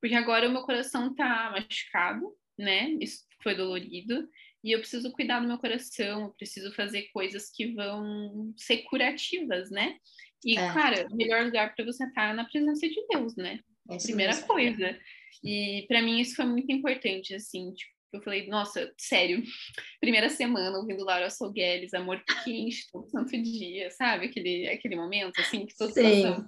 Porque 0.01 0.15
agora 0.15 0.49
o 0.49 0.53
meu 0.53 0.63
coração 0.63 1.15
tá 1.15 1.51
machucado, 1.51 2.33
né? 2.57 2.91
Isso 3.01 3.25
foi 3.43 3.57
dolorido. 3.57 4.29
e 4.63 4.71
eu 4.71 4.79
preciso 4.79 5.11
cuidar 5.11 5.41
do 5.41 5.49
meu 5.49 5.59
coração, 5.59 6.23
eu 6.23 6.31
preciso 6.35 6.73
fazer 6.75 7.09
coisas 7.13 7.51
que 7.51 7.73
vão 7.75 8.55
ser 8.57 8.79
curativas, 8.85 9.71
né? 9.71 9.97
E, 10.45 10.57
é. 10.57 10.73
cara, 10.73 11.09
o 11.11 11.17
melhor 11.17 11.45
lugar 11.45 11.75
para 11.75 11.85
você 11.85 12.05
estar 12.05 12.31
é 12.31 12.35
na 12.35 12.45
presença 12.45 12.89
de 12.89 13.07
Deus, 13.11 13.37
né? 13.37 13.61
É 13.91 13.97
Primeira 13.99 14.41
coisa. 14.43 14.99
E 15.43 15.85
para 15.89 16.03
mim 16.03 16.21
isso 16.21 16.37
foi 16.37 16.45
muito 16.45 16.71
importante, 16.71 17.35
assim, 17.35 17.73
tipo, 17.73 17.93
eu 18.13 18.23
falei, 18.23 18.47
nossa, 18.47 18.93
sério, 18.99 19.43
primeira 20.01 20.29
semana 20.29 20.79
ouvindo 20.79 21.05
Laura 21.05 21.31
Solgueles, 21.31 21.95
Amor 21.95 22.23
Quente, 22.45 22.87
todo 22.93 23.09
santo 23.09 23.31
dia, 23.41 23.91
sabe? 23.91 24.27
Aquele, 24.27 24.69
aquele 24.69 24.97
momento, 24.97 25.41
assim, 25.41 25.67
que 25.67 25.77
todo 25.77 25.93
Sim. 25.93 26.45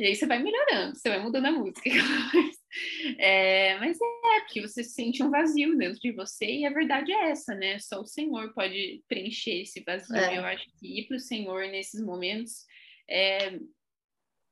E 0.00 0.04
aí 0.04 0.16
você 0.16 0.26
vai 0.26 0.42
melhorando, 0.42 0.96
você 0.96 1.08
vai 1.08 1.22
mudando 1.22 1.46
a 1.46 1.52
música. 1.52 1.90
é, 3.20 3.78
mas 3.78 3.96
é, 4.00 4.40
porque 4.40 4.60
você 4.60 4.82
sente 4.82 5.22
um 5.22 5.30
vazio 5.30 5.76
dentro 5.76 6.00
de 6.00 6.12
você, 6.12 6.46
e 6.46 6.66
a 6.66 6.70
verdade 6.70 7.12
é 7.12 7.30
essa, 7.30 7.54
né? 7.54 7.78
Só 7.78 8.00
o 8.00 8.06
Senhor 8.06 8.52
pode 8.52 9.04
preencher 9.06 9.62
esse 9.62 9.84
vazio. 9.84 10.16
É. 10.16 10.38
Eu 10.38 10.44
acho 10.44 10.66
que 10.78 11.00
ir 11.00 11.06
para 11.06 11.18
o 11.18 11.20
Senhor 11.20 11.68
nesses 11.68 12.02
momentos 12.02 12.64
é, 13.08 13.60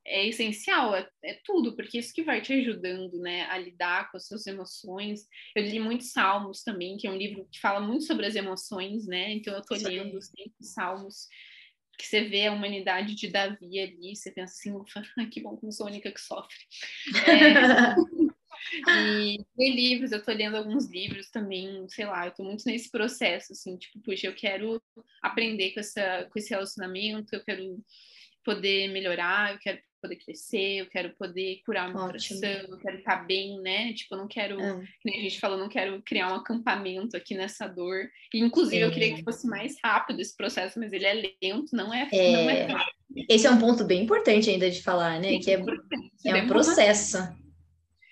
é 0.07 0.27
essencial, 0.29 0.95
é, 0.95 1.09
é, 1.23 1.41
tudo, 1.45 1.75
porque 1.75 1.99
isso 1.99 2.13
que 2.13 2.23
vai 2.23 2.41
te 2.41 2.53
ajudando, 2.53 3.19
né, 3.19 3.47
a 3.47 3.57
lidar 3.57 4.11
com 4.11 4.17
as 4.17 4.27
suas 4.27 4.47
emoções. 4.47 5.27
Eu 5.57 5.65
li 5.65 5.81
muitos 5.81 6.13
Salmos 6.13 6.63
também, 6.63 6.97
que 6.97 7.07
é 7.07 7.11
um 7.11 7.17
livro 7.17 7.49
que 7.51 7.61
fala 7.61 7.81
muito 7.81 8.05
sobre 8.05 8.27
as 8.27 8.35
emoções, 8.35 9.07
né? 9.07 9.33
Então 9.33 9.55
eu 9.55 9.63
tô 9.63 9.77
Sim. 9.77 9.89
lendo 9.89 10.21
sempre 10.21 10.63
Salmos 10.63 11.27
que 11.97 12.07
você 12.07 12.25
vê 12.25 12.47
a 12.47 12.53
humanidade 12.53 13.15
de 13.15 13.29
Davi 13.29 13.79
ali, 13.79 14.17
você 14.17 14.31
pensa 14.31 14.53
assim, 14.53 15.29
que 15.31 15.41
bom 15.41 15.57
que 15.57 15.65
não 15.65 15.73
sou 15.73 15.87
a 15.87 15.91
única 15.91 16.13
que 16.13 16.21
sofre. 16.21 16.55
É... 17.27 17.95
e 18.89 19.39
ler 19.57 19.71
livros, 19.71 20.13
eu 20.13 20.23
tô 20.23 20.33
lendo 20.33 20.57
alguns 20.57 20.89
livros 20.91 21.31
também, 21.31 21.87
sei 21.89 22.07
lá, 22.07 22.27
eu 22.27 22.33
tô 22.33 22.43
muito 22.43 22.65
nesse 22.67 22.91
processo, 22.91 23.53
assim, 23.53 23.77
tipo, 23.77 24.01
puxa, 24.01 24.27
eu 24.27 24.35
quero 24.35 24.83
aprender 25.23 25.73
com, 25.73 25.81
essa, 25.81 26.29
com 26.31 26.39
esse 26.39 26.51
relacionamento, 26.51 27.35
eu 27.35 27.45
quero 27.45 27.63
poder 28.45 28.89
melhorar, 28.89 29.53
eu 29.53 29.59
quero 29.59 29.79
poder 30.01 30.17
crescer, 30.17 30.81
eu 30.81 30.87
quero 30.87 31.15
poder 31.17 31.63
curar 31.65 31.89
meu 31.89 32.03
Ótimo. 32.03 32.39
coração, 32.41 32.69
eu 32.69 32.79
quero 32.79 32.99
estar 32.99 33.27
bem, 33.27 33.59
né? 33.61 33.93
Tipo, 33.95 34.15
eu 34.15 34.19
não 34.19 34.29
quero, 34.29 34.61
é. 34.61 34.73
como 34.73 34.87
a 35.07 35.21
gente 35.21 35.41
falou, 35.41 35.59
não 35.59 35.69
quero 35.69 36.03
criar 36.03 36.31
um 36.31 36.35
acampamento 36.35 37.17
aqui 37.17 37.35
nessa 37.35 37.67
dor. 37.67 38.09
E, 38.33 38.41
inclusive, 38.41 38.83
é. 38.83 38.85
eu 38.85 38.91
queria 38.91 39.15
que 39.15 39.25
fosse 39.25 39.47
mais 39.47 39.77
rápido 39.83 40.21
esse 40.21 40.37
processo, 40.37 40.79
mas 40.79 40.93
ele 40.93 41.07
é 41.07 41.15
lento, 41.43 41.75
não 41.75 41.93
é, 41.93 42.09
é... 42.13 42.33
Não 42.33 42.51
é 42.51 42.63
rápido. 42.67 42.95
Esse 43.29 43.47
é 43.47 43.51
um 43.51 43.59
ponto 43.59 43.85
bem 43.85 44.03
importante 44.03 44.51
ainda 44.51 44.71
de 44.71 44.83
falar, 44.83 45.21
né? 45.21 45.29
Sim, 45.29 45.41
que 45.41 45.51
é, 45.51 46.39
é 46.39 46.43
um 46.43 46.47
processo. 46.47 47.19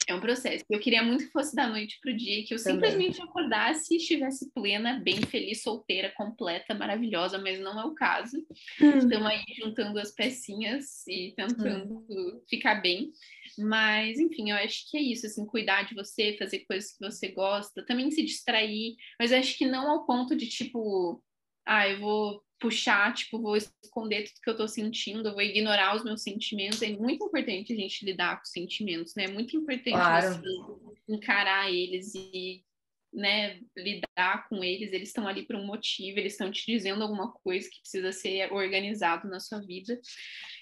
É 0.06 0.14
um 0.14 0.20
processo. 0.20 0.64
Eu 0.68 0.80
queria 0.80 1.02
muito 1.02 1.24
que 1.24 1.32
fosse 1.32 1.54
da 1.54 1.68
noite 1.68 1.98
para 2.00 2.12
o 2.12 2.16
dia, 2.16 2.44
que 2.44 2.54
eu 2.54 2.62
Também. 2.62 2.74
simplesmente 2.74 3.22
acordasse 3.22 3.94
e 3.94 3.96
estivesse 3.96 4.50
plena, 4.52 5.00
bem 5.02 5.20
feliz, 5.22 5.62
solteira, 5.62 6.12
completa, 6.16 6.74
maravilhosa, 6.74 7.38
mas 7.38 7.60
não 7.60 7.80
é 7.80 7.84
o 7.84 7.94
caso. 7.94 8.38
Hum. 8.80 8.98
Estamos 8.98 9.26
aí 9.26 9.44
juntando 9.56 9.98
as 9.98 10.10
pecinhas 10.10 11.06
e 11.06 11.32
tentando 11.36 12.04
hum. 12.08 12.40
ficar 12.48 12.76
bem. 12.76 13.12
Mas, 13.58 14.18
enfim, 14.18 14.50
eu 14.50 14.56
acho 14.56 14.90
que 14.90 14.96
é 14.96 15.00
isso, 15.00 15.26
assim, 15.26 15.46
cuidar 15.46 15.82
de 15.82 15.94
você, 15.94 16.36
fazer 16.38 16.60
coisas 16.60 16.92
que 16.92 17.00
você 17.00 17.28
gosta, 17.28 17.84
também 17.84 18.10
se 18.10 18.22
distrair, 18.22 18.96
mas 19.18 19.32
acho 19.32 19.56
que 19.58 19.66
não 19.66 19.90
ao 19.90 20.06
ponto 20.06 20.34
de, 20.34 20.46
tipo, 20.48 21.22
ah, 21.66 21.88
eu 21.88 22.00
vou 22.00 22.42
puxar, 22.62 23.12
tipo, 23.12 23.42
vou 23.42 23.56
esconder 23.56 24.22
tudo 24.24 24.40
que 24.40 24.50
eu 24.50 24.56
tô 24.56 24.68
sentindo, 24.68 25.28
eu 25.28 25.32
vou 25.32 25.42
ignorar 25.42 25.96
os 25.96 26.04
meus 26.04 26.22
sentimentos. 26.22 26.80
É 26.80 26.88
muito 26.96 27.26
importante 27.26 27.72
a 27.72 27.76
gente 27.76 28.04
lidar 28.04 28.36
com 28.36 28.44
os 28.44 28.50
sentimentos, 28.50 29.14
né? 29.16 29.24
É 29.24 29.28
muito 29.28 29.56
importante 29.56 29.90
claro. 29.90 30.96
encarar 31.08 31.70
eles 31.70 32.14
e 32.14 32.64
né, 33.12 33.60
lidar 33.76 34.48
com 34.48 34.64
eles, 34.64 34.92
eles 34.92 35.08
estão 35.08 35.28
ali 35.28 35.44
por 35.44 35.56
um 35.56 35.66
motivo, 35.66 36.18
eles 36.18 36.32
estão 36.32 36.50
te 36.50 36.64
dizendo 36.64 37.02
alguma 37.02 37.30
coisa 37.30 37.68
que 37.68 37.80
precisa 37.80 38.10
ser 38.10 38.50
organizado 38.52 39.28
na 39.28 39.38
sua 39.38 39.60
vida. 39.60 40.00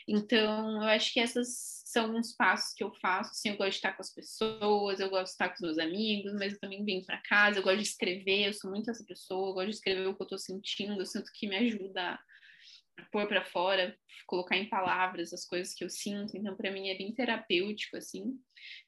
Então, 0.08 0.82
eu 0.82 0.88
acho 0.88 1.12
que 1.12 1.20
essas 1.20 1.79
são 1.90 2.14
uns 2.14 2.32
passos 2.32 2.74
que 2.74 2.84
eu 2.84 2.92
faço. 2.94 3.30
Assim, 3.30 3.50
eu 3.50 3.56
gosto 3.56 3.70
de 3.70 3.76
estar 3.76 3.92
com 3.92 4.02
as 4.02 4.14
pessoas, 4.14 5.00
eu 5.00 5.10
gosto 5.10 5.24
de 5.24 5.30
estar 5.30 5.48
com 5.48 5.54
os 5.54 5.60
meus 5.60 5.78
amigos, 5.78 6.32
mas 6.34 6.52
eu 6.52 6.60
também 6.60 6.84
venho 6.84 7.04
para 7.04 7.18
casa, 7.18 7.58
eu 7.58 7.62
gosto 7.62 7.78
de 7.78 7.82
escrever, 7.82 8.46
eu 8.46 8.52
sou 8.52 8.70
muito 8.70 8.90
essa 8.90 9.04
pessoa, 9.04 9.50
eu 9.50 9.54
gosto 9.54 9.68
de 9.68 9.74
escrever 9.74 10.06
o 10.06 10.14
que 10.14 10.22
eu 10.22 10.24
estou 10.24 10.38
sentindo, 10.38 11.00
eu 11.00 11.06
sinto 11.06 11.30
que 11.32 11.48
me 11.48 11.56
ajuda 11.56 12.18
pôr 13.10 13.26
para 13.26 13.44
fora, 13.44 13.96
colocar 14.26 14.56
em 14.56 14.68
palavras 14.68 15.32
as 15.32 15.44
coisas 15.44 15.74
que 15.74 15.82
eu 15.84 15.90
sinto. 15.90 16.36
Então, 16.36 16.56
para 16.56 16.70
mim 16.70 16.88
é 16.88 16.96
bem 16.96 17.12
terapêutico, 17.12 17.96
assim. 17.96 18.34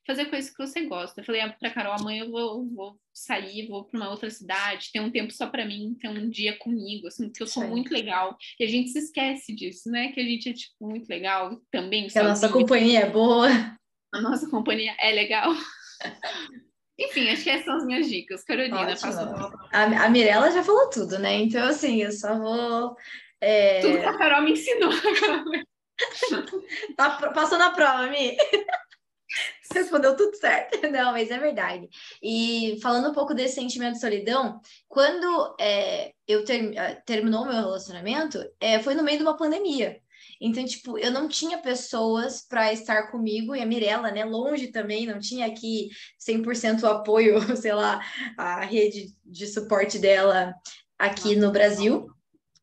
Fazer 0.07 0.27
coisas 0.27 0.51
que 0.51 0.65
você 0.65 0.87
gosta. 0.87 1.21
Eu 1.21 1.25
falei 1.25 1.41
ah, 1.41 1.53
para 1.53 1.71
Carol, 1.71 1.95
amanhã 1.99 2.25
eu 2.25 2.31
vou, 2.31 2.69
vou 2.69 3.01
sair, 3.13 3.69
vou 3.69 3.85
para 3.85 3.99
uma 3.99 4.11
outra 4.11 4.31
cidade, 4.31 4.91
ter 4.93 5.01
um 5.01 5.11
tempo 5.11 5.33
só 5.33 5.49
para 5.49 5.65
mim, 5.65 5.97
ter 6.01 6.09
um 6.09 6.29
dia 6.29 6.57
comigo, 6.59 7.07
assim, 7.09 7.27
porque 7.27 7.43
eu 7.43 7.47
sou 7.47 7.63
Sim. 7.63 7.71
muito 7.71 7.93
legal. 7.93 8.37
E 8.59 8.65
a 8.65 8.69
gente 8.69 8.91
se 8.91 8.99
esquece 8.99 9.55
disso, 9.55 9.91
né? 9.91 10.13
Que 10.13 10.21
a 10.21 10.25
gente 10.25 10.49
é, 10.49 10.53
tipo, 10.53 10.89
muito 10.89 11.09
legal 11.09 11.61
também. 11.71 12.07
Que 12.07 12.19
a 12.19 12.25
nossa 12.25 12.49
companhia 12.49 13.01
é 13.01 13.11
boa. 13.11 13.49
A 14.15 14.21
nossa 14.21 14.49
companhia 14.49 14.95
é 14.99 15.11
legal. 15.11 15.53
Enfim, 16.99 17.31
acho 17.31 17.43
que 17.43 17.51
essas 17.51 17.65
são 17.65 17.77
as 17.77 17.87
minhas 17.87 18.09
dicas. 18.09 18.45
Carolina, 18.45 18.87
passa 18.87 19.51
a, 19.73 20.05
a 20.05 20.11
Mirella 20.11 20.51
já 20.51 20.63
falou 20.63 20.89
tudo, 20.91 21.19
né? 21.19 21.35
Então, 21.41 21.67
assim, 21.67 22.03
eu 22.03 22.13
só 22.13 22.39
vou 22.39 22.97
é... 23.43 23.81
Tudo 23.81 23.99
que 23.99 24.07
a 24.07 24.17
Carol 24.17 24.43
me 24.43 24.53
ensinou. 24.53 24.93
tá, 26.97 27.11
passou 27.35 27.59
na 27.59 27.71
prova, 27.71 28.07
Mi. 28.07 28.37
Você 29.63 29.81
respondeu 29.81 30.17
tudo 30.17 30.37
certo. 30.37 30.79
Não, 30.91 31.11
mas 31.11 31.31
é 31.31 31.39
verdade. 31.39 31.89
E 32.23 32.79
falando 32.81 33.11
um 33.11 33.15
pouco 33.15 33.35
desse 33.35 33.57
sentimento 33.57 33.95
de 33.95 34.01
solidão, 34.01 34.61
quando 34.89 35.57
é, 35.59 36.13
eu 36.29 36.45
ter, 36.45 36.73
é, 36.77 36.95
terminou 37.05 37.45
meu 37.45 37.55
relacionamento, 37.55 38.39
é, 38.61 38.81
foi 38.81 38.95
no 38.95 39.03
meio 39.03 39.19
de 39.19 39.25
uma 39.25 39.37
pandemia. 39.37 40.01
Então, 40.41 40.65
tipo, 40.65 40.97
eu 40.99 41.11
não 41.11 41.29
tinha 41.29 41.59
pessoas 41.59 42.47
para 42.47 42.73
estar 42.73 43.11
comigo, 43.11 43.57
e 43.57 43.61
a 43.61 43.67
Mirella, 43.67 44.13
né, 44.13 44.25
longe 44.25 44.69
também, 44.69 45.07
não 45.07 45.19
tinha 45.19 45.47
aqui 45.47 45.89
100% 46.21 46.85
apoio, 46.85 47.39
sei 47.57 47.73
lá, 47.73 48.01
a 48.37 48.61
rede 48.61 49.13
de 49.25 49.47
suporte 49.49 49.99
dela 49.99 50.55
aqui 50.97 51.35
no 51.35 51.51
Brasil. 51.51 52.12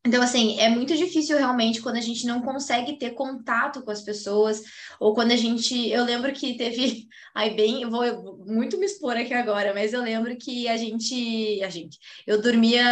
Então, 0.06 0.22
assim, 0.22 0.58
é 0.58 0.70
muito 0.70 0.96
difícil 0.96 1.36
realmente 1.36 1.82
quando 1.82 1.96
a 1.96 2.00
gente 2.00 2.26
não 2.26 2.40
consegue 2.40 2.98
ter 2.98 3.10
contato 3.10 3.82
com 3.82 3.90
as 3.90 4.00
pessoas, 4.00 4.62
ou 4.98 5.14
quando 5.14 5.32
a 5.32 5.36
gente. 5.36 5.90
Eu 5.90 6.04
lembro 6.04 6.32
que 6.32 6.56
teve. 6.56 7.06
Aí, 7.34 7.54
bem, 7.54 7.82
eu 7.82 7.90
vou 7.90 8.38
muito 8.46 8.78
me 8.78 8.86
expor 8.86 9.14
aqui 9.14 9.34
agora, 9.34 9.74
mas 9.74 9.92
eu 9.92 10.00
lembro 10.02 10.34
que 10.38 10.66
a 10.68 10.76
gente. 10.78 11.62
A 11.62 11.68
gente. 11.68 11.98
Eu 12.26 12.40
dormia. 12.40 12.82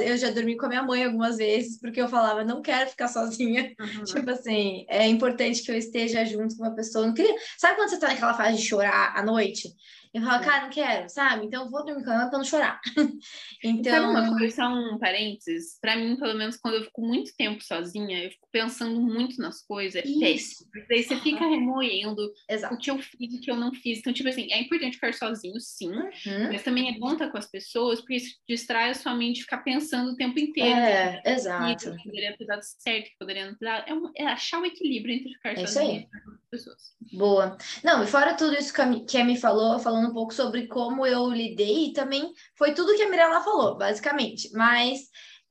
Eu 0.00 0.16
já 0.16 0.30
dormi 0.30 0.56
com 0.56 0.64
a 0.64 0.68
minha 0.70 0.82
mãe 0.82 1.04
algumas 1.04 1.36
vezes, 1.36 1.78
porque 1.78 2.00
eu 2.00 2.08
falava, 2.08 2.42
não 2.42 2.62
quero 2.62 2.88
ficar 2.90 3.08
sozinha. 3.08 3.74
Uhum. 3.84 4.04
Tipo 4.04 4.30
assim, 4.30 4.86
é 4.88 5.06
importante 5.06 5.62
que 5.62 5.70
eu 5.70 5.76
esteja 5.76 6.24
junto 6.24 6.56
com 6.56 6.62
uma 6.62 6.74
pessoa. 6.74 7.06
Não 7.06 7.12
queria... 7.12 7.34
Sabe 7.58 7.76
quando 7.76 7.90
você 7.90 7.98
tá 7.98 8.08
naquela 8.08 8.32
fase 8.32 8.56
de 8.56 8.66
chorar 8.66 9.12
à 9.14 9.22
noite? 9.22 9.68
Eu 10.14 10.22
falo, 10.22 10.44
cara, 10.44 10.62
não 10.62 10.70
quero, 10.70 11.08
sabe? 11.08 11.46
Então 11.46 11.64
eu 11.64 11.70
vou 11.70 11.84
dormir 11.84 12.04
com 12.04 12.12
ela 12.12 12.28
pra 12.28 12.38
não 12.38 12.44
chorar. 12.44 12.80
então. 13.64 13.92
Sabe 13.92 14.06
uma 14.06 14.38
coisa, 14.38 14.54
só 14.54 14.68
um 14.68 14.96
parênteses? 14.96 15.76
Pra 15.80 15.96
mim, 15.96 16.16
pelo 16.16 16.38
menos, 16.38 16.56
quando 16.56 16.74
eu 16.74 16.84
fico 16.84 17.02
muito 17.02 17.34
tempo 17.36 17.60
sozinha, 17.64 18.22
eu 18.22 18.30
fico 18.30 18.48
pensando 18.52 19.00
muito 19.00 19.40
nas 19.42 19.66
coisas, 19.66 19.96
é 19.96 20.02
péssimo. 20.02 20.70
Porque 20.70 20.94
aí 20.94 21.02
você 21.02 21.16
fica 21.16 21.44
remoendo 21.44 22.32
Exato. 22.48 22.74
o 22.74 22.78
que 22.78 22.92
eu 22.92 22.98
fiz, 22.98 23.34
o 23.34 23.40
que 23.40 23.50
eu 23.50 23.56
não 23.56 23.74
fiz. 23.74 23.98
Então, 23.98 24.12
tipo 24.12 24.28
assim, 24.28 24.46
é 24.52 24.60
importante 24.60 24.94
ficar 24.94 25.12
sozinho, 25.12 25.58
sim, 25.58 25.90
uhum. 25.90 26.52
mas 26.52 26.62
também 26.62 26.94
é 26.94 26.98
bom 26.98 27.14
estar 27.14 27.28
com 27.30 27.38
as 27.38 27.50
pessoas, 27.50 27.98
porque 27.98 28.14
isso 28.14 28.36
distrai 28.48 28.90
a 28.90 28.94
sua 28.94 29.16
mente 29.16 29.42
ficar 29.42 29.58
pensando 29.58 30.12
o 30.12 30.16
tempo 30.16 30.38
inteiro. 30.38 30.78
É, 30.78 31.22
exato. 31.26 31.90
Que 31.96 32.04
poderia 32.04 32.36
ter 32.36 32.46
dado 32.46 32.62
certo, 32.62 33.06
que 33.06 33.18
poderia 33.18 33.46
não 33.46 33.56
ter 33.56 33.64
dado. 33.64 33.88
É, 33.88 33.94
um, 33.94 34.12
é 34.16 34.26
achar 34.26 34.60
o 34.60 34.66
equilíbrio 34.66 35.16
entre 35.16 35.32
ficar 35.34 35.54
é 35.54 35.66
sozinho 35.66 35.84
e 36.02 36.06
as 36.06 36.43
pessoas. 36.54 36.94
Boa. 37.12 37.56
Não, 37.82 38.02
e 38.02 38.06
fora 38.06 38.34
tudo 38.34 38.54
isso 38.54 38.72
que 38.72 38.80
a, 38.80 39.04
que 39.04 39.18
a 39.18 39.24
me 39.24 39.38
falou, 39.38 39.78
falando 39.78 40.08
um 40.08 40.12
pouco 40.12 40.32
sobre 40.32 40.66
como 40.66 41.06
eu 41.06 41.28
lidei, 41.30 41.92
também 41.92 42.32
foi 42.56 42.72
tudo 42.74 42.94
que 42.94 43.02
a 43.02 43.10
Mirella 43.10 43.40
falou, 43.42 43.76
basicamente. 43.76 44.50
Mas 44.52 45.00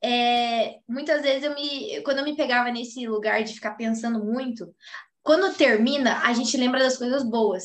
é, 0.02 0.76
muitas 0.88 1.22
vezes 1.22 1.44
eu 1.44 1.54
me, 1.54 2.02
quando 2.02 2.18
eu 2.18 2.24
me 2.24 2.36
pegava 2.36 2.70
nesse 2.70 3.06
lugar 3.06 3.42
de 3.44 3.54
ficar 3.54 3.74
pensando 3.74 4.24
muito, 4.24 4.74
quando 5.22 5.54
termina, 5.54 6.20
a 6.20 6.32
gente 6.32 6.56
lembra 6.56 6.80
das 6.80 6.96
coisas 6.96 7.22
boas. 7.22 7.64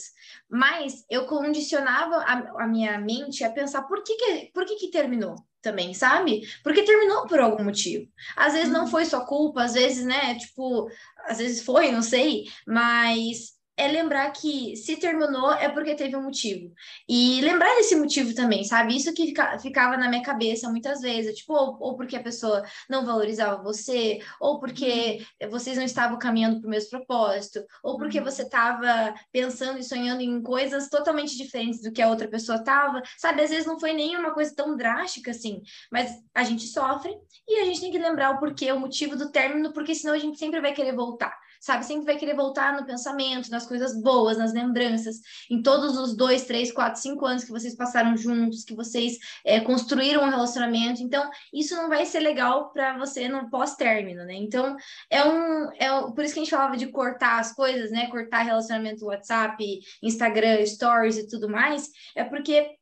Mas 0.50 1.06
eu 1.10 1.26
condicionava 1.26 2.18
a, 2.18 2.64
a 2.64 2.68
minha 2.68 3.00
mente 3.00 3.44
a 3.44 3.52
pensar 3.52 3.84
por 3.84 4.04
que, 4.04 4.16
que, 4.16 4.52
por 4.54 4.66
que, 4.66 4.76
que 4.76 4.92
terminou 4.92 5.36
também, 5.62 5.94
sabe? 5.94 6.42
Porque 6.64 6.84
terminou 6.84 7.28
por 7.28 7.40
algum 7.40 7.64
motivo. 7.64 8.08
Às 8.36 8.54
vezes 8.54 8.70
não 8.70 8.82
uhum. 8.82 8.88
foi 8.88 9.06
sua 9.06 9.26
culpa, 9.26 9.64
às 9.64 9.74
vezes, 9.74 10.06
né, 10.06 10.36
tipo, 10.36 10.90
às 11.26 11.38
vezes 11.38 11.64
foi, 11.64 11.92
não 11.92 12.02
sei, 12.02 12.46
mas 12.66 13.59
é 13.80 13.88
lembrar 13.88 14.30
que 14.32 14.76
se 14.76 14.98
terminou 14.98 15.54
é 15.54 15.70
porque 15.70 15.96
teve 15.96 16.14
um 16.14 16.24
motivo. 16.24 16.74
E 17.08 17.40
lembrar 17.40 17.74
desse 17.76 17.96
motivo 17.96 18.36
também, 18.36 18.66
sabe? 18.66 18.96
Isso 18.96 19.14
que 19.14 19.28
fica, 19.28 19.58
ficava 19.58 19.96
na 19.96 20.10
minha 20.10 20.22
cabeça 20.22 20.70
muitas 20.70 21.00
vezes, 21.00 21.38
tipo, 21.38 21.54
ou, 21.54 21.78
ou, 21.80 21.96
porque 21.96 22.18
a 22.18 22.22
pessoa 22.22 22.62
não 22.90 23.06
valorizava 23.06 23.64
você, 23.64 24.20
ou 24.42 24.60
porque 24.60 25.26
uhum. 25.42 25.50
vocês 25.50 25.78
não 25.78 25.86
estavam 25.86 26.20
caminhando 26.20 26.60
para 26.60 26.68
o 26.68 26.70
mesmo 26.70 26.90
propósito, 26.90 27.64
ou 27.82 27.98
porque 27.98 28.20
uhum. 28.20 28.26
você 28.26 28.42
estava 28.42 29.14
pensando 29.32 29.80
e 29.80 29.84
sonhando 29.84 30.22
em 30.22 30.42
coisas 30.44 30.90
totalmente 30.90 31.38
diferentes 31.38 31.82
do 31.82 31.94
que 31.94 32.02
a 32.02 32.10
outra 32.10 32.28
pessoa 32.28 32.58
estava, 32.58 33.02
sabe? 33.18 33.42
Às 33.42 33.50
vezes 33.50 33.66
não 33.66 33.80
foi 33.80 33.94
nem 33.94 34.18
uma 34.18 34.34
coisa 34.34 34.54
tão 34.54 34.76
drástica 34.76 35.32
assim, 35.32 35.62
mas 35.90 36.12
a 36.36 36.44
gente 36.44 36.68
sofre 36.68 37.16
e 37.48 37.62
a 37.62 37.66
gente 37.66 37.80
tem 37.80 37.92
que 37.92 37.98
lembrar 37.98 38.32
o 38.32 38.40
porquê, 38.40 38.74
o 38.74 38.80
motivo 38.80 39.16
do 39.16 39.32
término, 39.32 39.72
porque 39.72 39.96
senão 39.96 40.14
a 40.14 40.20
gente 40.20 40.38
sempre 40.38 40.60
vai 40.60 40.74
querer 40.74 40.94
voltar 40.94 41.34
sabe? 41.60 41.86
Sempre 41.86 42.06
vai 42.06 42.18
querer 42.18 42.36
voltar 42.36 42.74
no 42.74 42.86
pensamento, 42.86 43.50
nas 43.50 43.68
coisas 43.68 44.00
boas, 44.02 44.38
nas 44.38 44.54
lembranças, 44.54 45.18
em 45.50 45.62
todos 45.62 45.98
os 45.98 46.16
dois, 46.16 46.46
três, 46.46 46.72
quatro, 46.72 47.02
cinco 47.02 47.26
anos 47.26 47.44
que 47.44 47.52
vocês 47.52 47.76
passaram 47.76 48.16
juntos, 48.16 48.64
que 48.64 48.74
vocês 48.74 49.18
é, 49.44 49.60
construíram 49.60 50.24
um 50.24 50.30
relacionamento. 50.30 51.04
Então, 51.04 51.30
isso 51.54 51.76
não 51.76 51.90
vai 51.90 52.06
ser 52.06 52.22
legal 52.22 52.72
para 52.72 52.98
você 52.98 53.28
no 53.28 53.50
pós-término, 53.50 54.24
né? 54.26 54.36
Então, 54.36 54.76
é 55.10 55.24
um, 55.24 55.70
é 55.78 55.94
um, 55.94 56.12
por 56.12 56.24
isso 56.24 56.34
que 56.34 56.40
a 56.40 56.44
gente 56.44 56.52
falava 56.52 56.78
de 56.78 56.88
cortar 56.88 57.40
as 57.40 57.54
coisas, 57.54 57.92
né? 57.92 58.08
Cortar 58.08 58.44
relacionamento 58.44 59.06
WhatsApp, 59.06 59.80
Instagram, 60.02 60.66
Stories 60.66 61.18
e 61.18 61.28
tudo 61.28 61.50
mais, 61.50 61.90
é 62.16 62.24
porque 62.24 62.79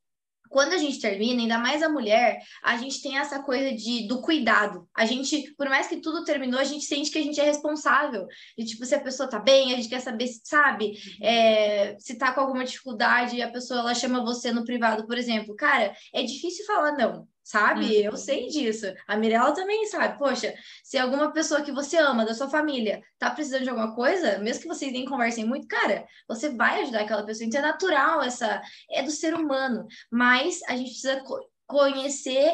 quando 0.50 0.74
a 0.74 0.78
gente 0.78 1.00
termina, 1.00 1.41
ainda 1.41 1.58
mais 1.58 1.82
a 1.82 1.89
mulher, 1.89 2.39
a 2.64 2.78
gente 2.78 3.02
tem 3.02 3.18
essa 3.18 3.41
coisa 3.41 3.76
de, 3.76 4.08
do 4.08 4.22
cuidado. 4.22 4.88
A 4.95 5.06
gente, 5.06 5.54
por 5.56 5.70
mais 5.70 5.88
que 5.88 5.98
tudo 5.98 6.24
terminou, 6.24 6.60
a 6.60 6.64
gente 6.64 6.86
sente 6.86 7.12
que 7.12 7.18
a 7.18 7.24
gente 7.24 7.39
é 7.39 7.43
responsável. 7.43 8.26
E, 8.58 8.66
tipo, 8.66 8.86
se 8.86 8.95
a 8.95 9.00
pessoa 9.00 9.30
tá 9.30 9.39
bem, 9.39 9.74
a 9.74 9.76
gente 9.76 9.89
quer 9.89 10.00
saber, 10.00 10.28
sabe, 10.43 10.93
é, 11.22 11.95
se 12.00 12.18
tá 12.18 12.32
com 12.32 12.41
alguma 12.41 12.66
dificuldade 12.66 13.36
e 13.36 13.41
a 13.41 13.52
pessoa, 13.52 13.80
ela 13.80 13.95
chama 13.95 14.24
você 14.24 14.52
no 14.52 14.64
privado, 14.64 15.06
por 15.06 15.18
exemplo. 15.18 15.56
Cara, 15.56 15.95
é 16.14 16.24
difícil 16.24 16.66
falar 16.66 16.91
não 16.93 17.28
sabe? 17.48 17.86
Uhum. 17.86 18.04
Eu 18.04 18.18
sei 18.18 18.48
disso. 18.48 18.93
A 19.08 19.16
Mirella 19.16 19.54
também 19.54 19.86
sabe. 19.86 20.18
Poxa, 20.18 20.54
se 20.84 20.98
alguma 20.98 21.32
pessoa 21.32 21.62
que 21.62 21.72
você 21.72 21.95
ama, 21.95 22.26
da 22.26 22.34
sua 22.34 22.50
família, 22.50 23.02
tá 23.18 23.32
precisando 23.32 23.64
de 23.64 23.70
alguma 23.70 23.95
coisa, 23.95 24.38
mesmo 24.39 24.64
que 24.64 24.68
vocês 24.68 24.91
nem 24.91 25.06
conversem 25.06 25.45
muito, 25.45 25.66
cara, 25.66 26.06
você 26.28 26.50
vai 26.50 26.82
ajudar 26.82 27.02
aquela 27.02 27.26
pessoa. 27.26 27.48
Então 27.48 27.62
é 27.62 27.64
natural 27.64 28.22
essa, 28.22 28.62
é 28.91 29.02
do 29.02 29.12
ser 29.12 29.34
humano. 29.34 29.88
Mas 30.12 30.60
a 30.68 30.76
gente 30.76 30.89
precisa 30.89 31.24
conhecer 31.66 32.52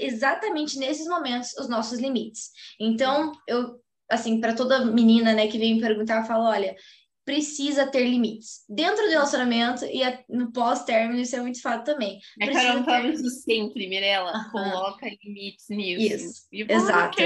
exatamente 0.00 0.78
nesses 0.78 1.06
momentos 1.06 1.52
os 1.58 1.68
nossos 1.68 1.98
limites. 1.98 2.52
Então, 2.80 3.32
eu 3.46 3.82
assim, 4.10 4.40
para 4.40 4.54
toda 4.54 4.84
menina, 4.84 5.32
né, 5.32 5.46
que 5.46 5.56
vem 5.56 5.76
me 5.76 5.80
perguntar, 5.80 6.20
eu 6.20 6.26
falo, 6.26 6.44
olha, 6.44 6.76
precisa 7.24 7.86
ter 7.86 8.04
limites. 8.04 8.64
Dentro 8.68 9.04
do 9.04 9.10
relacionamento 9.10 9.84
e 9.84 10.02
no 10.28 10.52
pós-término, 10.52 11.20
isso 11.20 11.36
é 11.36 11.40
muito 11.40 11.60
fato 11.60 11.84
também. 11.84 12.20
A 12.40 12.50
Carol 12.50 12.84
fala 12.84 13.08
isso 13.08 13.28
sempre, 13.30 13.88
Mirella. 13.88 14.32
Uhum. 14.32 14.50
Coloca 14.50 15.06
limites 15.24 15.66
nisso. 15.68 16.48
Isso, 16.50 16.72
exato. 16.72 17.18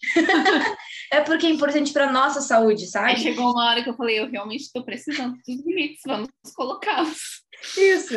é 1.12 1.20
porque 1.22 1.46
é 1.46 1.50
importante 1.50 1.92
para 1.92 2.12
nossa 2.12 2.40
saúde, 2.40 2.86
sabe? 2.86 3.10
Aí 3.10 3.16
chegou 3.18 3.50
uma 3.50 3.68
hora 3.68 3.82
que 3.82 3.90
eu 3.90 3.96
falei, 3.96 4.20
eu 4.20 4.30
realmente 4.30 4.62
estou 4.62 4.84
precisando 4.84 5.36
dos 5.36 5.66
limites, 5.66 6.02
vamos 6.06 6.28
colocá-los. 6.54 7.42
Isso. 7.76 8.14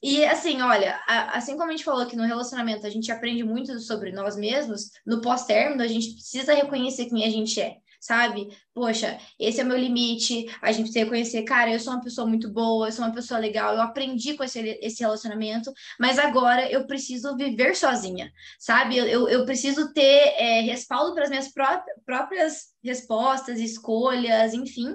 E 0.00 0.24
assim, 0.24 0.62
olha, 0.62 1.00
assim 1.06 1.56
como 1.56 1.68
a 1.68 1.70
gente 1.72 1.84
falou 1.84 2.06
que 2.06 2.14
no 2.14 2.24
relacionamento 2.24 2.86
a 2.86 2.90
gente 2.90 3.10
aprende 3.10 3.42
muito 3.42 3.80
sobre 3.80 4.12
nós 4.12 4.36
mesmos, 4.36 4.90
no 5.04 5.20
pós-término 5.20 5.82
a 5.82 5.88
gente 5.88 6.12
precisa 6.12 6.54
reconhecer 6.54 7.06
quem 7.06 7.24
a 7.24 7.30
gente 7.30 7.60
é 7.60 7.78
sabe? 8.04 8.48
Poxa, 8.74 9.18
esse 9.40 9.62
é 9.62 9.64
meu 9.64 9.78
limite, 9.78 10.46
a 10.60 10.70
gente 10.70 10.82
precisa 10.82 11.04
reconhecer, 11.04 11.42
cara, 11.44 11.72
eu 11.72 11.80
sou 11.80 11.94
uma 11.94 12.02
pessoa 12.02 12.26
muito 12.26 12.52
boa, 12.52 12.86
eu 12.88 12.92
sou 12.92 13.02
uma 13.02 13.14
pessoa 13.14 13.40
legal, 13.40 13.74
eu 13.74 13.80
aprendi 13.80 14.34
com 14.34 14.44
esse, 14.44 14.60
esse 14.82 15.00
relacionamento, 15.02 15.72
mas 15.98 16.18
agora 16.18 16.70
eu 16.70 16.86
preciso 16.86 17.34
viver 17.34 17.74
sozinha, 17.74 18.30
sabe? 18.58 18.98
Eu, 18.98 19.06
eu, 19.06 19.28
eu 19.28 19.46
preciso 19.46 19.90
ter 19.94 20.34
é, 20.36 20.60
respaldo 20.60 21.14
para 21.14 21.24
as 21.24 21.30
minhas 21.30 21.50
pró 21.50 21.82
próprias 22.04 22.74
respostas, 22.82 23.58
escolhas, 23.58 24.52
enfim. 24.52 24.94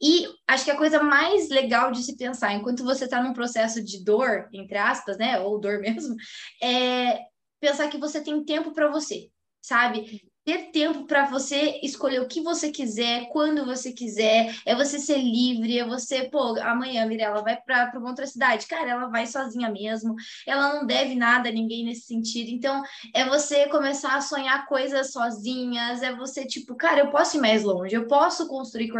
E 0.00 0.26
acho 0.46 0.64
que 0.66 0.70
a 0.70 0.76
coisa 0.76 1.02
mais 1.02 1.48
legal 1.48 1.90
de 1.90 2.02
se 2.02 2.18
pensar, 2.18 2.52
enquanto 2.52 2.84
você 2.84 3.04
está 3.04 3.22
num 3.22 3.32
processo 3.32 3.82
de 3.82 4.04
dor, 4.04 4.50
entre 4.52 4.76
aspas, 4.76 5.16
né, 5.16 5.40
ou 5.40 5.58
dor 5.58 5.80
mesmo, 5.80 6.14
é 6.62 7.20
pensar 7.58 7.88
que 7.88 7.96
você 7.96 8.20
tem 8.20 8.44
tempo 8.44 8.74
para 8.74 8.90
você, 8.90 9.30
sabe? 9.62 10.30
Ter 10.44 10.70
tempo 10.70 11.04
para 11.04 11.26
você 11.26 11.78
escolher 11.82 12.20
o 12.20 12.26
que 12.26 12.40
você 12.40 12.70
quiser, 12.70 13.28
quando 13.28 13.64
você 13.64 13.92
quiser, 13.92 14.54
é 14.66 14.74
você 14.74 14.98
ser 14.98 15.18
livre, 15.18 15.78
é 15.78 15.84
você, 15.84 16.24
pô, 16.24 16.58
amanhã, 16.60 17.06
Mirella, 17.06 17.42
vai 17.42 17.56
para 17.56 17.92
uma 17.96 18.08
outra 18.08 18.26
cidade. 18.26 18.66
Cara, 18.66 18.90
ela 18.90 19.06
vai 19.06 19.26
sozinha 19.26 19.70
mesmo, 19.70 20.14
ela 20.46 20.74
não 20.74 20.86
deve 20.86 21.14
nada 21.14 21.48
a 21.48 21.52
ninguém 21.52 21.84
nesse 21.84 22.02
sentido. 22.02 22.50
Então, 22.50 22.82
é 23.14 23.24
você 23.24 23.68
começar 23.68 24.16
a 24.16 24.20
sonhar 24.20 24.66
coisas 24.66 25.12
sozinhas, 25.12 26.02
é 26.02 26.14
você, 26.14 26.44
tipo, 26.44 26.74
cara, 26.74 27.00
eu 27.00 27.10
posso 27.10 27.36
ir 27.36 27.40
mais 27.40 27.62
longe, 27.62 27.94
eu 27.94 28.06
posso 28.06 28.48
construir, 28.48 28.90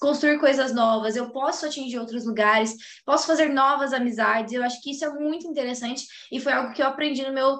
construir 0.00 0.38
coisas 0.38 0.74
novas, 0.74 1.16
eu 1.16 1.30
posso 1.30 1.66
atingir 1.66 1.98
outros 1.98 2.24
lugares, 2.24 2.74
posso 3.04 3.26
fazer 3.26 3.52
novas 3.52 3.92
amizades. 3.92 4.52
Eu 4.52 4.62
acho 4.62 4.80
que 4.82 4.90
isso 4.92 5.04
é 5.04 5.10
muito 5.10 5.46
interessante. 5.46 6.06
E 6.32 6.40
foi 6.40 6.52
algo 6.52 6.72
que 6.72 6.82
eu 6.82 6.86
aprendi 6.86 7.22
no 7.22 7.32
meu 7.32 7.58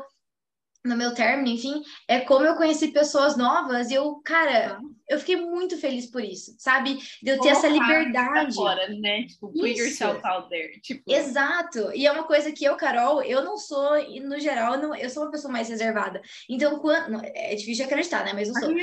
no 0.85 0.97
meu 0.97 1.15
término, 1.15 1.49
enfim, 1.49 1.83
é 2.07 2.21
como 2.21 2.45
eu 2.47 2.57
conheci 2.57 2.89
pessoas 2.89 3.37
novas 3.37 3.91
e 3.91 3.95
eu, 3.95 4.17
cara, 4.25 4.81
eu 5.09 5.19
fiquei 5.19 5.37
muito 5.37 5.77
feliz 5.79 6.07
por 6.07 6.23
isso, 6.23 6.55
sabe? 6.59 6.99
De 7.23 7.31
eu 7.31 7.41
ter 7.41 7.49
essa 7.49 7.69
liberdade. 7.69 8.55
Fora, 8.55 8.89
né? 8.89 9.25
Tipo, 9.25 9.53
put 9.53 9.71
isso. 9.71 9.83
yourself 9.83 10.21
out 10.25 10.49
there. 10.49 10.81
Tipo... 10.81 11.03
Exato. 11.11 11.93
E 11.95 12.07
é 12.07 12.13
uma 12.13 12.25
coisa 12.25 12.53
que 12.53 12.65
eu, 12.65 12.77
Carol, 12.77 13.23
eu 13.23 13.43
não 13.43 13.57
sou, 13.57 13.91
no 14.23 14.39
geral, 14.39 14.79
não, 14.79 14.95
eu 14.95 15.11
sou 15.11 15.25
uma 15.25 15.33
pessoa 15.33 15.53
mais 15.53 15.69
reservada. 15.69 16.21
Então, 16.49 16.79
quando. 16.79 17.21
É 17.35 17.55
difícil 17.55 17.77
de 17.77 17.83
acreditar, 17.85 18.25
né? 18.25 18.33
Mas 18.33 18.49
eu 18.49 18.55
sou. 18.55 18.75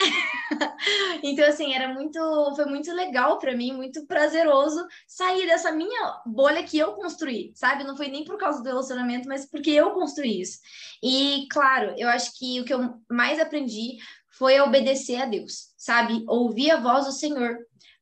então, 1.22 1.46
assim, 1.46 1.72
era 1.74 1.92
muito, 1.92 2.18
foi 2.56 2.66
muito 2.66 2.92
legal 2.92 3.38
para 3.38 3.56
mim, 3.56 3.72
muito 3.72 4.06
prazeroso 4.06 4.84
sair 5.06 5.46
dessa 5.46 5.72
minha 5.72 6.20
bolha 6.26 6.62
que 6.62 6.78
eu 6.78 6.92
construí, 6.92 7.52
sabe? 7.54 7.84
Não 7.84 7.96
foi 7.96 8.08
nem 8.08 8.24
por 8.24 8.36
causa 8.36 8.62
do 8.62 8.68
relacionamento, 8.68 9.28
mas 9.28 9.48
porque 9.48 9.70
eu 9.70 9.90
construí 9.92 10.40
isso. 10.40 10.58
E, 11.02 11.46
claro, 11.50 11.94
eu 11.96 12.08
acho 12.08 12.36
que 12.38 12.60
o 12.60 12.64
que 12.64 12.74
eu 12.74 12.94
mais 13.10 13.38
aprendi 13.38 13.96
foi 14.36 14.60
obedecer 14.60 15.16
a 15.16 15.26
Deus, 15.26 15.72
sabe? 15.76 16.24
Ouvir 16.28 16.70
a 16.72 16.80
voz 16.80 17.06
do 17.06 17.12
Senhor 17.12 17.56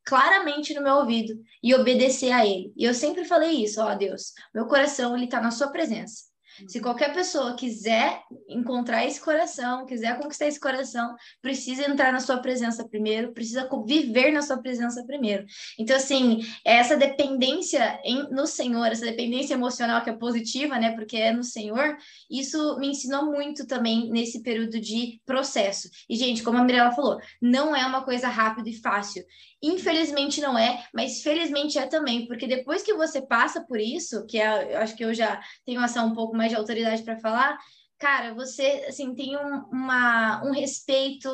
claramente 0.04 0.74
no 0.74 0.82
meu 0.82 0.96
ouvido 0.96 1.34
e 1.62 1.74
obedecer 1.74 2.32
a 2.32 2.44
Ele. 2.44 2.72
E 2.76 2.84
eu 2.84 2.94
sempre 2.94 3.24
falei 3.24 3.62
isso, 3.62 3.80
ó 3.80 3.94
Deus, 3.94 4.32
meu 4.54 4.66
coração 4.66 5.16
ele 5.16 5.28
tá 5.28 5.40
na 5.40 5.50
sua 5.50 5.68
presença. 5.68 6.31
Se 6.68 6.80
qualquer 6.80 7.12
pessoa 7.12 7.54
quiser 7.54 8.22
encontrar 8.48 9.06
esse 9.06 9.20
coração, 9.20 9.86
quiser 9.86 10.18
conquistar 10.18 10.46
esse 10.46 10.60
coração, 10.60 11.14
precisa 11.40 11.88
entrar 11.88 12.12
na 12.12 12.20
sua 12.20 12.38
presença 12.38 12.86
primeiro, 12.88 13.32
precisa 13.32 13.68
viver 13.84 14.32
na 14.32 14.42
sua 14.42 14.58
presença 14.58 15.04
primeiro. 15.04 15.44
Então, 15.78 15.96
assim, 15.96 16.40
essa 16.64 16.96
dependência 16.96 18.00
em, 18.04 18.30
no 18.30 18.46
Senhor, 18.46 18.86
essa 18.86 19.04
dependência 19.04 19.54
emocional 19.54 20.02
que 20.02 20.10
é 20.10 20.16
positiva, 20.16 20.78
né? 20.78 20.92
Porque 20.92 21.16
é 21.16 21.32
no 21.32 21.44
Senhor, 21.44 21.96
isso 22.30 22.78
me 22.78 22.88
ensinou 22.88 23.26
muito 23.26 23.66
também 23.66 24.10
nesse 24.10 24.42
período 24.42 24.80
de 24.80 25.20
processo. 25.24 25.88
E, 26.08 26.16
gente, 26.16 26.42
como 26.42 26.58
a 26.58 26.64
Mirella 26.64 26.92
falou, 26.92 27.18
não 27.40 27.74
é 27.74 27.84
uma 27.86 28.04
coisa 28.04 28.28
rápida 28.28 28.68
e 28.68 28.80
fácil. 28.80 29.24
Infelizmente 29.62 30.40
não 30.40 30.58
é, 30.58 30.84
mas 30.92 31.22
felizmente 31.22 31.78
é 31.78 31.86
também, 31.86 32.26
porque 32.26 32.48
depois 32.48 32.82
que 32.82 32.94
você 32.94 33.22
passa 33.22 33.60
por 33.60 33.78
isso, 33.78 34.26
que 34.26 34.38
é, 34.38 34.74
eu 34.74 34.78
acho 34.78 34.96
que 34.96 35.04
eu 35.04 35.14
já 35.14 35.40
tenho 35.64 35.80
ação 35.80 36.08
um 36.08 36.14
pouco 36.14 36.36
mais 36.36 36.50
de 36.50 36.56
autoridade 36.56 37.02
para 37.02 37.20
falar, 37.20 37.56
cara, 37.96 38.34
você 38.34 38.84
assim 38.88 39.14
tem 39.14 39.36
um, 39.36 39.58
uma, 39.70 40.44
um 40.44 40.50
respeito 40.50 41.30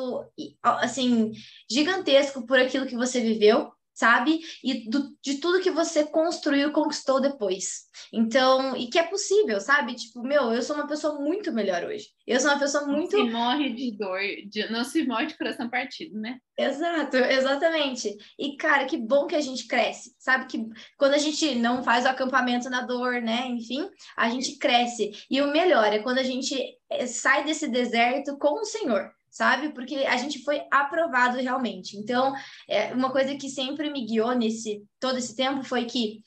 assim 0.63 1.31
gigantesco 1.69 2.45
por 2.45 2.59
aquilo 2.59 2.85
que 2.85 2.95
você 2.95 3.19
viveu, 3.19 3.71
sabe? 3.99 4.39
E 4.63 4.89
do, 4.89 5.13
de 5.21 5.41
tudo 5.41 5.59
que 5.59 5.69
você 5.69 6.05
construiu, 6.05 6.71
conquistou 6.71 7.19
depois. 7.19 7.89
Então, 8.13 8.73
e 8.77 8.87
que 8.87 8.97
é 8.97 9.03
possível, 9.03 9.59
sabe? 9.59 9.93
Tipo, 9.93 10.23
meu, 10.23 10.53
eu 10.53 10.61
sou 10.61 10.77
uma 10.77 10.87
pessoa 10.87 11.19
muito 11.19 11.51
melhor 11.51 11.83
hoje. 11.83 12.07
Eu 12.25 12.39
sou 12.39 12.49
uma 12.49 12.59
pessoa 12.59 12.87
muito. 12.87 13.17
Não 13.17 13.25
se 13.25 13.31
morre 13.31 13.73
de 13.73 13.97
dor, 13.97 14.19
de... 14.47 14.71
não 14.71 14.85
se 14.85 15.05
morre 15.05 15.25
de 15.25 15.37
coração 15.37 15.69
partido, 15.69 16.17
né? 16.17 16.37
Exato, 16.57 17.17
exatamente. 17.17 18.15
E, 18.39 18.55
cara, 18.55 18.85
que 18.85 18.97
bom 18.97 19.27
que 19.27 19.35
a 19.35 19.41
gente 19.41 19.67
cresce, 19.67 20.15
sabe? 20.17 20.45
Que 20.45 20.65
quando 20.97 21.15
a 21.15 21.17
gente 21.17 21.55
não 21.55 21.83
faz 21.83 22.05
o 22.05 22.09
acampamento 22.09 22.69
na 22.69 22.81
dor, 22.81 23.21
né? 23.21 23.47
Enfim, 23.47 23.85
a 24.15 24.29
gente 24.29 24.57
cresce. 24.57 25.11
E 25.29 25.41
o 25.41 25.51
melhor 25.51 25.91
é 25.91 25.99
quando 25.99 26.19
a 26.19 26.23
gente 26.23 26.57
eh, 26.89 27.05
sai 27.05 27.43
desse 27.43 27.67
deserto 27.67 28.37
com 28.37 28.61
o 28.61 28.65
Senhor 28.65 29.11
sabe? 29.29 29.69
Porque 29.69 29.95
a 29.95 30.17
gente 30.17 30.43
foi 30.43 30.61
aprovado 30.71 31.37
realmente. 31.37 31.97
Então, 31.97 32.33
é, 32.67 32.93
uma 32.93 33.11
coisa 33.11 33.35
que 33.35 33.49
sempre 33.49 33.89
me 33.89 34.05
guiou 34.05 34.33
nesse 34.33 34.83
todo 34.99 35.17
esse 35.17 35.35
tempo 35.35 35.63
foi 35.63 35.85
que 35.85 36.21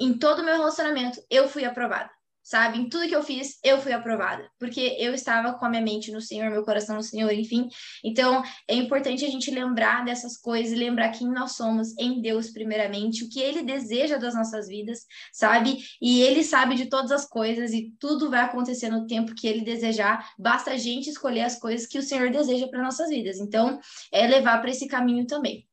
em 0.00 0.18
todo 0.18 0.40
o 0.40 0.44
meu 0.44 0.56
relacionamento 0.56 1.20
eu 1.30 1.48
fui 1.48 1.64
aprovada 1.64 2.10
sabe? 2.48 2.78
Em 2.78 2.88
tudo 2.88 3.06
que 3.06 3.14
eu 3.14 3.22
fiz, 3.22 3.58
eu 3.62 3.78
fui 3.78 3.92
aprovada, 3.92 4.50
porque 4.58 4.96
eu 4.98 5.12
estava 5.12 5.52
com 5.52 5.66
a 5.66 5.68
minha 5.68 5.82
mente 5.82 6.10
no 6.10 6.18
Senhor, 6.18 6.50
meu 6.50 6.64
coração 6.64 6.96
no 6.96 7.02
Senhor, 7.02 7.30
enfim. 7.30 7.68
Então, 8.02 8.42
é 8.66 8.74
importante 8.74 9.22
a 9.22 9.28
gente 9.28 9.50
lembrar 9.50 10.02
dessas 10.02 10.34
coisas 10.38 10.78
lembrar 10.78 11.10
quem 11.10 11.28
nós 11.28 11.56
somos 11.56 11.94
em 11.98 12.22
Deus, 12.22 12.48
primeiramente, 12.50 13.22
o 13.22 13.28
que 13.28 13.38
Ele 13.38 13.62
deseja 13.62 14.16
das 14.16 14.34
nossas 14.34 14.66
vidas, 14.66 15.00
sabe? 15.30 15.76
E 16.00 16.22
Ele 16.22 16.42
sabe 16.42 16.74
de 16.74 16.86
todas 16.86 17.12
as 17.12 17.28
coisas 17.28 17.70
e 17.74 17.92
tudo 18.00 18.30
vai 18.30 18.40
acontecer 18.40 18.88
no 18.88 19.06
tempo 19.06 19.34
que 19.34 19.46
Ele 19.46 19.60
desejar, 19.60 20.26
basta 20.38 20.70
a 20.70 20.78
gente 20.78 21.10
escolher 21.10 21.42
as 21.42 21.58
coisas 21.58 21.86
que 21.86 21.98
o 21.98 22.02
Senhor 22.02 22.30
deseja 22.30 22.66
para 22.68 22.82
nossas 22.82 23.10
vidas. 23.10 23.38
Então, 23.38 23.78
é 24.10 24.26
levar 24.26 24.58
para 24.62 24.70
esse 24.70 24.88
caminho 24.88 25.26
também. 25.26 25.67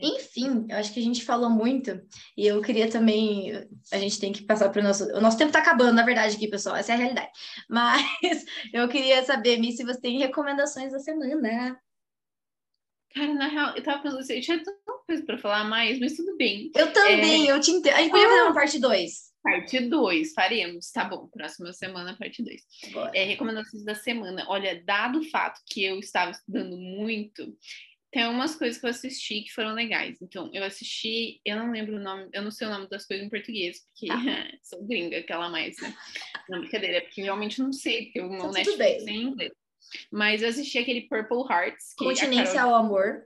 Enfim, 0.00 0.66
eu 0.68 0.76
acho 0.76 0.92
que 0.92 1.00
a 1.00 1.02
gente 1.02 1.24
falou 1.24 1.50
muito 1.50 2.00
e 2.36 2.46
eu 2.46 2.60
queria 2.62 2.90
também. 2.90 3.52
A 3.92 3.98
gente 3.98 4.18
tem 4.18 4.32
que 4.32 4.42
passar 4.42 4.70
para 4.70 4.80
o 4.80 4.84
nosso. 4.84 5.04
O 5.12 5.20
nosso 5.20 5.36
tempo 5.36 5.50
está 5.50 5.58
acabando, 5.58 5.92
na 5.92 6.04
verdade, 6.04 6.36
aqui, 6.36 6.48
pessoal, 6.48 6.76
essa 6.76 6.92
é 6.92 6.94
a 6.94 6.98
realidade. 6.98 7.30
Mas 7.68 8.44
eu 8.72 8.88
queria 8.88 9.22
saber, 9.24 9.58
Mi, 9.58 9.72
se 9.72 9.84
você 9.84 10.00
tem 10.00 10.18
recomendações 10.18 10.92
da 10.92 10.98
semana. 10.98 11.78
Cara, 13.14 13.34
na 13.34 13.48
real, 13.48 13.76
eu 13.76 13.82
tava 13.82 14.02
pensando 14.02 14.20
assim, 14.20 14.34
eu 14.34 14.40
tinha 14.40 14.62
tanta 14.62 14.80
coisa 15.04 15.24
para 15.24 15.38
falar 15.38 15.64
mais, 15.64 15.98
mas 15.98 16.14
tudo 16.14 16.36
bem. 16.36 16.70
Eu 16.76 16.92
também, 16.92 17.48
é... 17.48 17.52
eu 17.52 17.60
te 17.60 17.72
entendo. 17.72 17.94
A 17.94 18.02
gente 18.02 18.10
podia 18.12 18.28
fazer 18.28 18.42
uma 18.42 18.54
parte 18.54 18.78
2. 18.78 19.30
Parte 19.42 19.80
2, 19.80 20.32
faremos. 20.32 20.90
Tá 20.92 21.04
bom, 21.04 21.26
próxima 21.28 21.72
semana, 21.72 22.16
parte 22.16 22.42
2. 22.42 22.62
É, 23.14 23.24
recomendações 23.24 23.84
da 23.84 23.94
semana. 23.94 24.44
Olha, 24.48 24.82
dado 24.84 25.20
o 25.20 25.30
fato 25.30 25.60
que 25.66 25.82
eu 25.82 25.98
estava 25.98 26.30
estudando 26.30 26.76
muito, 26.76 27.56
tem 28.12 28.24
algumas 28.24 28.56
coisas 28.56 28.78
que 28.78 28.86
eu 28.86 28.90
assisti 28.90 29.42
que 29.42 29.52
foram 29.52 29.72
legais. 29.72 30.20
Então, 30.20 30.50
eu 30.52 30.64
assisti, 30.64 31.40
eu 31.44 31.56
não 31.56 31.70
lembro 31.70 31.96
o 31.96 32.00
nome, 32.00 32.28
eu 32.32 32.42
não 32.42 32.50
sei 32.50 32.66
o 32.66 32.70
nome 32.70 32.88
das 32.88 33.06
coisas 33.06 33.24
em 33.24 33.30
português, 33.30 33.84
porque 33.86 34.10
ah. 34.10 34.50
sou 34.62 34.84
gringa, 34.84 35.18
aquela 35.18 35.48
mais, 35.48 35.80
né? 35.80 35.94
Não, 36.48 36.60
brincadeira, 36.60 36.98
é 36.98 37.00
porque 37.02 37.22
realmente 37.22 37.60
não 37.60 37.72
sei, 37.72 38.06
porque 38.06 38.20
o 38.20 38.28
meu 38.28 38.42
tá 38.42 38.52
Netflix 38.52 39.06
é 39.06 39.10
em 39.10 39.22
inglês. 39.22 39.52
Mas 40.10 40.42
eu 40.42 40.48
assisti 40.48 40.78
aquele 40.78 41.02
Purple 41.02 41.44
Hearts. 41.48 41.94
Continência 41.96 42.54
Carol... 42.54 42.74
ao 42.74 42.84
amor. 42.84 43.24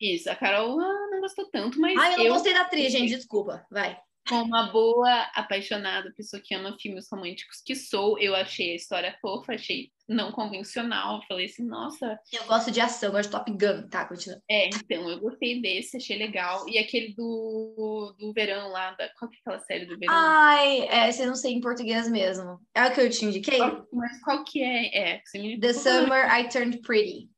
Isso, 0.00 0.30
a 0.30 0.36
Carol 0.36 0.80
ah, 0.80 1.08
não 1.10 1.20
gostou 1.20 1.46
tanto, 1.50 1.78
mas. 1.80 1.96
Ah, 1.98 2.12
eu 2.12 2.18
não 2.18 2.24
eu... 2.26 2.32
gostei 2.34 2.54
da 2.54 2.62
atriz, 2.62 2.92
gente, 2.92 3.14
desculpa, 3.14 3.66
vai. 3.70 3.98
Como 4.28 4.44
uma 4.44 4.70
boa 4.70 5.22
apaixonada, 5.34 6.12
pessoa 6.14 6.42
que 6.42 6.54
ama 6.54 6.76
filmes 6.78 7.08
românticos 7.10 7.62
que 7.64 7.74
sou, 7.74 8.18
eu 8.18 8.34
achei 8.34 8.72
a 8.72 8.76
história 8.76 9.18
fofa, 9.20 9.54
achei 9.54 9.90
não 10.10 10.32
convencional. 10.32 11.22
Falei 11.26 11.46
assim, 11.46 11.64
nossa. 11.64 12.18
Eu 12.32 12.44
gosto 12.44 12.70
de 12.70 12.80
ação, 12.80 13.12
gosto 13.12 13.30
de 13.30 13.36
Top 13.36 13.50
Gun, 13.50 13.88
tá? 13.88 14.04
Continua. 14.04 14.42
É, 14.50 14.68
então, 14.68 15.08
eu 15.08 15.20
gostei 15.20 15.62
desse, 15.62 15.96
achei 15.96 16.18
legal. 16.18 16.68
E 16.68 16.78
aquele 16.78 17.14
do, 17.14 18.14
do 18.18 18.32
verão 18.32 18.68
lá, 18.68 18.90
da, 18.92 19.08
qual 19.10 19.30
que 19.30 19.36
é 19.36 19.40
aquela 19.40 19.58
série 19.60 19.86
do 19.86 19.98
verão? 19.98 20.12
Ai, 20.14 20.80
é, 20.88 21.10
você 21.10 21.24
não 21.24 21.36
sei 21.36 21.52
em 21.52 21.60
português 21.60 22.10
mesmo. 22.10 22.60
É 22.74 22.86
o 22.86 22.92
que 22.92 23.00
eu 23.00 23.08
te 23.08 23.24
indiquei? 23.24 23.58
Qual, 23.58 23.86
mas 23.92 24.20
qual 24.22 24.44
que 24.44 24.62
é? 24.62 25.14
é 25.14 25.22
me... 25.34 25.58
The 25.60 25.72
Summer 25.72 26.28
I 26.28 26.48
Turned 26.48 26.80
Pretty. 26.80 27.30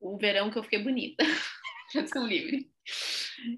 O 0.00 0.16
verão 0.16 0.50
que 0.50 0.58
eu 0.58 0.62
fiquei 0.62 0.82
bonita. 0.82 1.24
Tradução 1.92 2.26
livre. 2.26 2.70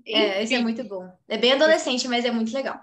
É, 0.06 0.42
esse 0.42 0.54
é 0.54 0.60
muito 0.60 0.82
bom. 0.84 1.06
É 1.28 1.36
bem 1.36 1.52
adolescente, 1.52 2.08
mas 2.08 2.24
é 2.24 2.30
muito 2.30 2.52
legal. 2.52 2.80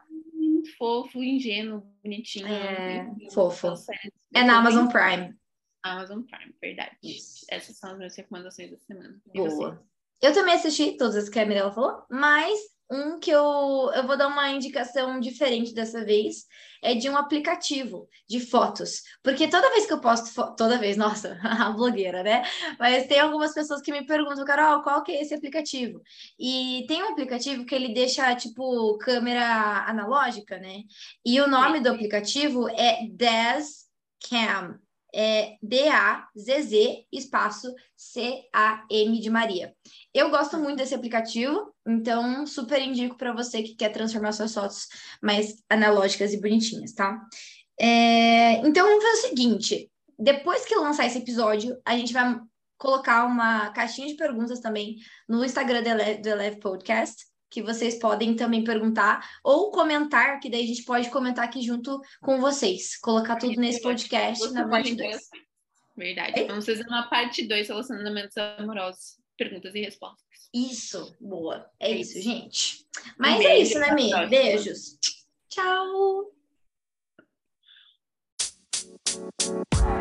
Fofo, 0.78 1.24
ingênuo, 1.24 1.84
bonitinho. 2.04 2.48
É, 2.48 3.06
fofo. 3.32 3.74
É 4.34 4.44
na 4.44 4.58
Amazon 4.60 4.88
Prime. 4.88 5.36
Amazon 5.84 6.22
Prime, 6.24 6.56
verdade. 6.62 6.98
Isso. 7.04 7.46
Essas 7.50 7.78
são 7.78 7.92
as 7.92 7.98
minhas 7.98 8.16
recomendações 8.16 8.72
da 8.72 8.78
semana. 8.78 9.22
Boa. 9.34 9.84
Eu 10.22 10.34
também 10.34 10.54
assisti 10.54 10.96
todas 10.96 11.16
as 11.16 11.30
que 11.30 11.40
a 11.40 11.46
Mirella 11.46 11.72
falou, 11.72 12.06
mas 12.10 12.58
um 12.90 13.20
que 13.20 13.32
eu, 13.32 13.92
eu 13.96 14.06
vou 14.06 14.18
dar 14.18 14.28
uma 14.28 14.50
indicação 14.50 15.20
diferente 15.20 15.74
dessa 15.74 16.04
vez 16.04 16.46
é 16.82 16.94
de 16.94 17.10
um 17.10 17.18
aplicativo 17.18 18.08
de 18.28 18.40
fotos. 18.40 19.02
Porque 19.24 19.48
toda 19.48 19.70
vez 19.72 19.86
que 19.86 19.94
eu 19.94 20.02
posto, 20.02 20.56
toda 20.56 20.78
vez, 20.78 20.98
nossa, 20.98 21.40
a 21.44 21.72
blogueira, 21.72 22.22
né? 22.24 22.44
Mas 22.78 23.08
tem 23.08 23.20
algumas 23.20 23.54
pessoas 23.54 23.82
que 23.82 23.92
me 23.92 24.06
perguntam, 24.06 24.46
Carol, 24.46 24.84
qual 24.84 25.02
que 25.02 25.12
é 25.14 25.22
esse 25.22 25.34
aplicativo? 25.34 26.02
E 26.38 26.86
tem 26.88 27.02
um 27.02 27.12
aplicativo 27.12 27.66
que 27.66 27.74
ele 27.74 27.94
deixa, 27.94 28.36
tipo, 28.36 28.98
câmera 28.98 29.86
analógica, 29.88 30.60
né? 30.60 30.84
E 31.26 31.40
o 31.40 31.48
nome 31.48 31.80
do 31.80 31.90
aplicativo 31.90 32.70
é 32.70 33.08
Daz 33.10 33.86
Cam 34.30 34.83
é 35.14 35.56
D-A-Z-Z 35.62 37.06
espaço 37.12 37.74
C-A-M 37.96 39.20
de 39.20 39.30
Maria. 39.30 39.76
Eu 40.14 40.30
gosto 40.30 40.58
muito 40.58 40.78
desse 40.78 40.96
aplicativo, 40.96 41.74
então 41.88 42.46
super 42.48 42.82
indico 42.82 43.18
para 43.18 43.34
você 43.34 43.62
que 43.62 43.76
quer 43.76 43.90
transformar 43.90 44.32
suas 44.32 44.54
fotos 44.54 44.88
mais 45.22 45.56
analógicas 45.70 46.34
e 46.34 46.42
bonitinhas, 46.42 46.94
tá? 46.94 47.22
É, 47.80 48.56
então 48.68 48.88
vamos 48.88 49.04
fazer 49.04 49.18
o 49.18 49.30
seguinte: 49.30 49.92
depois 50.18 50.66
que 50.66 50.76
lançar 50.76 51.06
esse 51.06 51.20
episódio, 51.20 51.80
a 51.86 51.96
gente 51.98 52.14
vai 52.14 52.40
colocar 52.78 53.26
uma 53.26 53.70
caixinha 53.72 54.08
de 54.08 54.16
perguntas 54.16 54.60
também 54.60 54.98
no 55.28 55.46
Instagram 55.46 55.84
do 56.22 56.30
Eleve 56.30 56.60
Podcast 56.60 57.33
que 57.54 57.62
vocês 57.62 58.00
podem 58.00 58.36
também 58.36 58.64
perguntar 58.64 59.40
ou 59.44 59.70
comentar, 59.70 60.40
que 60.40 60.50
daí 60.50 60.64
a 60.64 60.68
gente 60.68 60.84
pode 60.84 61.12
comentar 61.12 61.46
aqui 61.46 61.62
junto 61.62 62.02
com 62.20 62.42
vocês. 62.42 62.98
Colocar 62.98 63.36
tudo 63.36 63.62
nesse 63.62 63.80
podcast 63.80 64.52
na 64.52 64.68
parte 64.68 64.96
2. 64.96 65.30
Verdade. 65.96 66.40
Ei? 66.40 66.48
Vamos 66.48 66.66
fazer 66.66 66.84
uma 66.88 67.04
parte 67.04 67.48
2, 67.48 67.68
relacionamentos 67.68 68.36
amorosos, 68.58 69.20
perguntas 69.38 69.76
e 69.76 69.82
respostas. 69.82 70.50
Isso, 70.52 71.16
boa. 71.22 71.70
É, 71.80 71.92
é 71.92 71.98
isso, 71.98 72.20
gente. 72.20 72.88
Mas 73.20 73.40
um 73.40 73.48
é 73.48 73.60
isso, 73.60 73.80
né, 73.80 73.94
Mi? 73.94 74.12
Beijos. 74.28 74.98
Tchau. 75.48 76.34
You. 79.14 79.94